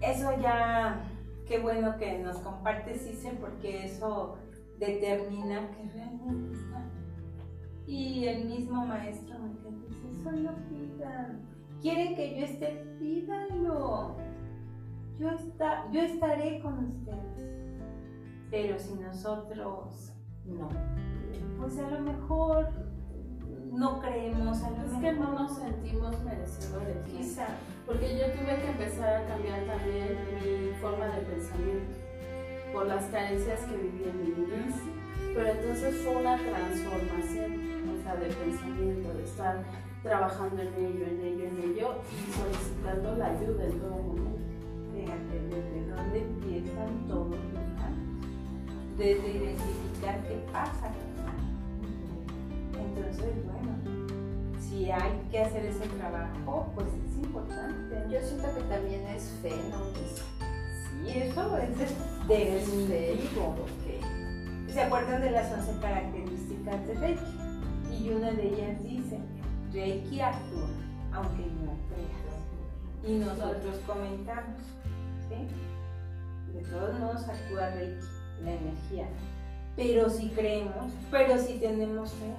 eso 0.00 0.32
ya, 0.40 1.04
qué 1.46 1.58
bueno 1.58 1.96
que 1.96 2.18
nos 2.18 2.38
compartes, 2.38 3.06
Isen, 3.06 3.36
porque 3.38 3.84
eso 3.84 4.36
determina 4.78 5.70
que 5.70 5.82
realmente 5.94 6.56
está. 6.56 6.84
Y 7.86 8.26
el 8.26 8.46
mismo 8.46 8.86
maestro 8.86 9.38
me 9.38 9.48
dice, 9.88 10.22
solo 10.22 10.52
pidan. 10.68 11.42
Quieren 11.80 12.14
que 12.14 12.38
yo 12.38 12.46
esté, 12.46 12.96
pídanlo. 12.98 14.16
Yo, 15.18 15.30
está, 15.30 15.90
yo 15.92 16.00
estaré 16.00 16.60
con 16.60 16.86
ustedes. 16.86 17.80
Pero 18.50 18.78
si 18.78 18.94
nosotros 18.94 20.12
no, 20.44 20.68
pues 21.58 21.78
a 21.78 21.90
lo 21.90 22.00
mejor 22.00 22.68
no 23.72 24.00
creemos, 24.00 24.62
a 24.62 24.70
lo 24.70 24.76
es 24.76 24.92
mejor 24.92 25.00
que 25.00 25.12
no 25.12 25.32
nos 25.32 25.56
sentimos 25.56 26.22
merecedores. 26.24 26.96
quizá. 27.06 27.46
Porque 27.86 28.16
yo 28.16 28.26
tuve 28.32 28.56
que 28.60 28.68
empezar 28.68 29.22
a 29.22 29.26
cambiar 29.26 29.64
también 29.64 30.18
mi 30.42 30.72
forma 30.80 31.06
de 31.06 31.22
pensamiento 31.22 31.96
por 32.72 32.86
las 32.86 33.04
carencias 33.06 33.60
que 33.60 33.76
viví 33.76 34.04
en 34.04 34.18
mi 34.18 34.28
niñez. 34.30 34.74
Pero 35.34 35.48
entonces 35.48 35.96
fue 36.02 36.16
una 36.16 36.36
transformación, 36.36 37.52
o 37.88 38.02
sea, 38.02 38.16
de 38.16 38.26
pensamiento, 38.26 39.14
de 39.14 39.24
estar 39.24 39.62
trabajando 40.02 40.60
en 40.62 40.68
ello, 40.74 41.06
en 41.06 41.20
ello, 41.20 41.44
en 41.46 41.58
ello 41.70 41.94
y 42.10 42.32
solicitando 42.32 43.16
la 43.16 43.26
ayuda 43.28 43.64
en 43.64 43.80
todo 43.80 43.90
momento. 43.90 44.42
Fíjate, 44.92 45.40
desde 45.48 45.90
dónde 45.90 46.18
empiezan 46.20 47.08
todos 47.08 47.30
los 47.30 47.80
cambios. 47.80 48.98
Desde 48.98 49.30
identificar 49.30 50.22
qué 50.28 50.44
pasa. 50.52 50.92
Entonces, 52.72 53.34
bueno, 53.46 53.71
si 54.72 54.90
hay 54.90 55.20
que 55.30 55.38
hacer 55.38 55.66
ese 55.66 55.86
trabajo, 55.98 56.72
pues 56.74 56.86
es 56.88 57.16
importante. 57.22 57.94
Yo 58.10 58.20
siento 58.22 58.54
que 58.54 58.62
también 58.62 59.06
es 59.08 59.30
fe, 59.42 59.52
¿no? 59.70 59.78
Pues, 59.92 60.22
Sí, 61.04 61.18
eso 61.18 61.58
es 61.58 61.78
definitivo. 62.28 63.54
porque 63.58 64.00
¿Se 64.72 64.80
acuerdan 64.80 65.20
de 65.20 65.30
las 65.30 65.52
11 65.52 65.78
características 65.80 66.86
de 66.86 66.94
Reiki? 66.94 68.00
Y 68.00 68.10
una 68.10 68.30
de 68.30 68.48
ellas 68.48 68.82
dice, 68.82 69.18
Reiki 69.72 70.20
actúa, 70.20 70.68
aunque 71.12 71.44
no 71.64 71.76
creas. 71.88 73.06
Y 73.06 73.18
nosotros 73.18 73.78
comentamos, 73.86 74.62
¿sí? 75.28 76.54
De 76.54 76.62
todos 76.70 76.98
modos 76.98 77.28
actúa 77.28 77.68
Reiki, 77.70 78.06
la 78.42 78.52
energía. 78.52 79.08
Pero 79.76 80.08
si 80.08 80.30
creemos, 80.30 80.92
pero 81.10 81.36
si 81.38 81.58
tenemos 81.58 82.12
fe, 82.12 82.34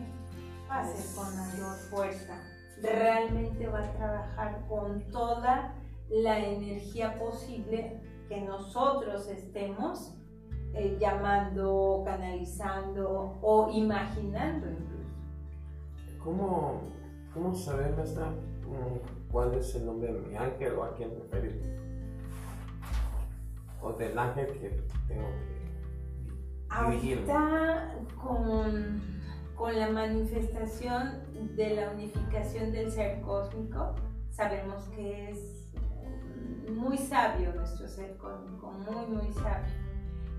ser 0.82 1.16
con 1.16 1.36
mayor 1.38 1.76
fuerza. 1.90 2.42
Realmente 2.82 3.68
va 3.68 3.80
a 3.80 3.94
trabajar 3.94 4.66
con 4.68 5.02
toda 5.12 5.76
la 6.10 6.40
energía 6.40 7.18
posible 7.20 8.02
que 8.28 8.42
nosotros 8.42 9.28
estemos 9.28 10.16
eh, 10.74 10.98
llamando, 11.00 12.02
canalizando 12.06 13.38
o 13.42 13.70
imaginando 13.72 14.68
incluso. 14.72 15.14
¿Cómo, 16.24 16.82
cómo 17.34 17.54
saber, 17.54 17.96
maestra, 17.96 18.30
mm, 18.30 19.32
cuál 19.32 19.54
es 19.54 19.76
el 19.76 19.86
nombre 19.86 20.12
de 20.12 20.20
mi 20.22 20.36
ángel 20.36 20.74
o 20.74 20.84
a 20.84 20.96
quién 20.96 21.12
referirme? 21.12 21.78
O 23.82 23.94
del 23.94 24.18
ángel 24.18 24.48
que 24.60 24.70
tengo 25.08 25.28
que 25.28 26.90
dirigirme. 26.90 27.32
Ahorita 27.32 27.96
con, 28.20 29.02
con 29.56 29.78
la 29.78 29.90
manifestación 29.90 31.22
de 31.56 31.76
la 31.76 31.92
unificación 31.92 32.72
del 32.72 32.92
ser 32.92 33.22
cósmico, 33.22 33.96
sabemos 34.30 34.84
que 34.96 35.30
es 35.30 35.64
muy 36.70 36.98
sabio 36.98 37.54
nuestro 37.54 37.88
ser 37.88 38.18
cósmico, 38.18 38.72
muy, 38.72 39.06
muy 39.06 39.32
sabio. 39.34 39.74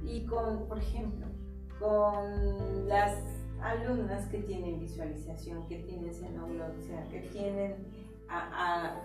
Y 0.02 0.26
con, 0.26 0.66
por 0.66 0.78
ejemplo, 0.78 1.26
con 1.78 2.88
las 2.88 3.18
alumnas 3.62 4.26
que 4.26 4.38
tienen 4.38 4.80
visualización, 4.80 5.66
que 5.66 5.78
tienen 5.78 6.12
xenoglosia, 6.12 7.08
que 7.08 7.20
tienen 7.20 7.86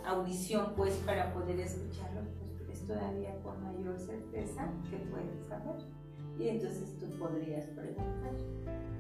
audición 0.06 0.74
pues 0.76 0.96
para 1.06 1.34
poder 1.34 1.60
escucharlo, 1.60 2.22
pues 2.40 2.70
es 2.70 2.88
todavía 2.88 3.36
con 3.44 3.62
mayor 3.64 3.98
certeza 4.00 4.68
que 4.90 4.98
puedes 4.98 5.48
saber. 5.48 5.76
Y 6.40 6.48
entonces 6.48 6.98
tú 6.98 7.06
podrías 7.20 7.66
preguntar 7.68 8.32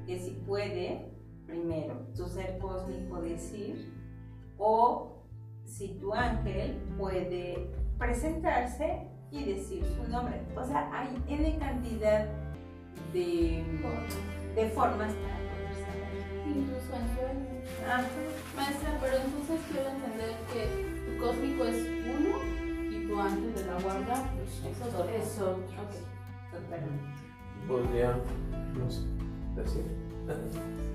que 0.05 0.19
si 0.19 0.31
puede, 0.45 1.09
primero, 1.45 1.95
tu 2.13 2.27
ser 2.27 2.57
cósmico 2.59 3.21
decir, 3.21 3.93
o 4.57 5.23
si 5.63 5.99
tu 5.99 6.13
ángel 6.13 6.77
puede 6.97 7.71
presentarse 7.97 9.07
y 9.31 9.45
decir 9.45 9.85
su 9.85 10.11
nombre. 10.11 10.41
O 10.57 10.65
sea, 10.65 10.89
hay 10.91 11.07
N 11.29 11.57
cantidad 11.59 12.27
de, 13.13 13.63
de 14.55 14.69
formas 14.71 15.13
para 15.13 15.37
poder 15.37 15.75
saber. 15.75 16.57
Incluso 16.57 16.93
en 16.93 17.15
sueños. 17.15 17.69
Ajá. 17.87 18.03
Maestra, 18.55 18.97
pero 18.99 19.15
entonces 19.15 19.61
quiero 19.71 19.89
entender 19.89 20.35
que 20.51 21.15
tu 21.15 21.23
cósmico 21.23 21.63
es 21.63 21.87
uno 22.19 22.91
y 22.91 23.07
tu 23.07 23.17
ángel 23.17 23.55
de 23.55 23.65
la 23.65 23.79
guarda, 23.79 24.29
pues 24.35 24.75
eso 24.75 24.91
dos. 24.91 25.09
es 25.09 25.39
otro. 25.39 25.63
Ok. 25.63 26.19
Totalmente. 26.51 27.18
Podríamos 27.69 29.05
decir. 29.55 29.85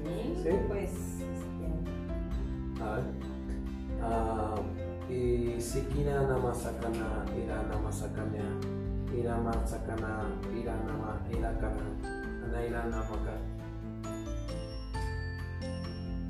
Sí, 0.05 0.35
Sí. 0.43 0.51
pues 0.69 0.91
este, 0.91 2.83
A 2.83 2.95
ver. 2.97 3.05
Ah, 4.03 4.55
y 5.09 5.61
Sikina 5.61 6.23
Namasakana, 6.23 7.25
Ira 7.43 7.63
Namasakanya, 7.71 8.45
Ira 9.17 9.37
Masakana, 9.39 10.25
Ira 10.55 10.75
Nama, 10.87 11.21
Ira 11.31 11.59
Kana, 11.59 12.45
Anaira 12.45 12.85
Namaka. 12.87 13.37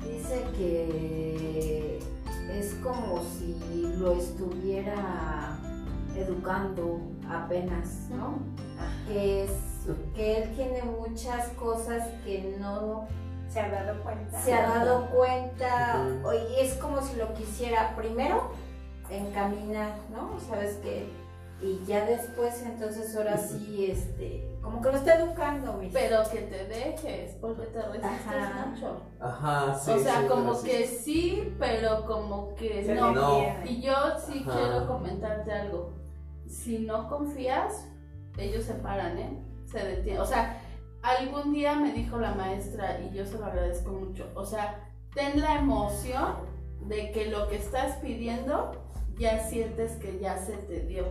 Dice 0.03 0.45
que 0.55 1.99
es 2.51 2.75
como 2.83 3.21
si 3.23 3.57
lo 3.97 4.13
estuviera 4.13 5.57
educando 6.15 7.01
apenas, 7.29 8.07
¿no? 8.15 8.37
Que, 9.07 9.45
es, 9.45 9.51
que 10.15 10.37
él 10.43 10.55
tiene 10.55 10.83
muchas 10.83 11.47
cosas 11.49 12.07
que 12.23 12.55
no 12.59 13.07
se 13.49 13.59
ha 13.59 13.69
dado 13.69 14.01
cuenta. 14.03 14.39
se 14.41 14.53
ha 14.53 14.67
dado 14.67 15.07
cuenta, 15.11 16.05
o- 16.23 16.33
y 16.33 16.59
es 16.59 16.73
como 16.75 17.01
si 17.01 17.15
lo 17.17 17.33
quisiera 17.33 17.95
primero 17.95 18.49
encaminar, 19.09 19.93
¿no? 20.11 20.39
Sabes 20.49 20.75
que 20.77 21.07
y 21.61 21.81
ya 21.85 22.05
después 22.05 22.61
entonces 22.63 23.15
ahora 23.15 23.37
sí 23.37 23.87
este 23.89 24.45
como 24.61 24.81
que 24.81 24.89
lo 24.91 24.97
está 24.97 25.15
educando 25.21 25.73
mi 25.73 25.89
Pero 25.89 26.23
que 26.29 26.39
te 26.39 26.65
dejes, 26.65 27.35
porque 27.39 27.67
te 27.67 27.81
resistes 27.83 28.03
Ajá. 28.03 28.65
mucho. 28.67 29.01
Ajá, 29.21 29.79
sí. 29.79 29.91
o 29.91 29.99
sea, 29.99 30.21
sí, 30.21 30.27
como 30.27 30.41
pero 30.43 30.55
sí. 30.55 30.67
que 30.67 30.87
sí, 30.87 31.55
pero 31.59 32.05
como 32.05 32.55
que 32.55 32.83
Se 32.83 32.95
no. 32.95 33.43
Y 33.63 33.81
yo 33.81 33.93
sí 34.27 34.43
Ajá. 34.45 34.57
quiero 34.59 34.87
comentarte 34.87 35.51
algo. 35.51 35.91
Si 36.47 36.79
no 36.79 37.07
confías, 37.09 37.87
ellos 38.37 38.63
se 38.65 38.73
paran, 38.73 39.17
¿eh? 39.19 39.39
Se 39.65 39.83
detienen. 39.83 40.21
O 40.21 40.25
sea, 40.25 40.61
algún 41.01 41.53
día 41.53 41.75
me 41.75 41.93
dijo 41.93 42.17
la 42.17 42.33
maestra, 42.33 42.99
y 43.01 43.15
yo 43.15 43.25
se 43.25 43.37
lo 43.37 43.45
agradezco 43.45 43.91
mucho, 43.91 44.31
o 44.35 44.45
sea, 44.45 44.89
ten 45.13 45.39
la 45.39 45.59
emoción 45.59 46.35
de 46.87 47.11
que 47.11 47.27
lo 47.27 47.47
que 47.47 47.57
estás 47.57 47.97
pidiendo 47.97 48.71
ya 49.17 49.39
sientes 49.39 49.93
que 49.93 50.19
ya 50.19 50.37
se 50.37 50.57
te 50.57 50.81
dio. 50.81 51.05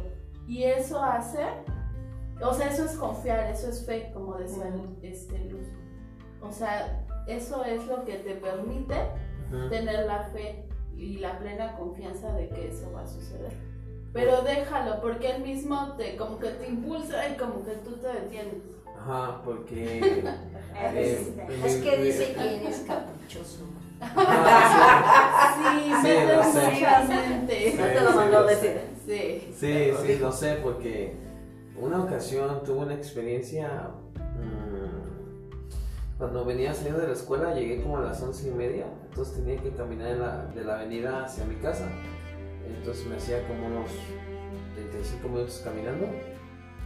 Y 0.47 0.65
eso 0.65 1.03
hace, 1.03 1.45
o 2.43 2.53
sea, 2.53 2.69
eso 2.69 2.85
es 2.85 2.93
confiar, 2.97 3.51
eso 3.51 3.69
es 3.69 3.85
fe, 3.87 4.11
como 4.13 4.35
decía 4.37 4.73
este 5.03 5.39
Luz. 5.45 5.67
O 6.43 6.53
sea, 6.53 7.07
eso 7.27 7.65
es 7.65 7.87
lo 7.87 8.05
que 8.05 8.17
te 8.17 8.35
permite 8.35 8.95
tener 9.71 10.07
la 10.07 10.25
fe 10.25 10.69
y 10.97 11.19
la 11.19 11.39
plena 11.39 11.77
confianza 11.77 12.33
de 12.33 12.49
que 12.49 12.69
eso 12.69 12.91
va 12.93 13.03
a 13.03 13.07
suceder. 13.07 13.53
Pero 14.15 14.41
déjalo, 14.43 15.01
porque 15.03 15.31
él 15.33 15.43
mismo 15.43 15.93
te 15.99 16.17
como 16.17 16.39
que 16.39 16.49
te 16.49 16.69
impulsa 16.69 17.29
y 17.29 17.37
como 17.37 17.63
que 17.65 17.73
tú 17.85 17.91
te 17.97 18.09
detienes. 18.09 18.63
Ajá, 18.99 19.43
porque. 19.45 20.25
Es 20.75 20.83
eh, 20.83 21.45
resistente. 21.47 21.67
es 21.69 21.77
que 21.77 21.97
mi- 21.99 22.03
dice 22.05 22.33
que 22.35 22.57
eres 22.57 22.79
caprichoso. 22.87 23.65
Ajá, 24.01 25.55
Sí, 25.55 25.93
Sí, 26.03 26.13
lo 26.27 26.43
sé. 26.43 26.61
Sí, 27.71 27.77
No 27.79 27.85
te 27.87 28.01
lo 28.01 28.11
mandó 28.13 28.41
lo 28.41 28.47
decir. 28.49 28.81
Sí. 29.07 29.55
Sí, 29.57 29.93
sí, 30.05 30.19
lo 30.19 30.33
sé, 30.33 30.57
porque 30.63 31.15
una 31.81 32.03
ocasión 32.03 32.65
tuve 32.65 32.79
una 32.81 32.95
experiencia. 32.95 33.91
mm, 34.17 36.19
cuando 36.19 36.45
venía 36.45 36.73
saliendo 36.75 37.01
de 37.01 37.07
la 37.09 37.13
escuela, 37.13 37.55
llegué 37.55 37.83
como 37.83 37.99
a 37.99 38.03
las 38.03 38.21
once 38.23 38.49
y 38.49 38.53
media, 38.53 38.87
entonces 39.11 39.35
tenía 39.37 39.61
que 39.63 39.71
caminar 39.71 40.09
en 40.11 40.21
la- 40.21 40.45
de 40.47 40.65
la 40.65 40.75
avenida 40.81 41.25
hacia 41.25 41.45
mi 41.45 41.55
casa. 41.57 41.89
Entonces 42.69 43.07
me 43.07 43.17
hacía 43.17 43.47
como 43.47 43.67
unos 43.67 43.91
35 44.75 45.29
minutos 45.29 45.63
caminando. 45.65 46.07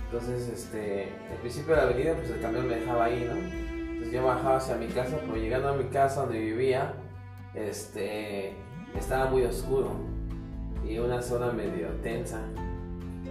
Entonces, 0.06 0.48
este, 0.48 1.12
al 1.30 1.36
principio 1.38 1.74
de 1.74 1.82
la 1.82 1.88
avenida, 1.88 2.14
pues 2.14 2.30
el 2.30 2.40
camión 2.40 2.66
me 2.66 2.76
dejaba 2.76 3.04
ahí, 3.04 3.28
¿no? 3.28 3.36
Entonces 3.36 4.12
yo 4.12 4.24
bajaba 4.24 4.56
hacia 4.56 4.76
mi 4.76 4.86
casa, 4.86 5.18
pero 5.20 5.36
llegando 5.36 5.68
a 5.68 5.72
mi 5.74 5.84
casa 5.84 6.22
donde 6.22 6.38
vivía, 6.38 6.94
este, 7.54 8.54
estaba 8.96 9.26
muy 9.26 9.42
oscuro 9.42 9.90
y 10.88 10.98
una 10.98 11.20
zona 11.20 11.52
medio 11.52 11.88
tensa. 12.02 12.40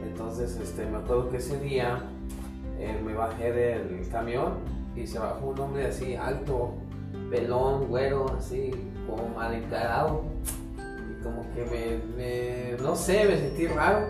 Entonces 0.04 0.58
este, 0.58 0.86
me 0.86 0.98
acuerdo 0.98 1.30
que 1.30 1.38
ese 1.38 1.60
día 1.60 2.04
eh, 2.80 3.00
me 3.04 3.14
bajé 3.14 3.52
del 3.52 4.08
camión 4.10 4.54
y 4.96 5.08
se 5.08 5.20
bajó 5.20 5.48
un 5.48 5.60
hombre 5.60 5.88
así 5.88 6.16
alto, 6.16 6.74
pelón, 7.32 7.88
güero, 7.88 8.26
así 8.38 8.72
como 9.08 9.30
mal 9.30 9.54
encarado. 9.54 10.24
Como 11.28 11.54
que 11.54 12.02
me, 12.16 12.82
no 12.82 12.96
sé, 12.96 13.26
me 13.26 13.38
sentí 13.38 13.68
raro 13.68 14.08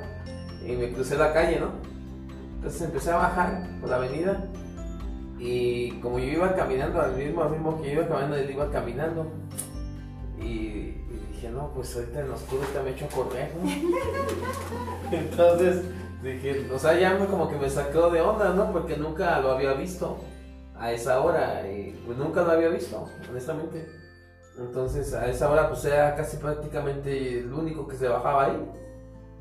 y 0.63 0.73
me 0.73 0.91
crucé 0.91 1.17
la 1.17 1.33
calle, 1.33 1.59
¿no? 1.59 1.71
Entonces 2.55 2.81
empecé 2.83 3.11
a 3.11 3.17
bajar 3.17 3.67
por 3.81 3.89
la 3.89 3.95
avenida 3.95 4.47
y 5.39 5.91
como 5.99 6.19
yo 6.19 6.25
iba 6.25 6.55
caminando 6.55 7.01
al 7.01 7.15
mismo 7.15 7.43
ritmo 7.45 7.81
que 7.81 7.87
yo 7.87 7.93
iba 8.01 8.07
caminando, 8.07 8.35
él 8.37 8.51
iba 8.51 8.71
caminando. 8.71 9.31
Y, 10.39 10.95
dije, 11.31 11.49
no, 11.51 11.71
pues 11.73 11.95
ahorita 11.95 12.19
en 12.21 12.31
oscuro 12.31 12.61
me 12.83 12.91
echo 12.91 13.05
a 13.05 13.09
correr, 13.09 13.51
¿no? 13.55 13.69
Entonces 15.17 15.83
dije, 16.21 16.69
o 16.71 16.77
sea, 16.77 16.99
ya 16.99 17.15
me, 17.15 17.25
como 17.25 17.49
que 17.49 17.57
me 17.57 17.69
sacó 17.69 18.09
de 18.11 18.21
onda, 18.21 18.53
¿no? 18.53 18.71
Porque 18.71 18.95
nunca 18.95 19.39
lo 19.39 19.53
había 19.53 19.73
visto 19.73 20.19
a 20.75 20.91
esa 20.91 21.21
hora 21.21 21.67
y 21.67 21.99
pues 22.05 22.17
nunca 22.17 22.43
lo 22.43 22.51
había 22.51 22.69
visto, 22.69 23.09
honestamente. 23.27 24.06
Entonces 24.59 25.13
a 25.13 25.27
esa 25.27 25.49
hora 25.49 25.69
pues 25.69 25.85
era 25.85 26.15
casi 26.15 26.37
prácticamente 26.37 27.39
el 27.39 27.53
único 27.53 27.87
que 27.87 27.95
se 27.95 28.07
bajaba 28.07 28.45
ahí. 28.45 28.71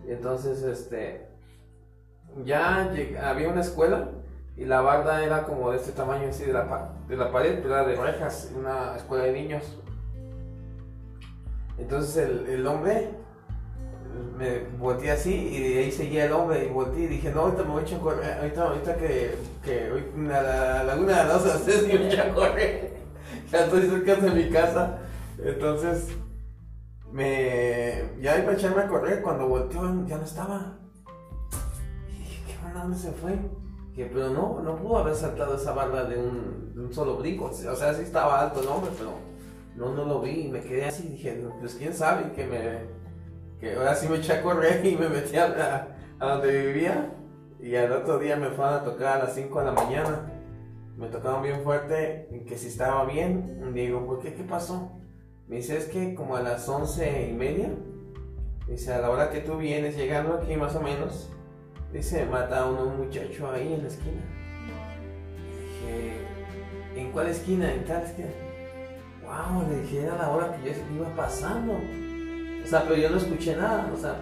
Entonces, 0.09 0.62
este, 0.62 1.27
ya 2.45 2.93
había 3.23 3.49
una 3.49 3.61
escuela 3.61 4.11
y 4.57 4.64
la 4.64 4.81
barda 4.81 5.25
era 5.25 5.45
como 5.45 5.71
de 5.71 5.79
este 5.79 5.93
tamaño 5.93 6.29
así 6.29 6.45
de 6.45 6.53
la, 6.53 6.93
de 7.09 7.17
la 7.17 7.31
pared, 7.31 7.64
era 7.64 7.85
de 7.85 7.97
rejas, 7.97 8.53
una 8.57 8.97
escuela 8.97 9.25
de 9.25 9.33
niños. 9.33 9.79
Entonces 11.79 12.17
el, 12.17 12.47
el 12.47 12.67
hombre 12.67 13.11
me 14.39 14.61
volteé 14.79 15.11
así 15.11 15.35
y 15.35 15.75
de 15.75 15.79
ahí 15.81 15.93
seguía 15.93 16.27
el 16.27 16.33
hombre 16.33 16.64
y 16.64 16.69
volteé 16.69 17.05
y 17.05 17.07
dije, 17.07 17.31
no, 17.33 17.43
ahorita 17.43 17.64
me 17.64 17.71
voy 17.71 17.85
a 17.85 17.99
correr, 17.99 18.39
ahorita, 18.39 18.62
ahorita 18.62 18.97
que, 18.97 19.35
que 19.62 19.93
hoy, 19.93 20.05
la 20.27 20.85
laguna 20.85 21.23
de 21.23 21.29
las 21.29 21.45
ustedes 21.45 21.87
me 21.89 21.99
voy 21.99 22.17
a 22.17 22.35
correr. 22.35 22.93
ya 23.51 23.64
estoy 23.64 23.83
cerca 23.83 24.14
de 24.17 24.31
mi 24.31 24.51
casa. 24.51 24.99
Entonces, 25.39 26.09
me, 27.12 28.11
ya 28.20 28.39
iba 28.39 28.53
a 28.53 28.55
echarme 28.55 28.82
a 28.82 28.89
correr 28.89 29.22
cuando 29.22 29.49
volteó 29.49 30.07
ya 30.07 30.18
no 30.18 30.24
estaba. 30.24 30.78
Y 32.09 32.18
dije, 32.18 32.43
¿qué 32.47 32.66
onda? 32.66 32.82
¿Dónde 32.82 32.99
se 32.99 33.12
fue? 33.12 33.39
pero 34.05 34.28
no, 34.28 34.61
no 34.62 34.76
pudo 34.76 34.99
haber 34.99 35.14
saltado 35.14 35.57
esa 35.57 35.72
barra 35.72 36.05
de 36.05 36.18
un, 36.18 36.91
solo 36.93 37.16
brinco. 37.16 37.47
O 37.47 37.53
sea, 37.53 37.95
sí 37.95 38.03
estaba 38.03 38.43
alto 38.43 38.61
el 38.61 38.68
hombre, 38.68 38.91
pero 38.97 39.12
no, 39.74 39.95
no 39.95 40.05
lo 40.05 40.20
vi 40.20 40.43
y 40.43 40.49
me 40.49 40.61
quedé 40.61 40.84
así. 40.84 41.09
Dije, 41.09 41.43
pues 41.61 41.74
quién 41.74 41.95
sabe 41.95 42.32
que 42.32 42.47
me, 42.47 42.80
que 43.59 43.74
ahora 43.74 43.95
sí 43.95 44.07
me 44.09 44.16
eché 44.18 44.34
a 44.34 44.43
correr 44.43 44.84
y 44.84 44.97
me 44.97 45.09
metí 45.09 45.37
a, 45.37 45.89
a, 46.18 46.26
donde 46.26 46.66
vivía. 46.66 47.14
Y 47.59 47.74
al 47.74 47.91
otro 47.91 48.18
día 48.18 48.37
me 48.37 48.51
fueron 48.51 48.74
a 48.74 48.84
tocar 48.84 49.16
a 49.16 49.24
las 49.24 49.34
5 49.34 49.61
de 49.61 49.64
la 49.64 49.72
mañana. 49.72 50.32
Me 50.99 51.09
tocaron 51.09 51.43
bien 51.43 51.62
fuerte, 51.62 52.45
que 52.47 52.59
si 52.59 52.68
estaba 52.68 53.07
bien. 53.07 53.72
Digo, 53.72 54.05
¿por 54.05 54.20
qué? 54.20 54.34
¿Qué 54.34 54.45
pasó? 54.45 54.93
Me 55.49 55.57
dice, 55.57 55.77
es 55.77 55.85
que 55.87 56.15
como 56.15 56.37
a 56.37 56.43
las 56.43 56.69
once 56.69 57.29
y 57.31 57.33
media, 57.33 57.71
dice, 58.67 58.93
a 58.93 58.99
la 58.99 59.11
hora 59.11 59.31
que 59.31 59.41
tú 59.41 59.59
vienes 59.59 59.97
llegando 59.97 60.35
aquí 60.35 60.57
más 60.57 60.75
o 60.75 60.81
menos, 60.81 61.31
dice, 61.93 62.27
mata 62.27 62.63
a 62.63 62.67
un 62.67 62.99
muchacho 62.99 63.49
ahí 63.53 63.73
en 63.75 63.83
la 63.83 63.89
esquina. 63.89 64.23
dije, 65.49 67.01
¿en 67.01 67.13
cuál 67.13 67.29
esquina? 67.29 67.73
En 67.73 67.85
tal 67.85 68.03
esquina. 68.03 68.29
Wow, 69.23 69.69
le 69.69 69.83
dije, 69.83 70.03
era 70.03 70.17
la 70.17 70.31
hora 70.31 70.57
que 70.57 70.69
yo 70.69 70.73
iba 70.97 71.15
pasando. 71.15 71.75
O 71.75 72.67
sea, 72.67 72.83
pero 72.83 72.97
yo 72.97 73.11
no 73.11 73.17
escuché 73.19 73.55
nada, 73.55 73.89
o 73.95 73.97
sea, 73.97 74.17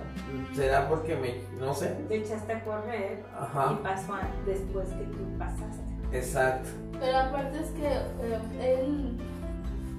será 0.55 0.87
porque 0.91 1.17
me, 1.17 1.37
no 1.59 1.73
sé. 1.73 1.89
Te 2.07 2.17
echaste 2.17 2.53
a 2.53 2.65
correr 2.65 3.23
y 3.23 3.83
pasó 3.83 4.13
después 4.45 4.89
que 4.89 5.05
tú 5.05 5.39
pasaste. 5.39 5.83
Exacto. 6.13 6.69
Pero 7.01 7.17
aparte 7.17 7.61
es 7.61 7.71
que 7.71 7.87
eh, 7.87 8.79
él 8.79 9.19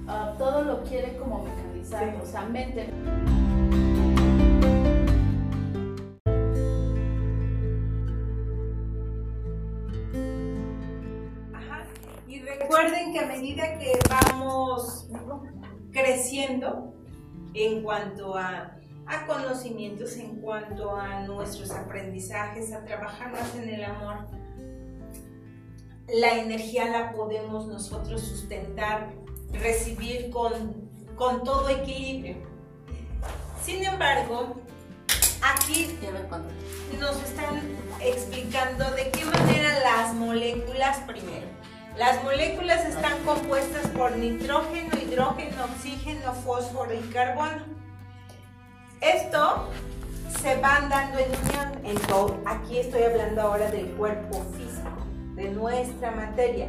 Ah, 0.08 0.34
todo 0.38 0.62
lo 0.62 0.84
quiere 0.84 1.16
como 1.16 1.42
mecanizar, 1.42 2.16
o 2.22 2.24
sea, 2.24 2.42
mente. 2.42 2.88
Ajá. 11.52 11.84
Y 12.28 12.40
recuerden 12.40 13.12
que 13.12 13.18
a 13.18 13.26
medida 13.26 13.78
que 13.78 13.98
vamos 14.08 15.08
creciendo 15.90 16.94
en 17.54 17.82
cuanto 17.82 18.36
a, 18.36 18.78
a 19.06 19.26
conocimientos, 19.26 20.16
en 20.18 20.40
cuanto 20.40 20.94
a 20.94 21.22
nuestros 21.22 21.72
aprendizajes, 21.72 22.72
a 22.72 22.84
trabajar 22.84 23.32
más 23.32 23.56
en 23.56 23.70
el 23.70 23.82
amor, 23.82 24.28
la 26.14 26.38
energía 26.38 26.88
la 26.90 27.12
podemos 27.12 27.66
nosotros 27.66 28.20
sustentar 28.20 29.25
recibir 29.60 30.30
con, 30.30 30.90
con 31.16 31.44
todo 31.44 31.68
equilibrio. 31.68 32.36
Sin 33.64 33.84
embargo, 33.84 34.56
aquí 35.42 35.98
nos 37.00 37.16
están 37.22 37.60
explicando 38.00 38.90
de 38.92 39.10
qué 39.10 39.24
manera 39.24 39.80
las 39.80 40.14
moléculas 40.14 40.98
primero. 41.06 41.46
Las 41.98 42.22
moléculas 42.22 42.84
están 42.84 43.24
compuestas 43.24 43.86
por 43.88 44.16
nitrógeno, 44.16 44.90
hidrógeno, 45.02 45.64
oxígeno, 45.64 46.34
fósforo 46.34 46.92
y 46.92 47.00
carbono. 47.08 47.64
Esto 49.00 49.70
se 50.42 50.56
van 50.60 50.88
dando 50.90 51.18
en 51.18 51.30
unión 51.30 51.86
en 51.86 51.98
todo. 52.06 52.38
Aquí 52.44 52.78
estoy 52.78 53.02
hablando 53.02 53.40
ahora 53.40 53.70
del 53.70 53.86
cuerpo 53.92 54.44
físico, 54.56 54.90
de 55.36 55.48
nuestra 55.50 56.10
materia. 56.10 56.68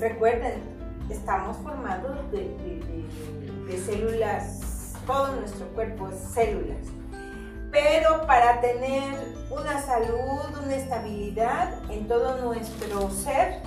Recuerden, 0.00 0.62
estamos 1.10 1.56
formados 1.58 2.30
de, 2.30 3.78
células, 3.84 4.94
todo 5.06 5.36
nuestro 5.36 5.66
cuerpo 5.68 6.08
es 6.08 6.18
células. 6.32 6.86
Pero 7.70 8.26
para 8.26 8.60
tener 8.60 9.36
una 9.50 9.80
salud, 9.82 10.64
una 10.64 10.74
estabilidad 10.74 11.78
en 11.90 12.08
todo 12.08 12.40
nuestro 12.42 13.10
ser, 13.10 13.62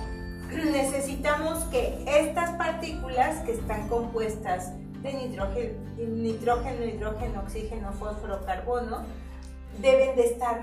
necesitamos 0.72 1.64
que 1.64 2.04
estas 2.06 2.50
partículas 2.52 3.40
que 3.44 3.52
están 3.52 3.88
compuestas 3.88 4.72
de 5.02 5.12
nitrógeno, 5.12 5.78
nitrógeno, 5.96 6.84
hidrógeno, 6.84 7.40
oxígeno, 7.40 7.92
fósforo, 7.92 8.44
carbono, 8.44 9.02
deben 9.80 10.16
de 10.16 10.26
estar 10.26 10.60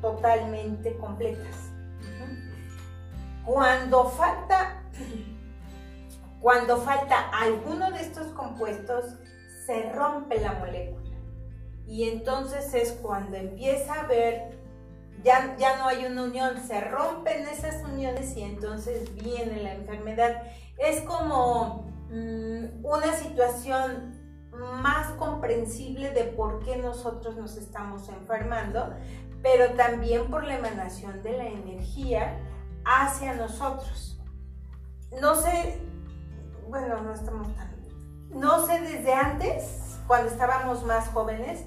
totalmente 0.00 0.96
completas. 0.96 1.70
Cuando 3.44 4.08
falta 4.10 4.82
cuando 6.44 6.76
falta 6.76 7.30
alguno 7.30 7.90
de 7.90 8.02
estos 8.02 8.26
compuestos, 8.34 9.16
se 9.64 9.90
rompe 9.92 10.38
la 10.42 10.52
molécula. 10.52 11.16
Y 11.86 12.06
entonces 12.10 12.74
es 12.74 12.92
cuando 13.00 13.38
empieza 13.38 13.94
a 13.94 14.00
haber, 14.02 14.50
ya, 15.22 15.56
ya 15.56 15.78
no 15.78 15.86
hay 15.88 16.04
una 16.04 16.24
unión, 16.24 16.60
se 16.60 16.82
rompen 16.82 17.48
esas 17.48 17.82
uniones 17.82 18.36
y 18.36 18.42
entonces 18.42 19.14
viene 19.14 19.62
la 19.62 19.72
enfermedad. 19.72 20.42
Es 20.76 21.00
como 21.04 21.90
mm, 22.10 22.84
una 22.84 23.14
situación 23.14 24.20
más 24.82 25.12
comprensible 25.12 26.10
de 26.10 26.24
por 26.24 26.62
qué 26.62 26.76
nosotros 26.76 27.38
nos 27.38 27.56
estamos 27.56 28.10
enfermando, 28.10 28.92
pero 29.42 29.72
también 29.76 30.30
por 30.30 30.44
la 30.44 30.56
emanación 30.56 31.22
de 31.22 31.38
la 31.38 31.46
energía 31.46 32.38
hacia 32.84 33.32
nosotros. 33.32 34.20
No 35.22 35.36
sé 35.36 35.80
bueno, 36.68 37.00
no 37.02 37.14
estamos 37.14 37.54
tan... 37.54 37.74
No 38.30 38.66
sé, 38.66 38.80
desde 38.80 39.12
antes, 39.12 39.98
cuando 40.06 40.30
estábamos 40.30 40.84
más 40.84 41.08
jóvenes, 41.08 41.64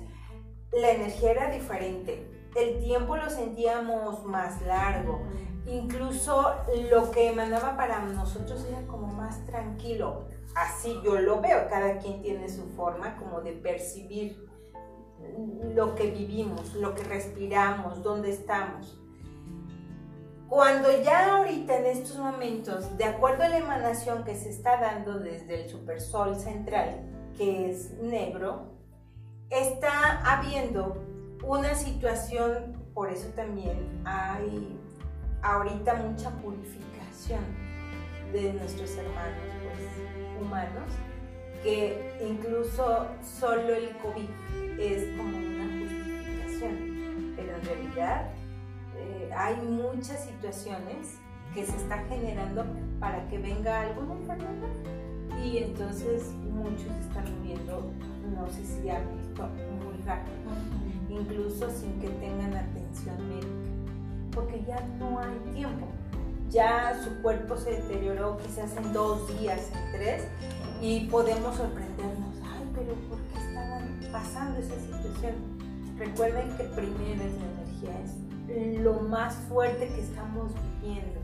la 0.72 0.92
energía 0.92 1.32
era 1.32 1.52
diferente. 1.52 2.30
El 2.56 2.80
tiempo 2.80 3.16
lo 3.16 3.30
sentíamos 3.30 4.26
más 4.26 4.62
largo. 4.64 5.22
Incluso 5.66 6.54
lo 6.90 7.12
que 7.12 7.30
emanaba 7.30 7.76
para 7.76 8.00
nosotros 8.06 8.66
era 8.70 8.86
como 8.88 9.08
más 9.08 9.46
tranquilo. 9.46 10.28
Así 10.56 11.00
yo 11.04 11.20
lo 11.20 11.42
veo. 11.42 11.68
Cada 11.70 11.98
quien 12.00 12.22
tiene 12.22 12.50
su 12.50 12.68
forma 12.70 13.18
como 13.18 13.42
de 13.42 13.54
percibir 13.54 14.48
lo 15.74 15.96
que 15.96 16.12
vivimos, 16.12 16.74
lo 16.76 16.96
que 16.96 17.04
respiramos, 17.04 18.04
dónde 18.04 18.32
estamos. 18.32 19.00
Cuando 20.50 20.90
ya 21.02 21.38
ahorita 21.38 21.78
en 21.78 21.86
estos 21.88 22.18
momentos, 22.18 22.98
de 22.98 23.04
acuerdo 23.04 23.44
a 23.44 23.50
la 23.50 23.58
emanación 23.58 24.24
que 24.24 24.36
se 24.36 24.50
está 24.50 24.80
dando 24.80 25.20
desde 25.20 25.64
el 25.64 25.70
supersol 25.70 26.40
central, 26.40 27.02
que 27.38 27.70
es 27.70 27.92
negro, 28.00 28.72
está 29.50 30.22
habiendo 30.26 31.04
una 31.44 31.76
situación, 31.76 32.78
por 32.94 33.12
eso 33.12 33.28
también 33.36 34.02
hay 34.06 34.80
ahorita 35.42 35.96
mucha 35.96 36.30
purificación. 36.30 37.68
de 38.32 38.54
nuestros 38.54 38.92
hermanos 38.98 39.40
pues, 39.64 40.42
humanos, 40.42 40.92
que 41.64 42.18
incluso 42.22 43.08
solo 43.40 43.74
el 43.74 43.98
COVID 43.98 44.30
es 44.80 45.18
como 45.18 45.38
una 45.38 45.66
justificación, 45.80 47.34
pero 47.36 47.56
en 47.56 47.66
realidad 47.66 48.30
hay 49.38 49.56
muchas 49.58 50.26
situaciones 50.26 51.20
que 51.54 51.66
se 51.66 51.76
están 51.78 52.08
generando 52.10 52.66
para 53.00 53.28
que 53.30 53.38
venga 53.38 53.82
alguna 53.82 54.14
enfermedad 54.16 54.70
y 55.44 55.58
entonces 55.60 56.32
muchos 56.52 56.92
están 57.00 57.26
muriendo, 57.40 57.92
no 58.36 58.48
sé 58.48 58.66
si 58.66 58.90
han 58.90 59.04
visto, 59.16 59.48
muy 59.84 60.04
rápido, 60.06 60.36
incluso 61.10 61.70
sin 61.70 62.00
que 62.00 62.10
tengan 62.10 62.56
atención 62.56 63.30
médica, 63.30 64.32
porque 64.32 64.64
ya 64.68 64.80
no 65.00 65.20
hay 65.20 65.38
tiempo. 65.54 65.88
Ya 66.50 66.98
su 67.04 67.22
cuerpo 67.22 67.58
se 67.58 67.72
deterioró 67.72 68.38
quizás 68.38 68.76
en 68.78 68.94
dos 68.94 69.28
días, 69.40 69.70
en 69.76 70.00
tres, 70.00 70.24
y 70.82 71.06
podemos 71.08 71.56
sorprendernos, 71.58 72.36
ay, 72.42 72.64
pero 72.74 72.94
¿por 73.10 73.20
qué 73.20 73.40
estaban 73.48 74.00
pasando 74.12 74.58
esa 74.60 74.76
situación? 74.76 75.36
Recuerden 75.98 76.50
que 76.58 76.64
primero 76.64 77.24
es 77.24 77.34
la 77.34 77.46
energía, 77.52 78.00
es 78.04 78.27
lo 78.48 78.94
más 79.02 79.36
fuerte 79.50 79.88
que 79.88 80.02
estamos 80.02 80.52
viviendo. 80.82 81.20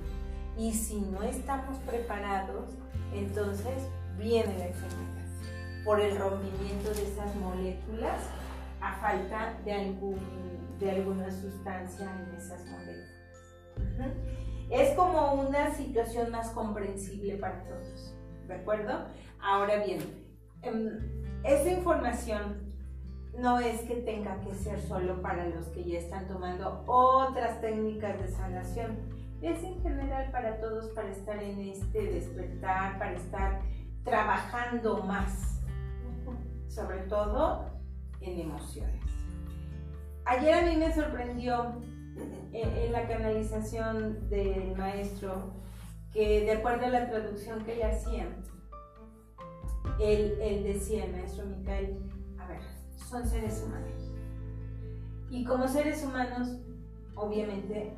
Y 0.58 0.74
si 0.74 1.02
no 1.02 1.24
estamos 1.24 1.78
preparados, 1.80 2.70
entonces 3.14 3.90
viene 4.18 4.58
la 4.58 4.68
enfermedad 4.68 5.24
por 5.84 6.00
el 6.00 6.18
rompimiento 6.18 6.94
de 6.94 7.04
esas 7.04 7.36
moléculas 7.36 8.22
a 8.80 8.94
falta 8.96 9.58
de, 9.66 9.74
algún, 9.74 10.20
de 10.80 10.92
alguna 10.92 11.32
sustancia 11.32 12.10
en 12.12 12.36
esas 12.36 12.66
moléculas. 12.66 13.14
Es 14.70 14.96
como 14.96 15.34
una 15.34 15.74
situación 15.76 16.32
más 16.32 16.50
comprensible 16.52 17.36
para 17.38 17.64
todos, 17.64 18.16
¿de 18.48 18.56
acuerdo? 18.56 19.08
Ahora 19.42 19.84
bien, 19.84 20.00
em, 20.62 21.00
esta 21.44 21.70
información 21.70 22.63
no 23.38 23.60
es 23.60 23.82
que 23.82 23.96
tenga 23.96 24.40
que 24.42 24.54
ser 24.54 24.80
solo 24.82 25.22
para 25.22 25.48
los 25.48 25.68
que 25.68 25.84
ya 25.84 26.00
están 26.00 26.28
tomando 26.28 26.84
otras 26.86 27.60
técnicas 27.62 28.20
de 28.20 28.28
sanación, 28.28 28.98
es 29.42 29.62
en 29.64 29.82
general 29.82 30.32
para 30.32 30.60
todos 30.60 30.90
para 30.92 31.10
estar 31.10 31.42
en 31.42 31.60
este 31.60 32.02
despertar, 32.02 32.98
para 32.98 33.14
estar 33.14 33.62
trabajando 34.04 35.04
más, 35.04 35.62
sobre 36.68 37.00
todo 37.00 37.66
en 38.22 38.40
emociones. 38.40 39.02
Ayer 40.26 40.54
a 40.54 40.62
mí 40.62 40.78
me 40.78 40.94
sorprendió 40.94 41.82
en, 42.54 42.92
la 42.92 43.08
canalización 43.08 44.30
del 44.30 44.76
maestro 44.78 45.52
que 46.14 46.42
de 46.42 46.52
acuerdo 46.52 46.86
a 46.86 46.90
la 46.90 47.10
traducción 47.10 47.66
que 47.66 47.76
ella 47.76 47.90
hacía, 47.90 48.28
él, 50.00 50.38
él 50.40 50.64
decía, 50.64 51.06
el 51.06 51.12
maestro 51.12 51.46
Micael, 51.46 52.00
a 52.40 52.48
ver, 52.48 52.62
son 52.96 53.28
seres 53.28 53.64
humanos. 53.66 54.12
Y 55.30 55.44
como 55.46 55.68
seres 55.68 56.04
humanos, 56.04 56.58
obviamente, 57.16 57.94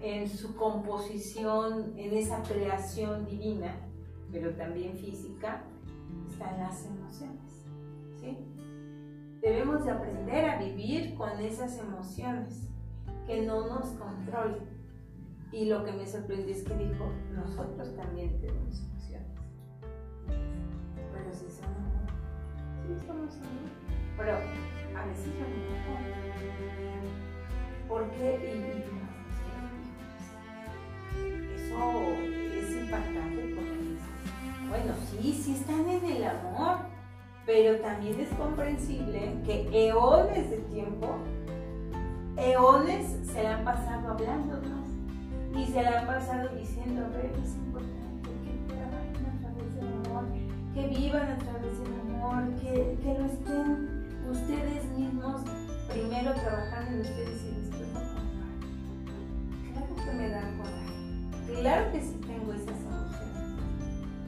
en 0.00 0.28
su 0.28 0.54
composición, 0.56 1.92
en 1.96 2.12
esa 2.14 2.42
creación 2.42 3.26
divina, 3.26 3.74
pero 4.30 4.54
también 4.54 4.96
física, 4.96 5.64
están 6.30 6.58
las 6.58 6.86
emociones. 6.86 7.66
¿sí? 8.20 8.38
Debemos 9.40 9.84
de 9.84 9.90
aprender 9.92 10.44
a 10.48 10.58
vivir 10.58 11.14
con 11.14 11.30
esas 11.40 11.78
emociones, 11.78 12.68
que 13.26 13.42
no 13.44 13.66
nos 13.66 13.90
controlen. 13.90 14.78
Y 15.52 15.66
lo 15.66 15.84
que 15.84 15.92
me 15.92 16.06
sorprendió 16.06 16.54
es 16.54 16.62
que 16.62 16.74
dijo, 16.74 17.10
nosotros 17.34 17.94
también 17.96 18.40
tenemos 18.40 18.80
emociones. 18.80 19.28
Pero 20.26 21.32
si 21.32 21.50
son 21.50 21.66
amor, 21.66 22.06
sí 22.86 23.06
somos 23.06 23.36
amor. 23.36 23.87
Pero 24.18 24.32
a 24.32 25.06
veces 25.06 25.32
yo 25.38 25.46
no. 25.46 25.68
¿Por 27.88 28.10
qué? 28.10 28.28
Y, 28.52 28.98
eso 31.68 32.02
es 32.54 32.70
impactante 32.82 33.54
porque 33.54 33.78
bueno, 34.68 34.92
sí, 35.10 35.32
sí 35.32 35.54
están 35.54 35.88
en 35.88 36.04
el 36.04 36.24
amor, 36.24 36.78
pero 37.46 37.80
también 37.80 38.20
es 38.20 38.28
comprensible 38.30 39.34
que 39.46 39.88
eones 39.88 40.50
de 40.50 40.58
tiempo, 40.58 41.16
eones 42.36 43.16
se 43.32 43.42
la 43.42 43.58
han 43.58 43.64
pasado 43.64 44.12
hablándonos 44.12 44.88
y 45.56 45.66
se 45.66 45.82
la 45.82 46.00
han 46.00 46.06
pasado 46.06 46.50
diciendo, 46.50 47.06
ver, 47.14 47.32
es 47.42 47.54
importante 47.54 48.28
que 48.44 48.74
trabajen 48.74 49.26
a 49.26 49.40
través 49.40 49.74
del 49.74 49.88
amor, 49.88 50.24
que 50.74 50.86
vivan 50.88 51.30
a 51.30 51.38
través 51.38 51.78
del 51.78 52.00
amor, 52.00 52.54
que, 52.60 52.98
que 53.02 53.18
lo 53.18 53.24
estén 53.24 53.97
ustedes 54.30 54.84
mismos 54.96 55.42
primero 55.88 56.32
trabajando 56.34 56.90
en 56.92 57.00
ustedes 57.00 57.42
y 57.44 57.60
después 57.60 57.88
a 57.96 58.18
Claro 59.72 59.94
que 60.04 60.12
me 60.12 60.28
da 60.28 60.42
coraje, 60.56 61.60
claro 61.60 61.92
que 61.92 62.00
sí 62.00 62.20
tengo 62.26 62.52
esas 62.52 62.76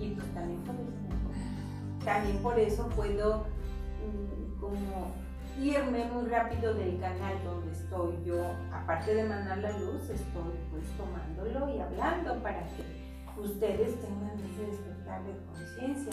y 0.01 0.11
pues 0.11 0.27
también 0.33 0.61
por 0.63 0.75
eso, 0.75 2.05
también 2.05 2.39
por 2.39 2.59
eso 2.59 2.89
puedo 2.89 3.45
mm, 4.01 4.61
como 4.61 5.13
irme 5.61 6.07
muy 6.07 6.27
rápido 6.29 6.73
del 6.73 6.99
canal 6.99 7.35
donde 7.45 7.73
estoy 7.73 8.15
yo, 8.25 8.43
aparte 8.73 9.15
de 9.15 9.25
mandar 9.25 9.59
la 9.59 9.73
luz, 9.73 10.09
estoy 10.09 10.55
pues 10.71 10.85
tomándolo 10.97 11.69
y 11.75 11.81
hablando 11.81 12.43
para 12.43 12.63
que 12.65 13.11
ustedes 13.39 14.01
tengan 14.01 14.39
ese 14.39 14.71
despertar 14.71 15.23
de 15.25 15.33
conciencia. 15.47 16.13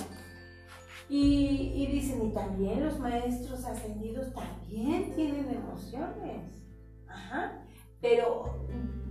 Y, 1.09 1.87
dicen, 1.91 2.25
y 2.25 2.31
también 2.31 2.83
los 2.83 2.99
maestros 2.99 3.63
ascendidos 3.65 4.33
también 4.33 5.13
tienen 5.15 5.49
emociones. 5.49 6.63
Ajá. 7.07 7.63
Pero 8.01 8.67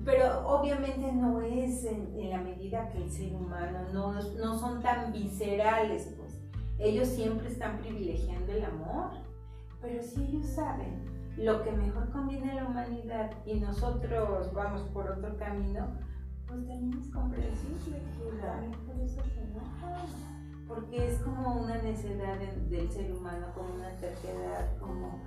pero 0.06 0.46
obviamente 0.46 1.12
no 1.12 1.42
es 1.42 1.84
en, 1.84 2.30
la 2.30 2.40
medida 2.40 2.88
que 2.90 2.98
el 2.98 3.10
ser 3.10 3.34
humano, 3.34 3.80
no, 3.92 4.12
no 4.12 4.56
son 4.56 4.80
tan 4.80 5.12
viscerales, 5.12 6.14
pues 6.16 6.40
ellos 6.78 7.08
siempre 7.08 7.48
están 7.48 7.80
privilegiando 7.80 8.52
el 8.52 8.64
amor, 8.64 9.10
pero 9.82 10.00
si 10.00 10.22
ellos 10.22 10.46
saben 10.46 11.04
lo 11.36 11.60
que 11.64 11.72
mejor 11.72 12.08
conviene 12.12 12.52
a 12.52 12.54
la 12.54 12.66
humanidad 12.66 13.32
y 13.44 13.54
nosotros 13.58 14.52
vamos 14.54 14.82
por 14.94 15.10
otro 15.10 15.36
camino, 15.38 15.88
pues 16.46 16.60
también 16.60 16.96
es 17.00 17.10
comprensible 17.10 17.98
que 17.98 18.76
por 18.86 19.00
eso 19.00 19.20
se 19.24 19.42
enojan, 19.42 20.06
porque 20.66 21.08
es 21.08 21.18
como 21.20 21.62
una 21.62 21.80
necesidad 21.82 22.38
del 22.38 22.90
ser 22.90 23.12
humano, 23.12 23.46
como 23.54 23.74
una 23.74 23.94
terquedad, 23.96 24.76
como 24.78 25.20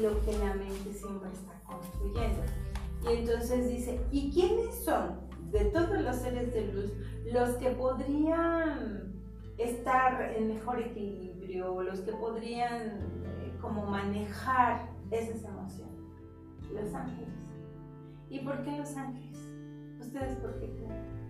lo 0.00 0.20
que 0.22 0.38
la 0.38 0.54
mente 0.54 0.92
siempre 0.92 1.30
está 1.32 1.60
construyendo. 1.64 2.42
Y 3.04 3.16
entonces 3.18 3.68
dice, 3.68 4.00
¿y 4.12 4.30
quiénes 4.30 4.84
son 4.84 5.20
de 5.50 5.64
todos 5.66 6.00
los 6.00 6.16
seres 6.16 6.52
de 6.54 6.72
luz 6.72 6.92
los 7.32 7.50
que 7.56 7.70
podrían 7.70 9.12
estar 9.58 10.32
en 10.36 10.48
mejor 10.48 10.80
equilibrio, 10.80 11.82
los 11.82 12.00
que 12.00 12.12
podrían 12.12 13.00
eh, 13.24 13.52
como 13.60 13.86
manejar 13.86 14.88
esas 15.10 15.42
emociones? 15.42 16.00
Los 16.72 16.94
ángeles. 16.94 17.28
¿Y 18.30 18.38
por 18.40 18.62
qué 18.62 18.78
los 18.78 18.96
ángeles? 18.96 19.38
¿Ustedes 20.00 20.36
por 20.36 20.58
qué 20.60 20.70
creen? 20.70 21.21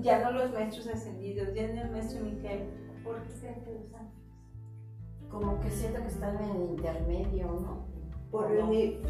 Ya 0.00 0.20
no 0.20 0.32
los 0.32 0.52
maestros 0.52 0.86
ascendidos, 0.88 1.54
ya 1.54 1.68
no 1.68 1.82
el 1.82 1.90
maestro 1.90 2.24
Miquel, 2.24 2.68
¿por 3.04 3.22
qué 3.22 3.32
creen 3.40 3.62
que 3.62 3.72
los 3.72 3.94
ángeles? 3.94 4.22
Como 5.30 5.60
que 5.60 5.70
siento 5.70 6.00
que 6.00 6.08
están 6.08 6.36
en 6.42 6.50
el 6.50 6.62
intermedio, 6.70 7.46
¿no? 7.46 7.86
Por 8.30 8.50
el, 8.50 9.00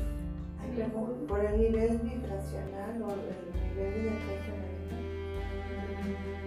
por 1.28 1.44
el 1.44 1.58
nivel 1.60 1.98
vibracional 1.98 3.02
o 3.02 3.10
el 3.10 3.20
nivel 3.76 4.04
de 4.04 4.12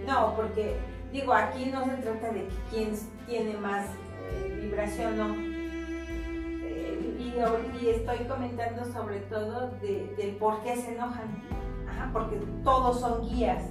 No, 0.06 0.34
porque 0.36 0.76
digo, 1.12 1.32
aquí 1.32 1.66
no 1.66 1.84
se 1.84 1.96
trata 1.96 2.32
de 2.32 2.48
quién 2.70 2.92
tiene 3.26 3.56
más 3.58 3.86
eh, 4.30 4.58
vibración, 4.62 5.16
no. 5.16 5.34
Eh, 6.64 7.16
y, 7.80 7.88
estoy 7.88 8.18
comentando 8.26 8.84
sobre 8.84 9.20
todo 9.20 9.70
de, 9.80 10.36
por 10.38 10.62
qué 10.62 10.76
se 10.76 10.94
enojan. 10.94 11.42
porque 12.12 12.36
todos 12.64 13.00
son 13.00 13.28
guías, 13.28 13.64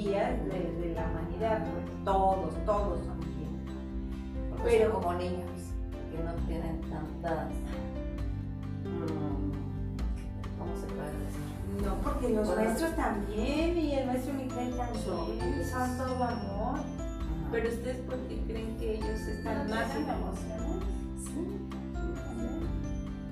guías 0.00 0.44
de, 0.46 0.92
la 0.94 1.06
humanidad, 1.10 1.64
todos, 2.04 2.54
todos 2.64 3.00
son 3.04 3.20
guías. 3.20 4.64
Pero 4.64 4.92
como 4.92 5.14
niños 5.14 5.50
que 6.10 6.22
no 6.22 6.32
tienen 6.46 6.80
tantas 6.82 7.48
No, 11.84 11.94
porque 12.02 12.28
los 12.30 12.56
maestros 12.56 12.94
también 12.96 13.78
y 13.78 13.94
el 13.94 14.06
maestro 14.06 14.34
Miguel 14.34 14.76
también 14.76 15.64
son 15.70 15.96
todo 15.96 16.24
amor. 16.24 16.80
Pero 17.50 17.68
ustedes, 17.68 18.00
¿por 18.02 18.16
qué 18.28 18.40
creen 18.46 18.76
que 18.76 18.94
ellos 18.96 19.20
están 19.20 19.70
más 19.70 19.94
en 19.96 20.02
emociones? 20.02 20.84
Sí, 21.24 21.68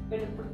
Pero 0.08 0.26
¿por 0.34 0.46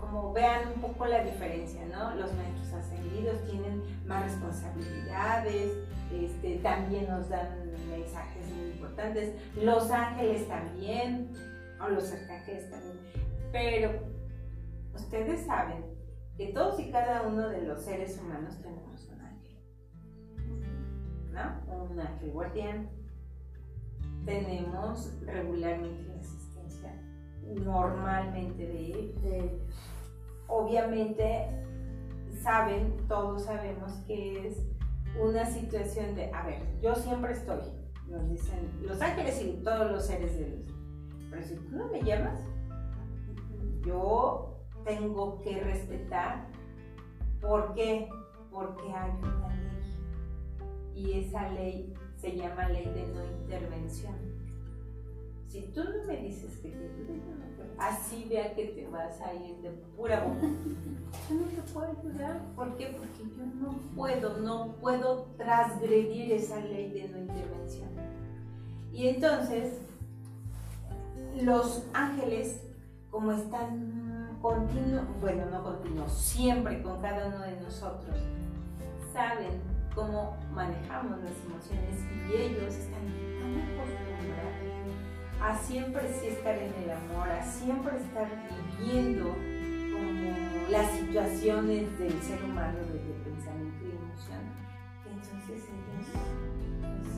como 0.00 0.32
vean 0.32 0.72
un 0.74 0.80
poco 0.80 1.06
la 1.06 1.22
diferencia, 1.24 1.84
¿no? 1.86 2.14
Los 2.14 2.32
maestros 2.34 2.72
ascendidos 2.72 3.44
tienen 3.44 3.82
más 4.06 4.24
responsabilidades, 4.24 5.72
este, 6.12 6.58
también 6.58 7.08
nos 7.08 7.28
dan 7.28 7.70
mensajes 7.90 8.48
muy 8.54 8.70
importantes, 8.70 9.34
los 9.56 9.90
ángeles 9.90 10.48
también, 10.48 11.30
o 11.80 11.88
los 11.88 12.12
arcángeles 12.12 12.70
también, 12.70 12.98
pero 13.52 13.90
ustedes 14.94 15.46
saben 15.46 15.84
que 16.36 16.48
todos 16.48 16.78
y 16.80 16.90
cada 16.90 17.22
uno 17.22 17.48
de 17.48 17.62
los 17.62 17.82
seres 17.82 18.18
humanos 18.20 18.60
tenemos 18.62 19.08
un 19.08 19.20
ángel, 19.20 19.58
¿no? 21.32 21.84
Un 21.90 22.00
ángel 22.00 22.30
guardián. 22.30 22.90
Tenemos 24.24 25.20
regularmente 25.24 26.02
la 26.04 26.14
asistencia 26.14 26.37
normalmente 27.54 28.66
de, 28.66 29.14
de. 29.22 29.58
Obviamente 30.46 31.48
saben, 32.42 32.96
todos 33.08 33.44
sabemos 33.44 33.92
que 34.06 34.48
es 34.48 34.66
una 35.20 35.44
situación 35.44 36.14
de, 36.14 36.32
a 36.32 36.46
ver, 36.46 36.62
yo 36.80 36.94
siempre 36.94 37.32
estoy, 37.32 37.60
nos 38.08 38.28
dicen 38.28 38.70
los 38.82 39.00
ángeles 39.00 39.42
y 39.42 39.62
todos 39.64 39.90
los 39.90 40.06
seres 40.06 40.38
de 40.38 40.48
luz. 40.48 40.66
Pero 41.30 41.42
si 41.42 41.56
tú 41.56 41.76
no 41.76 41.88
me 41.88 42.02
llamas, 42.02 42.40
yo 43.84 44.58
tengo 44.84 45.40
que 45.42 45.60
respetar. 45.60 46.46
¿Por 47.40 47.74
qué? 47.74 48.08
Porque 48.50 48.92
hay 48.92 49.10
una 49.20 49.54
ley. 49.54 50.94
Y 50.94 51.20
esa 51.20 51.48
ley 51.50 51.94
se 52.16 52.36
llama 52.36 52.68
ley 52.68 52.86
de 52.86 53.06
no 53.08 53.24
intervención. 53.24 54.37
Si 55.48 55.62
tú 55.74 55.82
no 55.82 56.04
me 56.06 56.16
dices 56.18 56.58
que 56.58 56.68
te 56.70 56.88
te 56.88 57.38
Así 57.78 58.26
vea 58.28 58.54
que 58.54 58.64
te 58.66 58.88
vas 58.88 59.20
a 59.20 59.32
ir 59.34 59.56
de 59.58 59.70
pura 59.96 60.24
boca. 60.24 60.48
Yo 61.28 61.34
no 61.36 61.44
te 61.46 61.72
puedo 61.72 61.86
ayudar. 61.86 62.42
¿Por 62.56 62.76
qué? 62.76 62.86
Porque 62.98 63.22
yo 63.36 63.46
no 63.46 63.78
puedo, 63.94 64.38
no 64.38 64.74
puedo 64.80 65.28
transgredir 65.36 66.32
esa 66.32 66.60
ley 66.60 66.90
de 66.90 67.08
no 67.08 67.18
intervención. 67.18 67.88
Y 68.92 69.06
entonces, 69.06 69.78
los 71.40 71.86
ángeles, 71.94 72.62
como 73.10 73.30
están 73.30 74.36
continuos, 74.42 75.04
bueno, 75.20 75.46
no 75.46 75.62
continuos, 75.62 76.12
siempre 76.12 76.82
con 76.82 77.00
cada 77.00 77.28
uno 77.28 77.40
de 77.42 77.60
nosotros, 77.60 78.16
saben 79.12 79.60
cómo 79.94 80.36
manejamos 80.52 81.18
las 81.22 81.32
emociones 81.46 81.96
y 82.28 82.36
ellos 82.36 82.74
están 82.74 83.04
tan 83.04 84.07
a 85.40 85.56
siempre 85.56 86.02
sí 86.20 86.28
estar 86.28 86.56
en 86.56 86.72
el 86.82 86.90
amor, 86.90 87.28
a 87.28 87.42
siempre 87.42 87.96
estar 87.96 88.28
viviendo 88.78 89.24
como 89.92 90.68
las 90.70 90.90
situaciones 90.92 91.98
del 91.98 92.20
ser 92.22 92.42
humano 92.44 92.78
desde 92.92 93.12
pensamiento 93.24 93.84
y 93.84 93.90
emoción, 93.90 94.40
entonces 95.06 95.64
ellos 95.68 96.06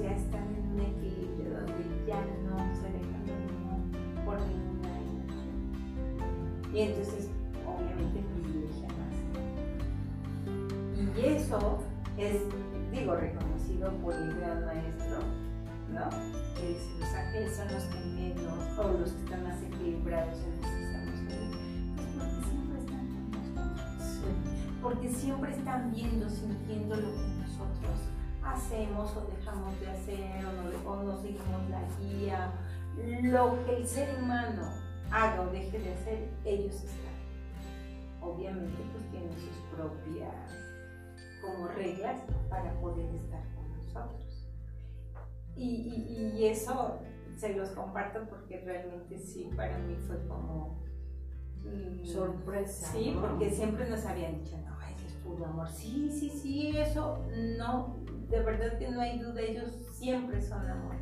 ya 0.00 0.12
están 0.14 0.54
en 0.54 0.72
un 0.72 0.80
equilibrio 0.80 1.50
donde 1.60 2.06
ya 2.06 2.20
no 2.48 2.56
se 2.74 2.88
dejan 2.92 3.26
dominar 3.26 3.80
por 4.24 4.40
ninguna 4.42 4.92
emoción. 5.00 5.56
Y 6.72 6.80
entonces, 6.80 7.28
obviamente, 7.66 8.20
privilegian 8.34 8.92
más. 8.98 9.16
Y 11.16 11.20
eso 11.26 11.82
es, 12.18 12.36
digo, 12.92 13.16
reconocido 13.16 13.90
por 14.02 14.14
el 14.14 14.34
gran 14.36 14.64
maestro, 14.66 15.18
¿no? 15.92 16.08
Que 16.54 16.68
dice, 16.68 16.90
los 16.98 17.14
ángeles 17.14 17.56
son 17.56 17.72
los 17.72 17.84
que 17.84 18.00
menos, 18.00 18.78
o 18.78 18.92
los 18.98 19.12
que 19.12 19.22
están 19.24 19.44
más 19.44 19.62
equilibrados 19.62 20.38
en 20.38 20.56
los 20.56 20.70
emociones. 20.70 21.50
Porque 22.18 22.42
siempre 22.42 22.78
están 22.78 23.06
con 23.08 23.30
nosotros. 23.32 24.80
Porque 24.82 25.08
siempre 25.10 25.52
están 25.52 25.90
viendo, 25.92 26.28
sintiendo 26.28 26.96
lo 26.96 27.12
que 27.12 27.28
nosotros 27.40 27.98
hacemos 28.42 29.16
o 29.16 29.30
dejamos 29.36 29.80
de 29.80 29.90
hacer, 29.90 30.46
o, 30.46 30.52
no, 30.52 30.90
o 30.90 31.02
nos 31.02 31.20
seguimos 31.22 31.68
la 31.70 31.82
guía. 31.98 32.52
Lo 33.22 33.64
que 33.64 33.76
el 33.76 33.86
ser 33.86 34.18
humano 34.22 34.62
haga 35.10 35.42
o 35.42 35.46
deje 35.50 35.78
de 35.78 35.94
hacer, 35.94 36.28
ellos 36.44 36.74
están. 36.74 37.10
Obviamente, 38.20 38.82
pues 38.92 39.10
tienen 39.10 39.32
sus 39.32 39.56
propias 39.74 40.34
como 41.40 41.68
reglas 41.68 42.20
para 42.48 42.72
poder 42.80 43.14
estar 43.14 43.42
con 43.54 43.76
nosotros. 43.76 44.29
Y, 45.60 45.66
y, 45.66 46.38
y, 46.38 46.46
eso 46.46 47.00
se 47.36 47.54
los 47.54 47.68
comparto 47.72 48.26
porque 48.30 48.60
realmente 48.60 49.18
sí, 49.18 49.50
para 49.54 49.76
mí 49.76 49.94
fue 49.94 50.16
como... 50.26 50.80
Mm, 51.62 52.02
Sorpresa. 52.06 52.90
Sí, 52.92 53.12
¿no? 53.12 53.20
porque 53.20 53.50
siempre 53.50 53.86
nos 53.90 54.06
habían 54.06 54.42
dicho, 54.42 54.56
no, 54.56 54.74
eso 54.80 55.06
es 55.06 55.12
puro 55.16 55.44
amor. 55.44 55.68
Sí, 55.68 56.10
sí, 56.10 56.30
sí, 56.30 56.78
eso 56.78 57.22
no, 57.58 57.98
de 58.30 58.40
verdad 58.40 58.78
que 58.78 58.90
no 58.90 59.02
hay 59.02 59.18
duda, 59.18 59.42
ellos 59.42 59.70
siempre 59.92 60.40
son 60.40 60.66
amor. 60.66 60.96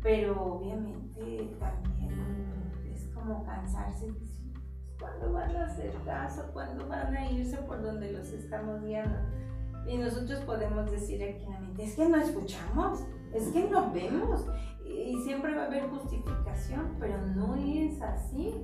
Pero 0.00 0.40
obviamente 0.40 1.56
también 1.58 2.72
es 2.88 3.08
como 3.12 3.42
cansarse 3.42 4.06
de 4.06 4.12
decir, 4.12 4.52
¿cuándo 4.96 5.32
van 5.32 5.56
a 5.56 5.66
hacer 5.66 5.92
caso? 6.04 6.48
¿Cuándo 6.52 6.86
van 6.86 7.16
a 7.16 7.28
irse 7.32 7.56
por 7.56 7.82
donde 7.82 8.12
los 8.12 8.28
estamos 8.28 8.80
guiando? 8.84 9.18
Y 9.88 9.98
nosotros 9.98 10.38
podemos 10.42 10.88
decir 10.88 11.20
aquí 11.24 11.46
en 11.46 11.52
la 11.52 11.58
mente, 11.58 11.82
es 11.82 11.96
que 11.96 12.08
no 12.08 12.16
escuchamos, 12.16 13.00
es 13.34 13.48
que 13.48 13.64
no 13.68 13.92
vemos. 13.92 14.46
Y 14.84 15.16
siempre 15.22 15.54
va 15.54 15.62
a 15.62 15.66
haber 15.66 15.88
justificación, 15.88 16.96
pero 16.98 17.24
no 17.26 17.54
es 17.54 18.00
así. 18.02 18.54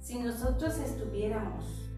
Si 0.00 0.18
nosotros 0.18 0.78
estuviéramos 0.78 1.90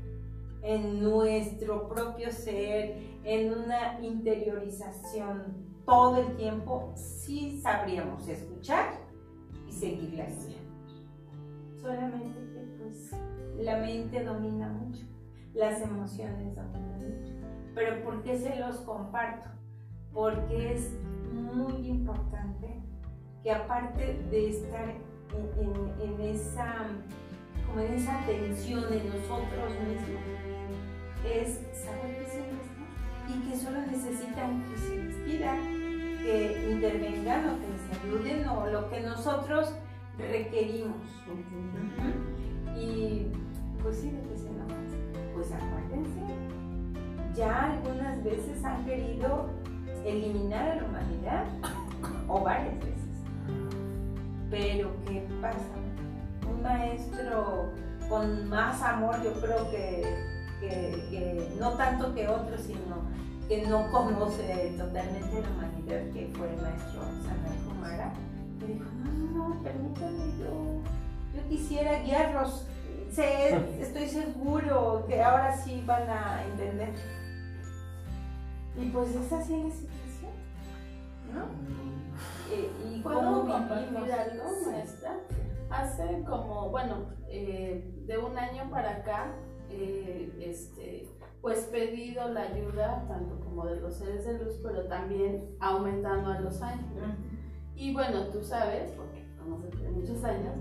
en 0.63 1.03
nuestro 1.03 1.89
propio 1.89 2.31
ser, 2.33 2.97
en 3.25 3.53
una 3.53 4.01
interiorización 4.01 5.71
todo 5.85 6.17
el 6.17 6.37
tiempo, 6.37 6.93
sí 6.95 7.61
sabríamos 7.63 8.27
escuchar 8.29 8.95
y 9.69 9.73
seguir 9.73 10.15
la 10.15 10.27
guía. 10.27 10.59
Solamente 11.81 12.39
que 12.53 12.61
pues 12.79 13.11
la 13.59 13.79
mente 13.79 14.25
domina 14.25 14.69
mucho, 14.69 15.07
las 15.55 15.81
emociones 15.81 16.55
dominan 16.55 17.21
mucho. 17.21 17.33
Pero 17.75 18.05
¿por 18.05 18.23
qué 18.23 18.37
se 18.39 18.57
los 18.57 18.77
comparto? 18.79 19.51
Porque 20.13 20.75
es 20.75 20.93
muy 21.33 21.89
importante 21.89 22.81
que 23.43 23.53
aparte 23.53 24.23
de 24.31 24.51
estar 24.51 24.89
en, 24.89 25.65
en, 25.65 26.11
en, 26.15 26.21
esa, 26.21 26.89
como 27.67 27.81
en 27.81 27.95
esa 27.95 28.25
tensión 28.27 28.85
en 28.93 29.09
nosotros 29.09 29.73
mismos, 29.87 30.23
es 31.25 31.61
saber 31.85 32.19
que 32.19 32.31
siempre 32.31 32.57
está 32.63 32.81
y 33.29 33.51
que 33.51 33.57
solo 33.57 33.81
necesitan 33.87 34.65
que 34.65 34.79
se 34.79 35.05
les 35.05 35.15
pida, 35.17 35.55
que 36.23 36.71
intervengan 36.73 37.49
o 37.49 37.59
que 37.61 37.69
les 37.69 38.03
ayuden 38.03 38.49
o 38.49 38.67
lo 38.67 38.91
que 38.91 39.01
nosotros 39.01 39.73
requerimos. 40.19 40.97
Uh 41.29 41.39
-huh. 41.39 42.79
Y 42.79 43.27
pues 43.83 43.97
sí, 43.97 44.11
de 44.11 44.23
qué 44.23 44.37
se 44.37 44.49
enojan. 44.49 44.87
Pues 45.35 45.53
acuérdense, 45.53 46.21
ya 47.35 47.73
algunas 47.73 48.23
veces 48.25 48.65
han 48.65 48.85
querido 48.85 49.49
eliminar 50.05 50.71
a 50.71 50.75
la 50.77 50.85
humanidad 50.85 51.45
o 52.29 52.41
varias 52.41 52.79
veces. 52.79 53.01
Pero 54.51 54.91
¿qué 55.07 55.27
pasa? 55.41 55.59
Un 56.49 56.63
maestro 56.63 57.71
con 58.09 58.49
más 58.49 58.83
amor, 58.83 59.23
yo 59.23 59.33
creo 59.41 59.71
que, 59.71 60.03
que, 60.61 61.49
no 61.59 61.71
tanto 61.75 62.13
que 62.15 62.29
otro, 62.29 62.59
sino 62.59 63.09
que 63.49 63.67
no 63.67 63.91
conoce 63.91 64.75
totalmente 64.77 65.43
la 65.43 65.51
humanidad, 65.51 66.13
que 66.13 66.31
fue 66.37 66.53
el 66.53 66.61
maestro 66.61 67.03
Sanal 67.23 67.57
Kumara, 67.67 68.13
me 68.61 68.75
dijo, 68.75 68.85
no, 69.05 69.49
no, 69.49 69.63
permítame, 69.63 70.39
yo, 70.39 70.83
yo 71.35 71.49
quisiera 71.49 72.01
guiarlos, 72.01 72.67
sé, 73.11 73.57
estoy 73.81 74.09
seguro 74.09 75.05
que 75.09 75.23
ahora 75.23 75.57
sí 75.57 75.83
van 75.87 76.09
a 76.11 76.45
entender. 76.45 76.91
Y 78.77 78.87
pues 78.91 79.15
es 79.15 79.33
así 79.33 79.63
la 79.63 79.71
situación, 79.71 80.33
¿no? 81.35 81.45
Eh, 82.53 82.71
¿Y 82.89 83.01
¿Puedo 83.01 83.47
compartir 83.47 84.13
algo, 84.13 84.45
maestra? 84.67 85.21
Hace 85.71 86.25
como, 86.29 86.71
bueno, 86.71 87.11
eh, 87.29 87.95
de 88.07 88.19
un 88.19 88.37
año 88.37 88.69
para 88.71 88.97
acá, 88.97 89.35
eh, 89.71 90.33
este, 90.41 91.09
pues 91.41 91.61
pedido 91.67 92.29
la 92.29 92.43
ayuda 92.43 93.05
tanto 93.09 93.39
como 93.41 93.67
de 93.67 93.81
los 93.81 93.95
seres 93.95 94.25
de 94.27 94.45
luz, 94.45 94.61
pero 94.63 94.85
también 94.87 95.57
aumentando 95.61 96.31
a 96.31 96.41
los 96.41 96.61
años. 96.61 96.87
Y 97.75 97.95
bueno, 97.95 98.27
tú 98.27 98.43
sabes, 98.43 98.91
porque 98.93 99.27
conoces 99.39 99.75
muchos 99.93 100.25
años, 100.25 100.57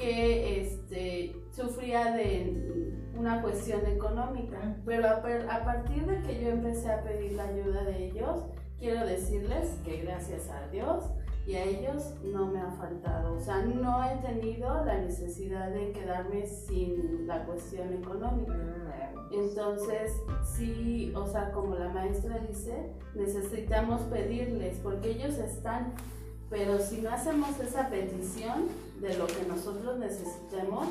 que 0.00 0.62
este, 0.62 1.36
sufría 1.52 2.12
de 2.12 2.92
una 3.14 3.42
cuestión 3.42 3.84
económica, 3.86 4.76
pero 4.86 5.06
a, 5.06 5.16
a, 5.16 5.64
partir 5.64 6.06
de 6.06 6.22
que 6.22 6.42
yo 6.42 6.48
empecé 6.48 6.90
a 6.90 7.02
pedir 7.02 7.32
la 7.32 7.44
ayuda 7.44 7.84
de 7.84 8.06
ellos, 8.06 8.44
quiero 8.78 9.06
decirles 9.06 9.68
que 9.84 10.00
gracias 10.00 10.48
a 10.48 10.66
Dios 10.68 11.04
y 11.46 11.54
a 11.54 11.64
ellos 11.64 12.14
no 12.22 12.46
me 12.46 12.60
ha 12.60 12.70
faltado. 12.70 13.34
O 13.34 13.40
sea, 13.40 13.62
no 13.62 14.02
he 14.04 14.16
tenido 14.16 14.84
la 14.84 15.00
necesidad 15.00 15.70
de 15.70 15.92
quedarme 15.92 16.46
sin 16.46 17.26
la 17.26 17.44
cuestión 17.44 17.92
económica. 17.92 18.54
Entonces, 19.30 20.12
sí, 20.56 21.12
o 21.14 21.26
sea, 21.26 21.52
como 21.52 21.76
la 21.76 21.88
maestra 21.90 22.38
dice, 22.48 22.90
necesitamos 23.14 24.00
pedirles 24.02 24.78
porque 24.78 25.10
ellos 25.10 25.38
están, 25.38 25.92
pero 26.48 26.78
si 26.78 27.00
no 27.00 27.10
hacemos 27.10 27.58
esa 27.60 27.88
petición 27.90 28.68
de 29.00 29.16
lo 29.16 29.26
que 29.26 29.44
nosotros 29.48 29.98
necesitemos, 29.98 30.86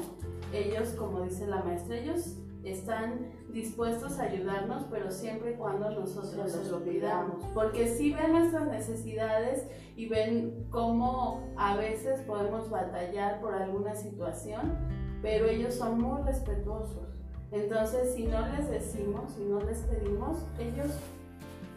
ellos, 0.52 0.90
como 0.98 1.22
dice 1.22 1.46
la 1.48 1.62
maestra, 1.64 1.98
ellos 1.98 2.36
están 2.64 3.32
dispuestos 3.50 4.20
a 4.20 4.24
ayudarnos, 4.24 4.86
pero 4.92 5.12
siempre 5.12 5.52
y 5.52 5.56
cuando 5.56 5.90
nosotros 5.92 6.56
los 6.56 6.72
olvidamos. 6.72 7.46
Porque 7.54 7.88
si 7.88 8.14
ven 8.14 8.34
nuestras 8.34 8.68
necesidades 8.68 9.68
y 9.96 10.08
ven 10.08 10.68
cómo 10.70 11.54
a 11.58 11.78
veces 11.78 12.22
podemos 12.22 12.70
batallar 12.70 13.40
por 13.42 13.54
alguna 13.54 13.96
situación, 13.96 14.78
pero 15.22 15.46
ellos 15.46 15.76
son 15.76 16.02
muy 16.02 16.22
respetuosos. 16.24 17.08
Entonces, 17.52 18.14
si 18.16 18.26
no 18.26 18.46
les 18.48 18.70
decimos, 18.70 19.34
si 19.34 19.44
no 19.44 19.60
les 19.62 19.80
pedimos, 19.80 20.46
ellos 20.60 20.92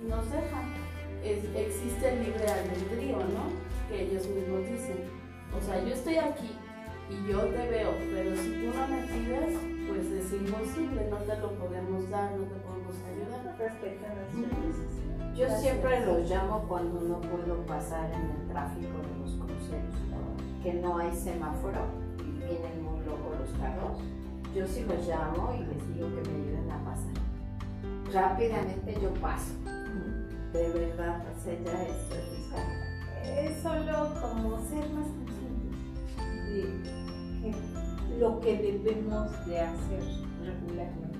nos 0.09 0.30
dejan. 0.30 0.74
existe 1.22 2.12
el 2.12 2.24
libre 2.24 2.47
albedrío, 2.47 3.16
¿no? 3.18 3.89
Que 3.89 4.03
ellos 4.03 4.26
mismos 4.26 4.66
dicen. 4.68 5.21
O 5.57 5.61
sea, 5.61 5.82
yo 5.84 5.94
estoy 5.94 6.16
aquí 6.16 6.50
y 7.11 7.30
yo 7.30 7.40
te 7.40 7.68
veo, 7.68 7.90
pero 8.12 8.36
si 8.36 8.50
tú 8.50 8.78
no 8.78 8.88
me 8.88 9.03
pides, 9.03 9.59
pues 9.88 10.07
es 10.07 10.32
imposible, 10.32 11.09
no 11.11 11.16
te 11.18 11.36
lo 11.38 11.50
podemos 11.53 12.09
dar, 12.09 12.32
no 12.32 12.44
te 12.44 12.55
podemos 12.61 12.96
ayudar. 13.07 13.57
Respetan 13.59 14.16
las 14.16 15.36
Yo 15.36 15.61
siempre 15.61 16.07
los 16.07 16.28
llamo 16.28 16.64
cuando 16.68 17.00
no 17.00 17.20
puedo 17.20 17.57
pasar 17.66 18.11
en 18.12 18.30
el 18.30 18.48
tráfico 18.48 18.98
de 18.98 19.20
los 19.20 19.32
cruceros, 19.32 19.94
que 20.62 20.74
no 20.74 20.98
hay 20.98 21.14
semáforo 21.14 21.80
y 22.18 22.30
vienen 22.38 22.82
muy 22.82 23.05
locos 23.05 23.38
los 23.40 23.61
carros. 23.61 23.98
Yo 24.55 24.66
sí 24.66 24.84
los 24.84 25.07
llamo 25.07 25.55
y 25.55 25.64
les 25.64 25.94
digo 25.94 26.09
que 26.09 26.30
me 26.30 26.36
ayuden 26.36 26.70
a 26.70 26.84
pasar. 26.84 27.12
Rápidamente 28.12 28.98
yo 29.03 29.11
paso. 29.20 29.53
De 30.53 30.68
verdad, 30.68 31.22
o 31.34 31.42
sea, 31.42 31.55
ya 31.64 31.82
esto 31.82 32.14
es, 32.14 33.50
es 33.50 33.62
solo 33.62 34.12
como 34.20 34.59
ser 34.68 34.86
más 34.90 35.07
lo 38.18 38.40
que 38.40 38.57
debemos 38.57 39.46
de 39.46 39.61
hacer 39.61 40.03
regularmente. 40.44 41.18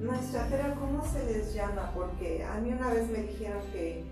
Maestra, 0.00 0.46
pero 0.50 0.78
¿cómo 0.78 1.04
se 1.04 1.24
les 1.24 1.54
llama? 1.54 1.90
Porque 1.94 2.44
a 2.44 2.60
mí 2.60 2.72
una 2.72 2.90
vez 2.90 3.08
me 3.10 3.22
dijeron 3.22 3.62
que 3.72 4.04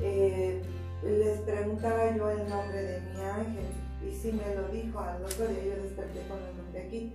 eh, 0.00 0.62
les 1.04 1.40
preguntara 1.40 2.16
yo 2.16 2.30
el 2.30 2.48
nombre 2.48 2.82
de 2.82 3.00
mi 3.00 3.20
ángel 3.20 3.66
y 4.06 4.12
sí 4.12 4.32
me 4.32 4.54
lo 4.54 4.68
dijo 4.68 4.98
al 4.98 5.24
otro 5.24 5.46
día, 5.46 5.64
yo 5.64 5.82
desperté 5.82 6.26
con 6.26 6.38
el 6.38 6.56
nombre 6.56 6.82
aquí. 6.82 7.12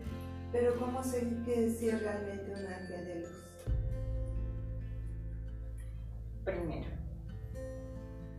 Pero 0.51 0.75
¿cómo 0.79 1.03
sé 1.03 1.27
que 1.43 1.69
si 1.71 1.89
es 1.89 2.01
realmente 2.01 2.51
un 2.51 2.65
ángel 2.65 3.05
de 3.05 3.15
luz? 3.19 3.29
Primero, 6.45 6.87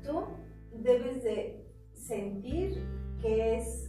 tú 0.03 0.25
debes 0.73 1.23
de 1.25 1.67
sentir 1.93 2.83
que 3.21 3.59
es 3.59 3.86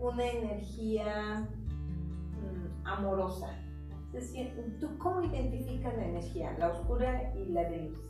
una 0.00 0.26
energía 0.26 1.48
mm, 2.32 2.86
amorosa. 2.86 3.56
¿Tú 4.80 4.98
cómo 4.98 5.22
identificas 5.22 5.96
la 5.96 6.04
energía, 6.04 6.56
la 6.58 6.70
oscura 6.70 7.32
y 7.36 7.46
la 7.46 7.68
de 7.68 7.88
luz? 7.88 8.00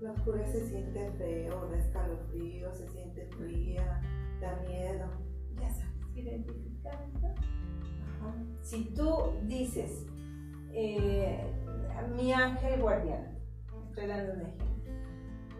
La 0.00 0.12
oscura 0.12 0.46
se 0.46 0.66
siente 0.66 1.10
feo, 1.12 1.68
da 1.68 1.78
escalofrío, 1.78 2.72
se 2.74 2.88
siente 2.88 3.26
fría, 3.38 4.02
da 4.40 4.56
miedo. 4.66 5.06
Ya 5.58 5.70
sabes 5.70 5.90
identificar, 6.14 7.06
Si 8.60 8.84
tú 8.94 9.32
dices, 9.44 10.06
eh, 10.72 11.42
mi 12.14 12.32
ángel 12.32 12.80
guardián, 12.80 13.38
estoy 13.88 14.06
dando 14.06 14.34
un 14.34 14.40
ejemplo, 14.42 14.92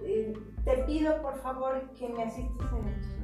eh, 0.05 0.33
te 0.65 0.85
pido 0.85 1.23
por 1.23 1.37
favor 1.39 1.91
que 1.99 2.09
me 2.09 2.23
asistas 2.25 2.73
en 2.73 2.89
esto 2.89 3.20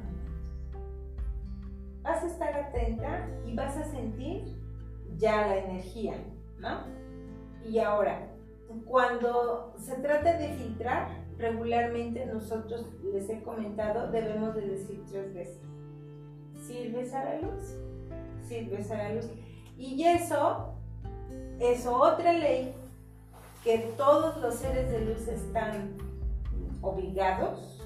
vas 2.07 2.23
a 2.23 2.27
estar 2.27 2.53
atenta 2.53 3.27
y 3.45 3.53
vas 3.53 3.75
a 3.75 3.83
sentir 3.83 4.45
ya 5.17 5.47
la 5.47 5.57
energía, 5.57 6.15
¿no? 6.57 6.85
Y 7.65 7.79
ahora, 7.79 8.29
cuando 8.85 9.73
se 9.77 9.95
trata 9.95 10.37
de 10.37 10.53
filtrar, 10.53 11.09
regularmente 11.37 12.25
nosotros 12.25 12.85
les 13.03 13.29
he 13.29 13.41
comentado, 13.43 14.09
debemos 14.09 14.55
de 14.55 14.61
decir 14.61 15.03
tres 15.09 15.33
veces, 15.33 15.61
sirves 16.65 17.13
a 17.13 17.25
la 17.25 17.41
luz, 17.41 17.75
sirves 18.47 18.89
a 18.89 18.97
la 18.97 19.13
luz. 19.13 19.29
Y 19.77 20.01
eso 20.03 20.75
es 21.59 21.85
otra 21.85 22.31
ley 22.31 22.73
que 23.65 23.79
todos 23.97 24.37
los 24.41 24.55
seres 24.55 24.89
de 24.91 25.01
luz 25.01 25.27
están 25.27 25.97
obligados 26.81 27.85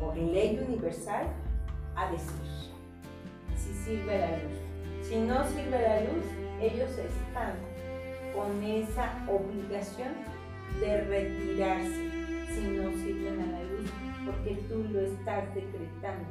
por 0.00 0.16
ley 0.16 0.58
universal 0.58 1.26
a 1.94 2.10
decir 2.10 2.69
sirve 3.72 4.18
la 4.18 4.30
luz. 4.30 5.06
Si 5.08 5.16
no 5.16 5.44
sirve 5.48 5.82
la 5.82 6.00
luz, 6.00 6.24
ellos 6.60 6.90
están 6.90 7.54
con 8.34 8.62
esa 8.62 9.12
obligación 9.28 10.12
de 10.78 11.00
retirarse 11.02 12.10
si 12.54 12.62
no 12.62 12.90
sirven 12.92 13.40
a 13.40 13.46
la 13.46 13.62
luz, 13.64 13.90
porque 14.26 14.54
tú 14.68 14.84
lo 14.92 15.00
estás 15.00 15.54
decretando. 15.54 16.28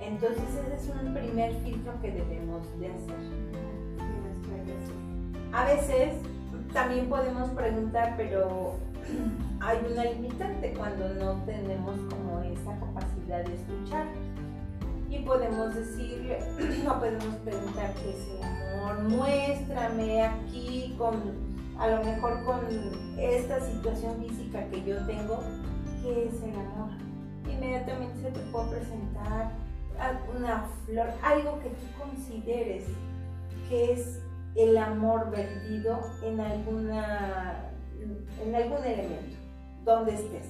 Entonces 0.00 0.44
ese 0.66 0.76
es 0.76 0.94
un 1.00 1.14
primer 1.14 1.54
filtro 1.62 1.92
que 2.02 2.10
debemos 2.10 2.78
de 2.78 2.88
hacer. 2.88 3.56
A 5.52 5.64
veces 5.64 6.14
también 6.72 7.08
podemos 7.08 7.48
preguntar, 7.50 8.14
pero 8.18 8.74
hay 9.60 9.78
una 9.90 10.04
limitante 10.04 10.74
cuando 10.76 11.08
no 11.14 11.42
tenemos 11.44 11.98
como 12.10 12.42
esa 12.42 12.78
capacidad 12.78 13.44
de 13.44 13.54
escuchar 13.54 14.06
y 15.08 15.18
podemos 15.20 15.74
decirle, 15.74 16.38
no 16.84 16.98
podemos 16.98 17.36
preguntar 17.44 17.94
qué 17.94 18.10
es 18.10 18.28
el 18.28 18.42
amor, 18.42 19.02
muéstrame 19.04 20.22
aquí 20.22 20.94
con, 20.98 21.14
a 21.78 21.88
lo 21.88 22.04
mejor 22.04 22.44
con 22.44 22.60
esta 23.18 23.60
situación 23.60 24.24
física 24.24 24.68
que 24.70 24.84
yo 24.84 25.04
tengo, 25.06 25.42
qué 26.02 26.28
es 26.28 26.42
el 26.42 26.54
amor. 26.54 26.90
Inmediatamente 27.50 28.20
se 28.22 28.30
te 28.30 28.40
puede 28.50 28.78
presentar 28.78 29.52
una 30.36 30.66
flor, 30.84 31.08
algo 31.22 31.58
que 31.60 31.70
tú 31.70 31.86
consideres 31.98 32.84
que 33.68 33.92
es 33.92 34.20
el 34.54 34.76
amor 34.76 35.30
vertido 35.30 36.00
en 36.22 36.40
alguna 36.40 37.72
en 38.44 38.54
algún 38.54 38.84
elemento, 38.84 39.36
donde 39.84 40.14
estés. 40.14 40.46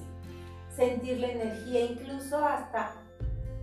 Sentir 0.75 1.19
la 1.19 1.27
energía, 1.27 1.85
incluso 1.85 2.37
hasta 2.45 2.91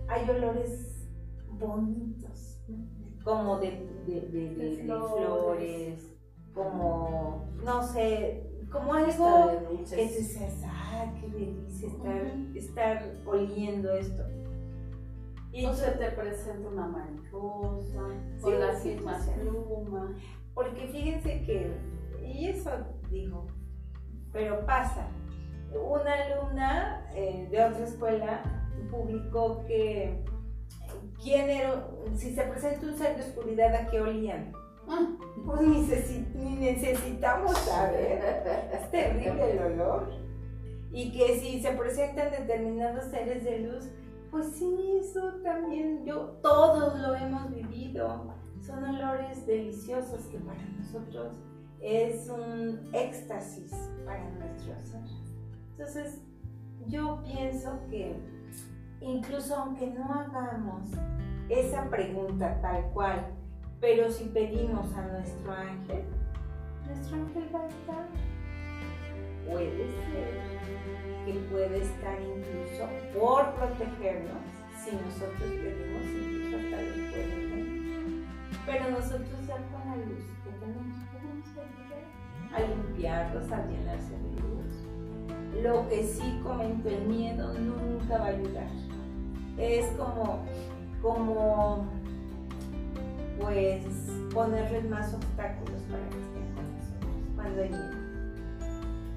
hay 0.07 0.29
olores 0.29 1.07
bonitos, 1.49 2.61
como 3.23 3.59
de, 3.59 3.87
flores. 4.85 6.15
como, 6.53 7.49
no 7.63 7.83
sé, 7.83 8.45
como 8.71 8.93
algo 8.93 9.51
que 9.89 10.07
dices, 10.07 10.63
ah, 10.65 11.11
qué 11.19 11.27
delicia 11.27 11.89
estar, 12.55 13.13
oliendo 13.25 13.91
esto. 13.93 14.23
Y 15.51 15.65
o 15.65 15.73
se 15.73 15.91
te 15.91 16.11
presenta 16.11 16.67
una 16.67 16.87
mariposa, 16.87 18.01
o 18.43 18.49
las 18.51 18.83
mismas 18.83 19.29
plumas. 19.29 20.11
Porque 20.53 20.87
fíjense 20.87 21.43
que, 21.43 21.77
y 22.21 22.49
eso 22.49 22.71
digo, 23.09 23.47
pero 24.33 24.65
pasa. 24.65 25.07
Una 25.73 26.13
alumna 26.13 27.05
eh, 27.13 27.47
de 27.51 27.65
otra 27.65 27.83
escuela 27.85 28.64
publicó 28.91 29.65
que 29.65 30.23
quién 31.21 31.49
era, 31.49 31.87
si 32.15 32.33
se 32.33 32.43
presenta 32.43 32.85
un 32.85 32.97
ser 32.97 33.15
de 33.17 33.23
oscuridad, 33.23 33.73
¿a 33.75 33.87
qué 33.87 34.01
olían? 34.01 34.53
Ah. 34.87 35.17
Pues 35.45 35.61
ni, 35.61 36.55
necesitamos 36.55 37.57
saber, 37.59 38.23
es 38.73 38.91
terrible 38.91 39.51
el 39.51 39.59
olor. 39.59 40.09
Y 40.91 41.11
que 41.11 41.39
si 41.39 41.61
se 41.61 41.71
presentan 41.71 42.31
determinados 42.31 43.05
seres 43.05 43.43
de 43.43 43.59
luz, 43.59 43.89
pues 44.31 44.47
sí, 44.57 44.99
eso 44.99 45.33
también 45.43 46.05
yo, 46.05 46.37
todos 46.41 46.99
lo 46.99 47.15
hemos 47.15 47.49
vivido. 47.49 48.33
Son 48.61 48.83
olores 48.83 49.45
deliciosos 49.45 50.25
que 50.27 50.37
para 50.39 50.63
nosotros 50.77 51.33
es 51.81 52.29
un 52.29 52.89
éxtasis 52.93 53.71
para 54.05 54.29
nuestro 54.31 54.73
ser. 54.81 55.01
Entonces, 55.71 56.21
yo 56.87 57.21
pienso 57.23 57.79
que 57.89 58.15
incluso 59.05 59.55
aunque 59.55 59.87
no 59.87 60.11
hagamos 60.11 60.89
esa 61.47 61.87
pregunta 61.89 62.59
tal 62.61 62.83
cual, 62.93 63.27
pero 63.79 64.09
si 64.09 64.25
pedimos 64.25 64.91
a 64.95 65.03
nuestro 65.03 65.51
ángel, 65.53 66.03
nuestro 66.87 67.15
ángel 67.17 67.49
va 67.53 67.61
a 67.61 67.67
estar. 67.67 68.07
puede 69.47 69.87
ser 69.87 70.65
que 71.25 71.33
puede 71.51 71.81
estar 71.81 72.17
incluso 72.19 72.87
por 73.17 73.53
protegernos 73.55 74.41
si 74.83 74.91
nosotros 74.91 75.39
tenemos 75.39 76.03
incluso 76.03 76.57
hasta 76.57 76.77
después 76.77 77.27
Pero 78.65 78.91
nosotros 78.91 79.47
ya 79.47 79.55
con 79.55 79.87
la 79.87 79.95
luz 79.97 80.25
que 80.43 80.51
tenemos, 80.59 80.97
podemos 81.13 81.47
ayudar 81.53 82.05
a 82.53 82.59
limpiarlos, 82.61 83.51
a 83.51 83.65
llenarse 83.67 84.11
de 84.11 84.41
luz. 84.41 85.63
Lo 85.63 85.87
que 85.89 86.03
sí 86.03 86.39
comento, 86.43 86.89
el 86.89 87.07
miedo 87.07 87.53
nunca 87.53 88.17
va 88.17 88.25
a 88.25 88.29
ayudar. 88.29 88.84
Es 89.57 89.85
como, 89.97 90.39
como, 91.01 91.85
pues, 93.39 93.83
ponerles 94.33 94.89
más 94.89 95.13
obstáculos 95.13 95.81
para 95.89 96.03
que 96.09 96.17
estén 96.19 96.53
con 96.55 96.77
nosotros 96.77 97.35
cuando 97.35 97.61
hay 97.61 97.69
miedo. 97.69 98.05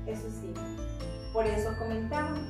Eso 0.06 0.28
sí, 0.30 0.52
por 1.32 1.44
eso 1.46 1.70
comentamos. 1.78 2.40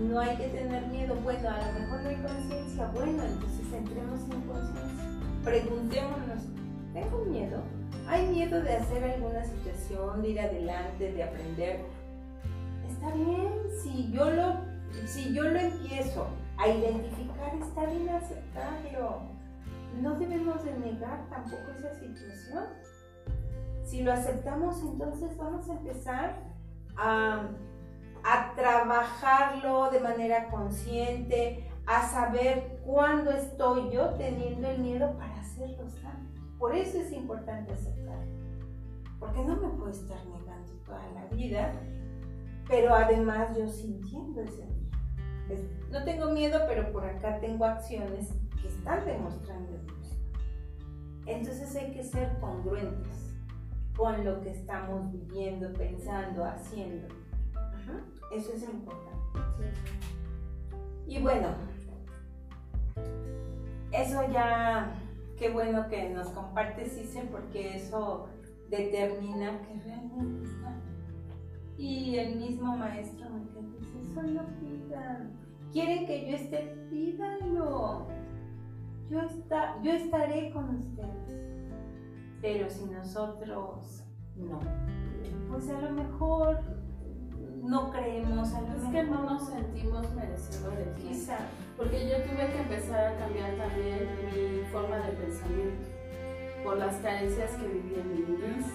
No 0.00 0.20
hay 0.20 0.36
que 0.36 0.48
tener 0.48 0.86
miedo. 0.88 1.14
Bueno, 1.22 1.48
a 1.48 1.66
lo 1.66 1.80
mejor 1.80 2.02
no 2.02 2.08
hay 2.08 2.16
conciencia. 2.16 2.86
Bueno, 2.94 3.22
entonces 3.22 3.72
entremos 3.72 4.20
en 4.30 4.40
conciencia. 4.42 5.04
Preguntémonos, 5.44 6.42
¿tengo 6.92 7.24
miedo? 7.24 7.62
¿Hay 8.06 8.26
miedo 8.28 8.62
de 8.62 8.76
hacer 8.76 9.04
alguna 9.04 9.44
situación, 9.44 10.22
de 10.22 10.28
ir 10.30 10.40
adelante, 10.40 11.12
de 11.12 11.22
aprender? 11.22 11.80
Está 12.88 13.14
bien, 13.14 13.48
si 13.82 14.10
yo 14.12 14.30
lo, 14.30 14.56
si 15.06 15.32
yo 15.34 15.44
lo 15.44 15.58
empiezo 15.58 16.26
a 16.58 16.68
identificar, 16.68 17.54
está 17.54 17.86
bien 17.86 18.08
aceptarlo. 18.08 19.22
No 20.00 20.18
debemos 20.18 20.64
de 20.64 20.78
negar 20.78 21.28
tampoco 21.28 21.70
esa 21.78 21.94
situación. 21.94 22.64
Si 23.84 24.02
lo 24.02 24.12
aceptamos, 24.12 24.80
entonces 24.82 25.36
vamos 25.36 25.68
a 25.68 25.72
empezar 25.74 26.42
a 26.96 27.48
a 28.24 28.54
trabajarlo 28.54 29.90
de 29.90 30.00
manera 30.00 30.48
consciente, 30.48 31.68
a 31.86 32.06
saber 32.08 32.80
cuándo 32.84 33.30
estoy 33.32 33.90
yo 33.90 34.10
teniendo 34.10 34.68
el 34.68 34.80
miedo 34.80 35.16
para 35.18 35.40
hacer 35.40 35.70
los 35.70 35.94
cambios. 35.96 36.40
Por 36.58 36.74
eso 36.74 36.98
es 36.98 37.12
importante 37.12 37.72
aceptarlo, 37.72 38.32
porque 39.18 39.44
no 39.44 39.56
me 39.56 39.68
puedo 39.70 39.90
estar 39.90 40.24
negando 40.26 40.72
toda 40.86 41.04
la 41.14 41.24
vida, 41.34 41.72
pero 42.68 42.94
además 42.94 43.56
yo 43.56 43.68
sintiendo 43.68 44.42
ese 44.42 44.62
miedo. 45.56 45.68
No 45.90 46.04
tengo 46.04 46.30
miedo, 46.30 46.60
pero 46.66 46.92
por 46.92 47.04
acá 47.04 47.40
tengo 47.40 47.64
acciones 47.64 48.28
que 48.60 48.68
están 48.68 49.04
demostrando. 49.04 49.72
Entonces 51.26 51.74
hay 51.76 51.92
que 51.92 52.02
ser 52.02 52.38
congruentes 52.40 53.34
con 53.96 54.24
lo 54.24 54.40
que 54.40 54.50
estamos 54.50 55.12
viviendo, 55.12 55.72
pensando, 55.72 56.44
haciendo 56.44 57.06
eso 58.32 58.52
es 58.54 58.62
importante. 58.62 59.12
Y 61.06 61.20
bueno, 61.20 61.48
eso 63.92 64.22
ya, 64.32 64.94
qué 65.36 65.50
bueno 65.50 65.88
que 65.88 66.08
nos 66.10 66.28
compartes, 66.28 66.96
Isen, 66.96 67.28
porque 67.28 67.76
eso 67.76 68.28
determina 68.70 69.60
que 69.62 69.74
realmente 69.84 70.46
está. 70.46 70.74
Y 71.76 72.16
el 72.16 72.36
mismo 72.36 72.76
maestro 72.76 73.28
me 73.28 73.44
solo 74.14 74.42
pidan. 74.60 75.30
Quieren 75.72 76.06
que 76.06 76.30
yo 76.30 76.36
esté, 76.36 76.86
pídanlo. 76.90 78.06
Yo, 79.10 79.20
está, 79.20 79.80
yo 79.82 79.92
estaré 79.92 80.50
con 80.52 80.76
ustedes. 80.76 81.72
Pero 82.40 82.68
si 82.68 82.84
nosotros 82.86 84.04
no, 84.36 84.58
pues 85.48 85.68
a 85.70 85.80
lo 85.80 85.90
mejor 85.90 86.60
no 87.62 87.90
creemos 87.90 88.52
a 88.52 88.60
Es 88.60 88.84
que 88.90 89.04
no 89.04 89.22
nos 89.22 89.48
sentimos 89.48 90.12
merecedores. 90.14 90.88
Quizá. 90.96 91.38
Porque 91.76 92.08
yo 92.08 92.16
tuve 92.24 92.52
que 92.52 92.58
empezar 92.58 93.14
a 93.14 93.18
cambiar 93.18 93.54
también 93.56 94.08
mi 94.34 94.64
forma 94.70 94.96
de 94.96 95.12
pensamiento 95.12 95.88
por 96.64 96.78
las 96.78 96.96
carencias 96.96 97.50
que 97.52 97.66
viví 97.66 97.94
en 97.94 98.12
mi 98.12 98.20
niñez. 98.20 98.66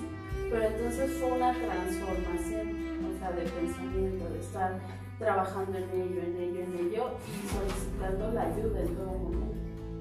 Pero 0.50 0.64
entonces 0.64 1.12
fue 1.20 1.32
una 1.34 1.52
transformación, 1.54 2.68
o 3.06 3.20
sea, 3.20 3.32
de 3.32 3.44
pensamiento, 3.44 4.30
de 4.30 4.40
estar 4.40 4.80
trabajando 5.20 5.78
en 5.78 5.90
ello, 5.90 6.22
en 6.22 6.36
ello, 6.38 6.60
en 6.62 6.74
ello 6.88 7.12
y 7.28 7.48
solicitando 7.48 8.32
la 8.32 8.44
ayuda 8.44 8.80
en 8.82 8.96
todo 8.96 9.06
momento. 9.06 9.58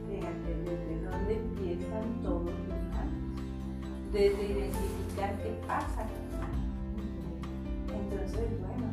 Fíjate, 0.09 0.55
desde 0.65 1.03
dónde 1.05 1.35
empiezan 1.35 2.23
todos 2.23 2.45
los 2.45 2.79
cambios. 2.95 4.13
Desde 4.13 4.47
identificar 4.47 5.37
qué 5.43 5.59
pasa 5.67 6.07
entonces, 7.97 8.49
bueno, 8.61 8.87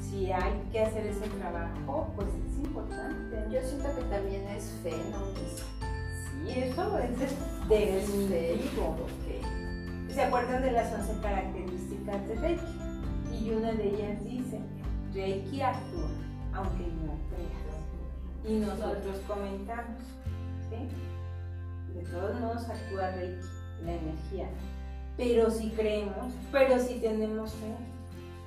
si 0.00 0.32
hay 0.32 0.62
que 0.70 0.80
hacer 0.80 1.06
ese 1.06 1.28
trabajo, 1.38 2.12
pues 2.16 2.28
es 2.28 2.58
importante. 2.64 3.36
Yo 3.50 3.60
siento 3.62 3.94
que 3.96 4.02
también 4.04 4.46
es 4.48 4.70
fe, 4.82 4.92
¿no? 5.10 5.18
sí, 5.34 6.60
eso 6.60 6.98
es 6.98 7.18
definitivo. 7.68 8.96
¿Se 10.08 10.22
acuerdan 10.22 10.62
de 10.62 10.72
las 10.72 10.92
11 10.92 11.20
características 11.22 12.28
de 12.28 12.34
Reiki? 12.36 12.62
Y 13.32 13.50
una 13.50 13.72
de 13.72 13.88
ellas 13.88 14.24
dice, 14.24 14.60
Reiki 15.14 15.60
actúa, 15.60 16.08
aunque 16.54 16.86
no 16.86 17.16
creas. 17.30 17.72
Y 18.44 18.58
nosotros 18.58 19.18
comentamos, 19.26 20.02
¿sí? 20.68 20.88
De 21.94 22.02
todos 22.10 22.40
modos 22.40 22.68
actúa 22.68 23.10
Reiki, 23.10 23.46
la 23.84 23.92
energía. 23.92 24.48
Pero 25.16 25.50
si 25.50 25.70
creemos, 25.70 26.32
pero 26.50 26.78
si 26.78 27.00
tenemos 27.00 27.52
fe, 27.52 27.76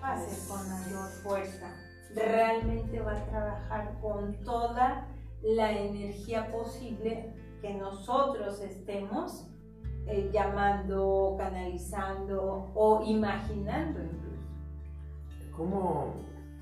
hacer 0.02 0.48
con 0.48 0.70
mayor 0.70 1.10
fuerza. 1.24 1.74
Realmente 2.14 3.00
va 3.02 3.14
a 3.14 3.26
trabajar 3.26 4.00
con 4.02 4.34
toda 4.44 5.08
la 5.42 5.72
energía 5.72 6.52
posible 6.52 7.34
que 7.62 7.74
nosotros 7.74 8.62
estemos 8.62 9.48
eh, 10.08 10.30
llamando, 10.32 11.36
canalizando 11.38 12.72
o 12.76 13.04
imaginando 13.06 14.02
incluso. 14.02 14.26
¿Cómo, 15.56 16.14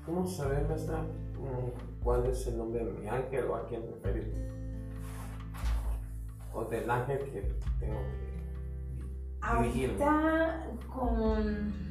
cómo 0.06 0.26
saber, 0.26 0.64
mm, 0.64 2.02
cuál 2.02 2.26
es 2.26 2.46
el 2.46 2.58
nombre 2.58 2.84
de 2.84 2.92
mi 2.92 3.08
ángel 3.08 3.46
o 3.46 3.56
a 3.56 3.66
quién 3.66 3.82
referirme? 3.82 4.48
O 6.52 6.64
del 6.64 6.90
ángel 6.90 7.18
que 7.18 7.40
tengo 7.80 8.00
que 8.00 8.24
dirigirme. 9.40 10.04
Ahorita 10.04 10.66
con 10.92 11.84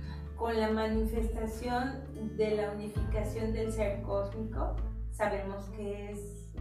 con 0.44 0.60
la 0.60 0.72
manifestación 0.72 2.04
de 2.36 2.58
la 2.58 2.72
unificación 2.72 3.54
del 3.54 3.72
ser 3.72 4.02
cósmico, 4.02 4.76
sabemos 5.10 5.70
que 5.70 6.12
es 6.12 6.54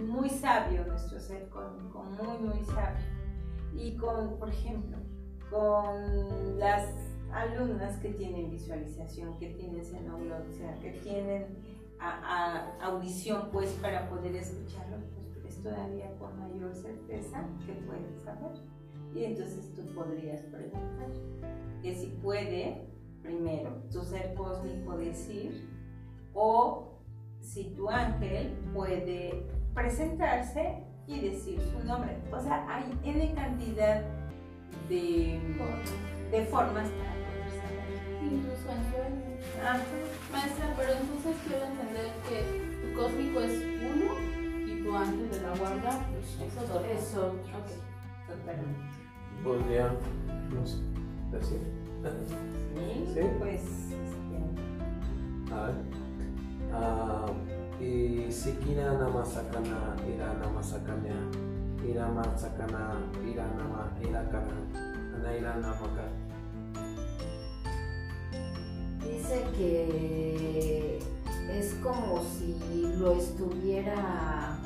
muy 0.00 0.30
sabio 0.30 0.84
nuestro 0.84 1.18
ser 1.18 1.48
cósmico, 1.48 2.04
muy, 2.04 2.38
muy 2.38 2.64
sabio. 2.64 3.04
Y 3.72 3.96
con, 3.96 4.38
por 4.38 4.48
ejemplo, 4.48 4.98
con 5.50 6.56
las 6.56 6.88
alumnas 7.34 7.96
que 7.98 8.10
tienen 8.10 8.50
visualización, 8.50 9.36
que 9.38 9.50
tienen 9.54 9.84
xenoglosia, 9.84 10.78
que 10.80 10.92
tienen 11.02 11.46
audición, 12.80 13.48
pues 13.52 13.70
para 13.82 14.08
poder 14.08 14.36
escucharlo, 14.36 14.98
pues 15.14 15.54
es 15.54 15.62
todavía 15.62 16.10
con 16.18 16.38
mayor 16.38 16.74
certeza 16.74 17.44
que 17.66 17.72
pueden 17.72 18.18
saber. 18.22 18.52
Y 19.14 19.24
entonces 19.24 19.72
tú 19.74 19.82
podrías 19.94 20.42
preguntar 20.42 21.08
que 21.82 21.94
si 21.94 22.06
puede, 22.22 22.88
primero, 23.22 23.70
tu 23.90 24.02
ser 24.02 24.34
cósmico 24.34 24.96
decir, 24.96 25.68
o 26.34 26.98
si 27.40 27.70
tu 27.74 27.88
ángel 27.88 28.52
puede 28.74 29.46
presentarse 29.72 30.82
y 31.06 31.20
decir 31.20 31.60
su 31.60 31.86
nombre. 31.86 32.16
O 32.32 32.40
sea, 32.40 32.66
hay 32.68 32.84
N 33.04 33.34
cantidad 33.34 34.02
de, 34.88 35.40
de 36.30 36.44
formas. 36.46 36.88
Incluso 38.34 38.68
en 38.70 38.82
sueños. 38.90 39.34
Maestra, 40.32 40.74
pero 40.76 40.92
entonces 40.92 41.36
quiero 41.46 41.64
entender 41.66 42.08
que 42.28 42.36
tu 42.82 42.88
cósmico 42.98 43.40
es 43.40 43.54
uno 43.94 44.08
y 44.66 44.82
tu 44.82 44.96
ángel 44.96 45.30
de 45.30 45.40
la 45.40 45.56
guarda, 45.56 46.06
pues 46.10 46.26
es 46.48 46.56
otro. 46.58 46.84
Es 46.84 47.14
otro. 47.14 47.38
Ok, 47.58 47.68
totalmente. 48.26 48.80
Podría, 49.42 49.86
no 50.50 50.66
sé, 50.66 50.78
decir. 51.30 51.60
Sí, 53.14 53.20
pues. 53.38 53.62
Este... 53.62 53.94
A 55.54 55.66
ver. 55.66 55.74
Uh, 56.74 57.82
y 57.82 58.32
Sikina 58.32 58.94
Namasakana, 58.94 59.94
Ira 60.08 60.34
Namasakanya, 60.42 61.14
Ira 61.86 62.08
Masakana, 62.08 62.98
Ira 63.24 63.46
Nama, 63.56 63.92
Ira 64.02 64.28
Kana, 64.30 64.56
Anaira 65.16 65.54
Namaka. 65.56 66.23
Dice 69.04 69.44
que 69.56 70.98
es 71.52 71.74
como 71.82 72.22
si 72.22 72.56
lo 72.98 73.12
estuviera 73.12 74.58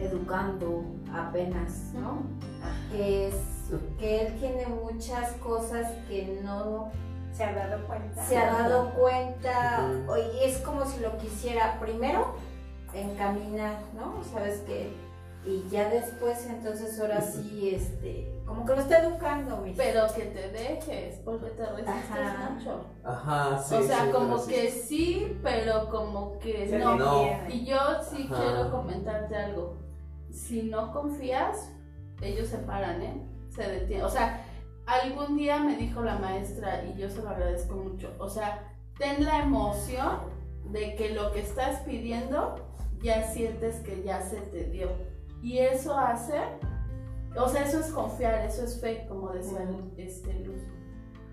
educando 0.00 0.84
apenas, 1.12 1.92
¿no? 1.94 2.22
Que 2.92 3.28
es 3.28 3.34
que 3.98 4.26
él 4.26 4.38
tiene 4.38 4.66
muchas 4.66 5.32
cosas 5.32 5.90
que 6.08 6.40
no 6.42 6.90
se 7.32 7.44
ha 7.44 7.54
dado 7.54 7.86
cuenta. 7.86 8.24
se 8.24 8.36
ha 8.36 8.52
dado 8.52 8.90
cuenta, 8.94 9.90
es 10.42 10.58
como 10.58 10.84
si 10.86 11.00
lo 11.00 11.16
quisiera 11.18 11.78
primero 11.80 12.34
encaminar, 12.94 13.80
¿no? 13.94 14.22
Sabes 14.32 14.60
que 14.60 14.92
y 15.44 15.68
ya 15.68 15.88
después 15.88 16.46
entonces 16.46 16.98
ahora 17.00 17.20
sí 17.20 17.70
este 17.74 18.38
como 18.48 18.64
que 18.64 18.74
lo 18.74 18.80
está 18.80 19.04
educando 19.04 19.58
mis 19.58 19.76
Pero 19.76 20.06
que 20.14 20.22
te 20.22 20.48
dejes, 20.48 21.20
porque 21.22 21.50
te 21.50 21.66
resistes 21.66 22.18
Ajá. 22.18 22.50
mucho. 22.50 22.86
Ajá, 23.04 23.62
sí. 23.62 23.74
o 23.74 23.82
sea, 23.82 24.06
sí, 24.06 24.10
como 24.10 24.38
sí. 24.38 24.50
que 24.50 24.70
sí, 24.70 25.38
pero 25.42 25.90
como 25.90 26.38
que 26.38 26.66
no. 26.78 27.28
Y 27.50 27.66
yo 27.66 27.78
sí 28.10 28.26
Ajá. 28.30 28.42
quiero 28.42 28.70
comentarte 28.70 29.36
algo. 29.36 29.76
Si 30.30 30.62
no 30.62 30.92
confías, 30.94 31.70
ellos 32.22 32.48
se 32.48 32.56
paran, 32.58 33.02
¿eh? 33.02 33.22
Se 33.50 33.68
detienen. 33.68 34.06
O 34.06 34.08
sea, 34.08 34.42
algún 34.86 35.36
día 35.36 35.58
me 35.58 35.76
dijo 35.76 36.00
la 36.00 36.16
maestra, 36.16 36.84
y 36.84 36.98
yo 36.98 37.10
se 37.10 37.22
lo 37.22 37.28
agradezco 37.28 37.76
mucho, 37.76 38.14
o 38.18 38.28
sea, 38.30 38.74
ten 38.98 39.24
la 39.26 39.42
emoción 39.42 40.20
de 40.64 40.94
que 40.94 41.10
lo 41.10 41.32
que 41.32 41.40
estás 41.40 41.80
pidiendo 41.80 42.54
ya 43.02 43.22
sientes 43.22 43.76
que 43.80 44.02
ya 44.02 44.22
se 44.22 44.40
te 44.40 44.64
dio. 44.64 44.88
Y 45.42 45.58
eso 45.58 45.96
hace, 45.96 46.40
o 47.36 47.48
sea, 47.48 47.64
eso 47.64 47.80
es 47.80 47.86
confiar, 47.92 48.44
eso 48.46 48.64
es 48.64 48.80
fe, 48.80 49.06
como 49.08 49.30
decía 49.30 49.66
este 49.96 50.34
Luz. 50.40 50.60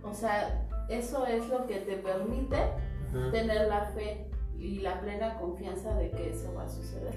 O 0.04 0.14
sea, 0.14 0.68
eso 0.90 1.26
es 1.26 1.48
lo 1.50 1.66
que 1.66 1.78
te 1.80 1.98
permite 1.98 2.58
tener 3.32 3.68
la 3.68 3.86
fe 3.96 4.28
y 4.60 4.80
la 4.80 5.00
plena 5.02 5.38
confianza 5.40 5.94
de 5.96 6.12
que 6.12 6.30
eso 6.32 6.54
va 6.54 6.64
a 6.64 6.70
suceder. 6.70 7.14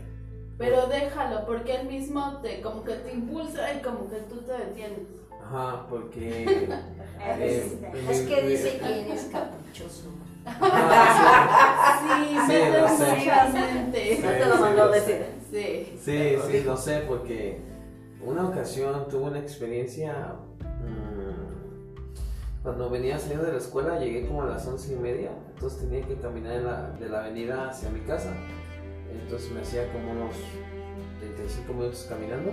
Pero 0.57 0.87
déjalo, 0.89 1.45
porque 1.47 1.77
él 1.77 1.87
mismo 1.89 2.39
te 2.43 2.61
como 2.63 2.83
que 2.83 2.95
te 2.95 3.13
impulsa 3.13 3.75
y 3.75 3.81
como 3.83 4.09
que 4.09 4.17
tú 4.23 4.37
te 4.43 4.53
detienes. 4.53 5.07
Ajá, 5.45 5.87
porque. 5.89 6.45
Es 6.45 7.73
eh, 7.73 7.93
Es 8.11 8.21
que 8.23 8.43
mi- 8.43 8.49
dice 8.49 8.79
que 8.79 9.01
eres 9.03 9.25
caprichoso. 9.31 10.09
Ajá, 10.45 12.01
Sí, 12.01 12.37
Sí, 12.47 12.53
lo 12.73 12.89
sé. 12.89 14.21
No 14.23 14.29
te 14.31 14.47
lo 14.47 14.57
mandó 14.57 14.89
decir. 14.91 15.25
Sí. 15.51 15.99
Sí, 16.05 16.37
sí, 16.51 16.63
lo 16.65 16.77
sé, 16.77 17.05
porque 17.09 17.59
una 18.25 18.49
ocasión 18.49 19.09
tuve 19.09 19.25
una 19.25 19.39
experiencia. 19.41 20.35
mm, 20.61 22.63
cuando 22.63 22.91
venía 22.91 23.19
saliendo 23.19 23.47
de 23.47 23.53
la 23.53 23.59
escuela, 23.59 23.99
llegué 23.99 24.27
como 24.27 24.43
a 24.43 24.47
las 24.47 24.67
once 24.67 24.93
y 24.93 24.97
media, 24.97 25.31
entonces 25.55 25.81
tenía 25.81 26.07
que 26.07 26.17
caminar 26.17 26.53
en 26.57 26.65
la- 26.67 26.91
de 26.91 27.09
la 27.09 27.21
avenida 27.21 27.69
hacia 27.71 27.89
mi 27.91 28.01
casa. 28.01 28.33
Entonces 29.11 29.51
me 29.53 29.61
hacía 29.63 29.91
como 29.93 30.11
unos 30.13 30.35
35 31.21 31.73
minutos 31.73 32.07
caminando. 32.09 32.51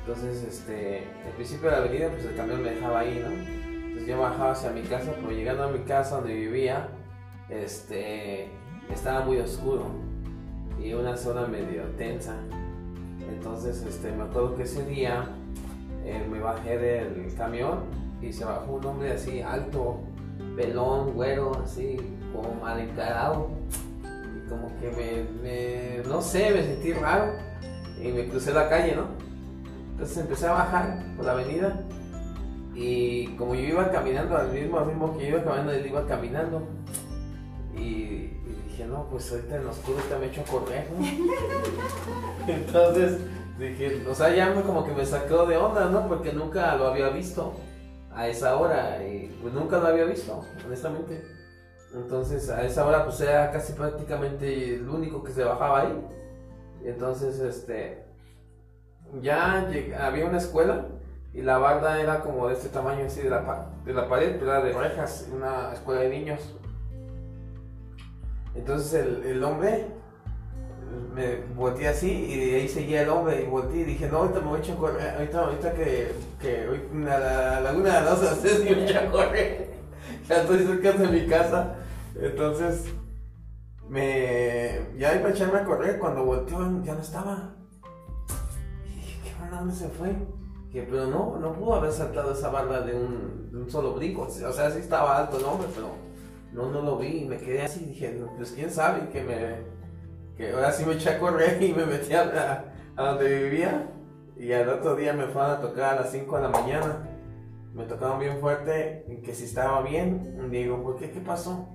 Entonces, 0.00 0.42
este, 0.42 1.06
al 1.26 1.32
principio 1.36 1.70
de 1.70 1.76
la 1.76 1.82
avenida, 1.82 2.08
pues 2.10 2.24
el 2.24 2.36
camión 2.36 2.62
me 2.62 2.70
dejaba 2.70 3.00
ahí, 3.00 3.24
¿no? 3.24 3.71
Entonces 4.02 4.16
yo 4.16 4.20
bajaba 4.20 4.50
hacia 4.52 4.70
mi 4.70 4.82
casa, 4.82 5.12
pero 5.14 5.30
llegando 5.30 5.62
a 5.64 5.68
mi 5.68 5.78
casa 5.80 6.16
donde 6.16 6.34
vivía, 6.34 6.88
este, 7.48 8.48
estaba 8.92 9.24
muy 9.24 9.38
oscuro 9.38 9.84
y 10.82 10.92
una 10.92 11.16
zona 11.16 11.46
medio 11.46 11.82
tensa. 11.96 12.34
Entonces, 13.32 13.82
este, 13.88 14.10
me 14.10 14.24
acuerdo 14.24 14.56
que 14.56 14.64
ese 14.64 14.84
día 14.86 15.28
eh, 16.04 16.26
me 16.28 16.40
bajé 16.40 16.78
del 16.78 17.32
camión 17.36 17.80
y 18.20 18.32
se 18.32 18.44
bajó 18.44 18.72
un 18.72 18.84
hombre 18.86 19.12
así 19.12 19.40
alto, 19.40 20.00
pelón, 20.56 21.12
güero, 21.14 21.52
así 21.64 21.96
como 22.32 22.54
mal 22.60 22.80
encarado. 22.80 23.50
Y 24.02 24.48
como 24.48 24.68
que 24.80 24.90
me, 24.90 25.42
me- 26.02 26.08
no 26.08 26.20
sé, 26.20 26.50
me 26.50 26.62
sentí 26.64 26.92
raro 26.92 27.34
y 28.02 28.08
me 28.08 28.26
crucé 28.26 28.52
la 28.52 28.68
calle, 28.68 28.96
¿no? 28.96 29.06
Entonces 29.92 30.18
empecé 30.18 30.48
a 30.48 30.52
bajar 30.52 31.04
por 31.16 31.24
la 31.26 31.32
avenida 31.32 31.84
y 32.74 33.26
como 33.36 33.54
yo 33.54 33.60
iba 33.60 33.90
caminando 33.90 34.36
al 34.36 34.50
mismo 34.50 34.80
ritmo 34.80 35.16
que 35.16 35.24
yo 35.24 35.36
iba 35.36 35.44
caminando, 35.44 35.72
él 35.72 35.86
iba 35.86 36.06
caminando. 36.06 36.62
Y, 37.74 38.32
dije, 38.68 38.86
no, 38.86 39.06
pues 39.10 39.30
ahorita 39.30 39.56
en 39.56 39.64
lo 39.64 39.70
oscuro 39.70 39.98
ahorita 39.98 40.18
me 40.18 40.26
echo 40.26 40.44
correr, 40.44 40.88
¿no? 40.90 41.06
Entonces 42.52 43.18
dije, 43.58 44.06
o 44.08 44.14
sea, 44.14 44.34
ya 44.34 44.54
como 44.62 44.84
que 44.84 44.92
me 44.92 45.04
sacó 45.04 45.46
de 45.46 45.56
onda, 45.56 45.86
¿no? 45.86 46.08
Porque 46.08 46.32
nunca 46.32 46.74
lo 46.76 46.88
había 46.88 47.08
visto 47.10 47.54
a 48.14 48.28
esa 48.28 48.56
hora 48.56 49.02
y 49.02 49.34
pues 49.40 49.54
nunca 49.54 49.78
lo 49.78 49.86
había 49.86 50.04
visto, 50.04 50.44
honestamente. 50.66 51.22
Entonces 51.94 52.48
a 52.48 52.62
esa 52.64 52.86
hora 52.86 53.04
pues 53.04 53.20
era 53.20 53.50
casi 53.50 53.74
prácticamente 53.74 54.76
el 54.76 54.88
único 54.88 55.22
que 55.22 55.32
se 55.32 55.44
bajaba 55.44 55.82
ahí. 55.82 56.06
Entonces, 56.84 57.38
este, 57.38 58.04
ya 59.20 59.68
había 60.00 60.26
una 60.26 60.38
escuela 60.38 60.86
y 61.34 61.42
la 61.42 61.58
barda 61.58 62.00
era 62.00 62.20
como 62.20 62.48
de 62.48 62.54
este 62.54 62.68
tamaño 62.68 63.06
así 63.06 63.22
de 63.22 63.30
la, 63.30 63.70
de 63.84 63.92
la 63.94 64.08
pared, 64.08 64.36
pero 64.38 64.52
era 64.52 64.62
de 64.62 64.72
rejas, 64.72 65.28
una 65.32 65.72
escuela 65.72 66.02
de 66.02 66.10
niños. 66.10 66.54
Entonces 68.54 68.92
el, 68.94 69.24
el 69.24 69.44
hombre 69.44 69.86
me 71.14 71.36
volteé 71.54 71.88
así 71.88 72.10
y 72.10 72.50
de 72.50 72.56
ahí 72.56 72.68
seguía 72.68 73.02
el 73.02 73.08
hombre 73.08 73.42
y 73.42 73.46
volteé 73.46 73.80
y 73.80 73.84
dije, 73.84 74.08
no, 74.08 74.18
ahorita 74.18 74.40
me 74.40 74.46
voy 74.46 74.60
a 74.60 74.76
correr, 74.76 75.14
ahorita, 75.14 75.40
ahorita 75.40 75.72
que, 75.74 76.12
que 76.40 76.68
hoy 76.68 76.80
a 77.08 77.18
la 77.18 77.60
laguna 77.60 78.00
de 78.00 78.04
las 78.04 78.22
haces 78.22 78.60
y 78.60 78.74
me 78.74 78.84
eché 78.84 78.98
a 78.98 79.10
correr. 79.10 79.74
ya 80.28 80.42
estoy 80.42 80.66
cerca 80.66 80.92
de 80.92 81.08
mi 81.08 81.26
casa. 81.26 81.76
Entonces 82.14 82.84
me 83.88 84.80
ya 84.98 85.14
iba 85.16 85.28
a 85.28 85.30
echarme 85.30 85.60
a 85.60 85.64
correr 85.64 85.98
cuando 85.98 86.24
volteó 86.24 86.58
ya 86.82 86.94
no 86.94 87.00
estaba. 87.00 87.54
Y 88.86 88.96
dije, 88.96 89.20
¿qué 89.24 89.42
onda? 89.42 89.60
¿Dónde 89.60 89.74
se 89.74 89.88
fue? 89.88 90.14
Que, 90.72 90.82
pero 90.82 91.06
no, 91.06 91.38
no 91.38 91.52
pudo 91.52 91.74
haber 91.74 91.92
saltado 91.92 92.32
esa 92.32 92.48
barra 92.48 92.80
de 92.80 92.94
un, 92.94 93.50
de 93.52 93.58
un 93.58 93.70
solo 93.70 93.94
brinco. 93.94 94.22
O 94.22 94.30
sea, 94.30 94.70
sí 94.70 94.78
estaba 94.78 95.18
alto 95.18 95.38
el 95.38 95.44
hombre, 95.44 95.68
pero 95.74 95.88
no, 96.52 96.70
no 96.70 96.80
lo 96.80 96.96
vi 96.96 97.24
y 97.24 97.24
me 97.26 97.36
quedé 97.36 97.62
así. 97.62 97.84
Dije, 97.84 98.12
no, 98.12 98.34
pues 98.36 98.52
quién 98.52 98.70
sabe 98.70 99.08
que 99.10 99.22
me. 99.22 99.72
Que 100.36 100.52
ahora 100.52 100.72
sí 100.72 100.86
me 100.86 100.94
eché 100.94 101.10
a 101.10 101.18
correr 101.18 101.62
y 101.62 101.74
me 101.74 101.84
metí 101.84 102.14
a, 102.14 102.64
a 102.96 103.04
donde 103.04 103.42
vivía. 103.44 103.90
Y 104.36 104.52
al 104.52 104.68
otro 104.70 104.96
día 104.96 105.12
me 105.12 105.26
fueron 105.26 105.50
a 105.50 105.60
tocar 105.60 105.96
a 105.96 106.00
las 106.00 106.10
5 106.10 106.36
de 106.36 106.42
la 106.42 106.48
mañana. 106.48 107.08
Me 107.74 107.84
tocaron 107.84 108.18
bien 108.18 108.38
fuerte, 108.38 109.04
y 109.08 109.22
que 109.22 109.34
si 109.34 109.44
estaba 109.44 109.82
bien. 109.82 110.38
Y 110.46 110.50
digo, 110.50 110.82
¿por 110.82 110.96
qué? 110.96 111.10
¿Qué 111.10 111.20
pasó? 111.20 111.68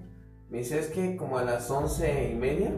Me 0.50 0.60
dice, 0.60 0.80
es 0.80 0.88
que 0.88 1.18
como 1.18 1.38
a 1.38 1.44
las 1.44 1.70
once 1.70 2.32
y 2.32 2.36
media. 2.36 2.74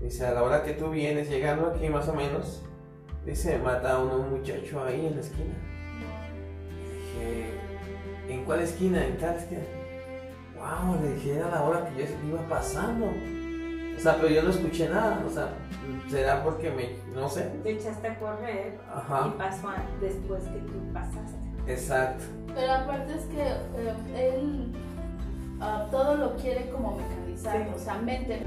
Dice, 0.00 0.26
a 0.26 0.32
la 0.32 0.42
hora 0.42 0.62
que 0.62 0.74
tú 0.74 0.90
vienes 0.90 1.28
llegando 1.28 1.68
aquí 1.68 1.88
más 1.88 2.08
o 2.08 2.14
menos. 2.14 2.64
Dice, 3.24 3.58
mataron 3.58 4.10
a 4.10 4.14
un 4.16 4.30
muchacho 4.30 4.82
ahí 4.84 5.06
en 5.06 5.14
la 5.16 5.20
esquina. 5.20 5.54
Dije, 6.92 7.50
¿en 8.28 8.44
cuál 8.44 8.60
esquina? 8.60 9.04
¿En 9.04 9.16
tal 9.18 9.36
esquina? 9.36 9.60
Wow, 10.56 11.00
le 11.02 11.14
dije, 11.14 11.36
era 11.36 11.48
la 11.50 11.62
hora 11.62 11.88
que 11.88 11.98
yo 11.98 12.04
iba 12.28 12.40
pasando. 12.48 13.06
O 13.06 14.00
sea, 14.00 14.16
pero 14.16 14.28
yo 14.28 14.42
no 14.42 14.50
escuché 14.50 14.88
nada. 14.88 15.22
O 15.26 15.30
sea, 15.30 15.48
será 16.08 16.42
porque 16.42 16.70
me, 16.70 16.96
no 17.14 17.28
sé. 17.28 17.42
Te 17.62 17.72
echaste 17.72 18.08
a 18.08 18.18
correr 18.18 18.78
Ajá, 18.94 19.28
y 19.34 19.38
pasó 19.38 19.68
a- 19.68 19.84
después 20.00 20.42
que 20.44 20.58
tú 20.60 20.92
pasaste. 20.92 21.36
exacto. 21.66 22.24
Pero 22.54 22.72
aparte 22.72 23.12
es 23.14 23.24
que 23.26 23.42
eh, 23.42 24.34
él 24.34 24.72
ah, 25.60 25.86
todo 25.90 26.16
lo 26.16 26.34
quiere 26.36 26.70
como 26.70 26.96
mecanizar, 26.96 27.56
Sí. 27.58 27.72
o 27.74 27.78
sea, 27.78 27.94
mente. 27.98 28.42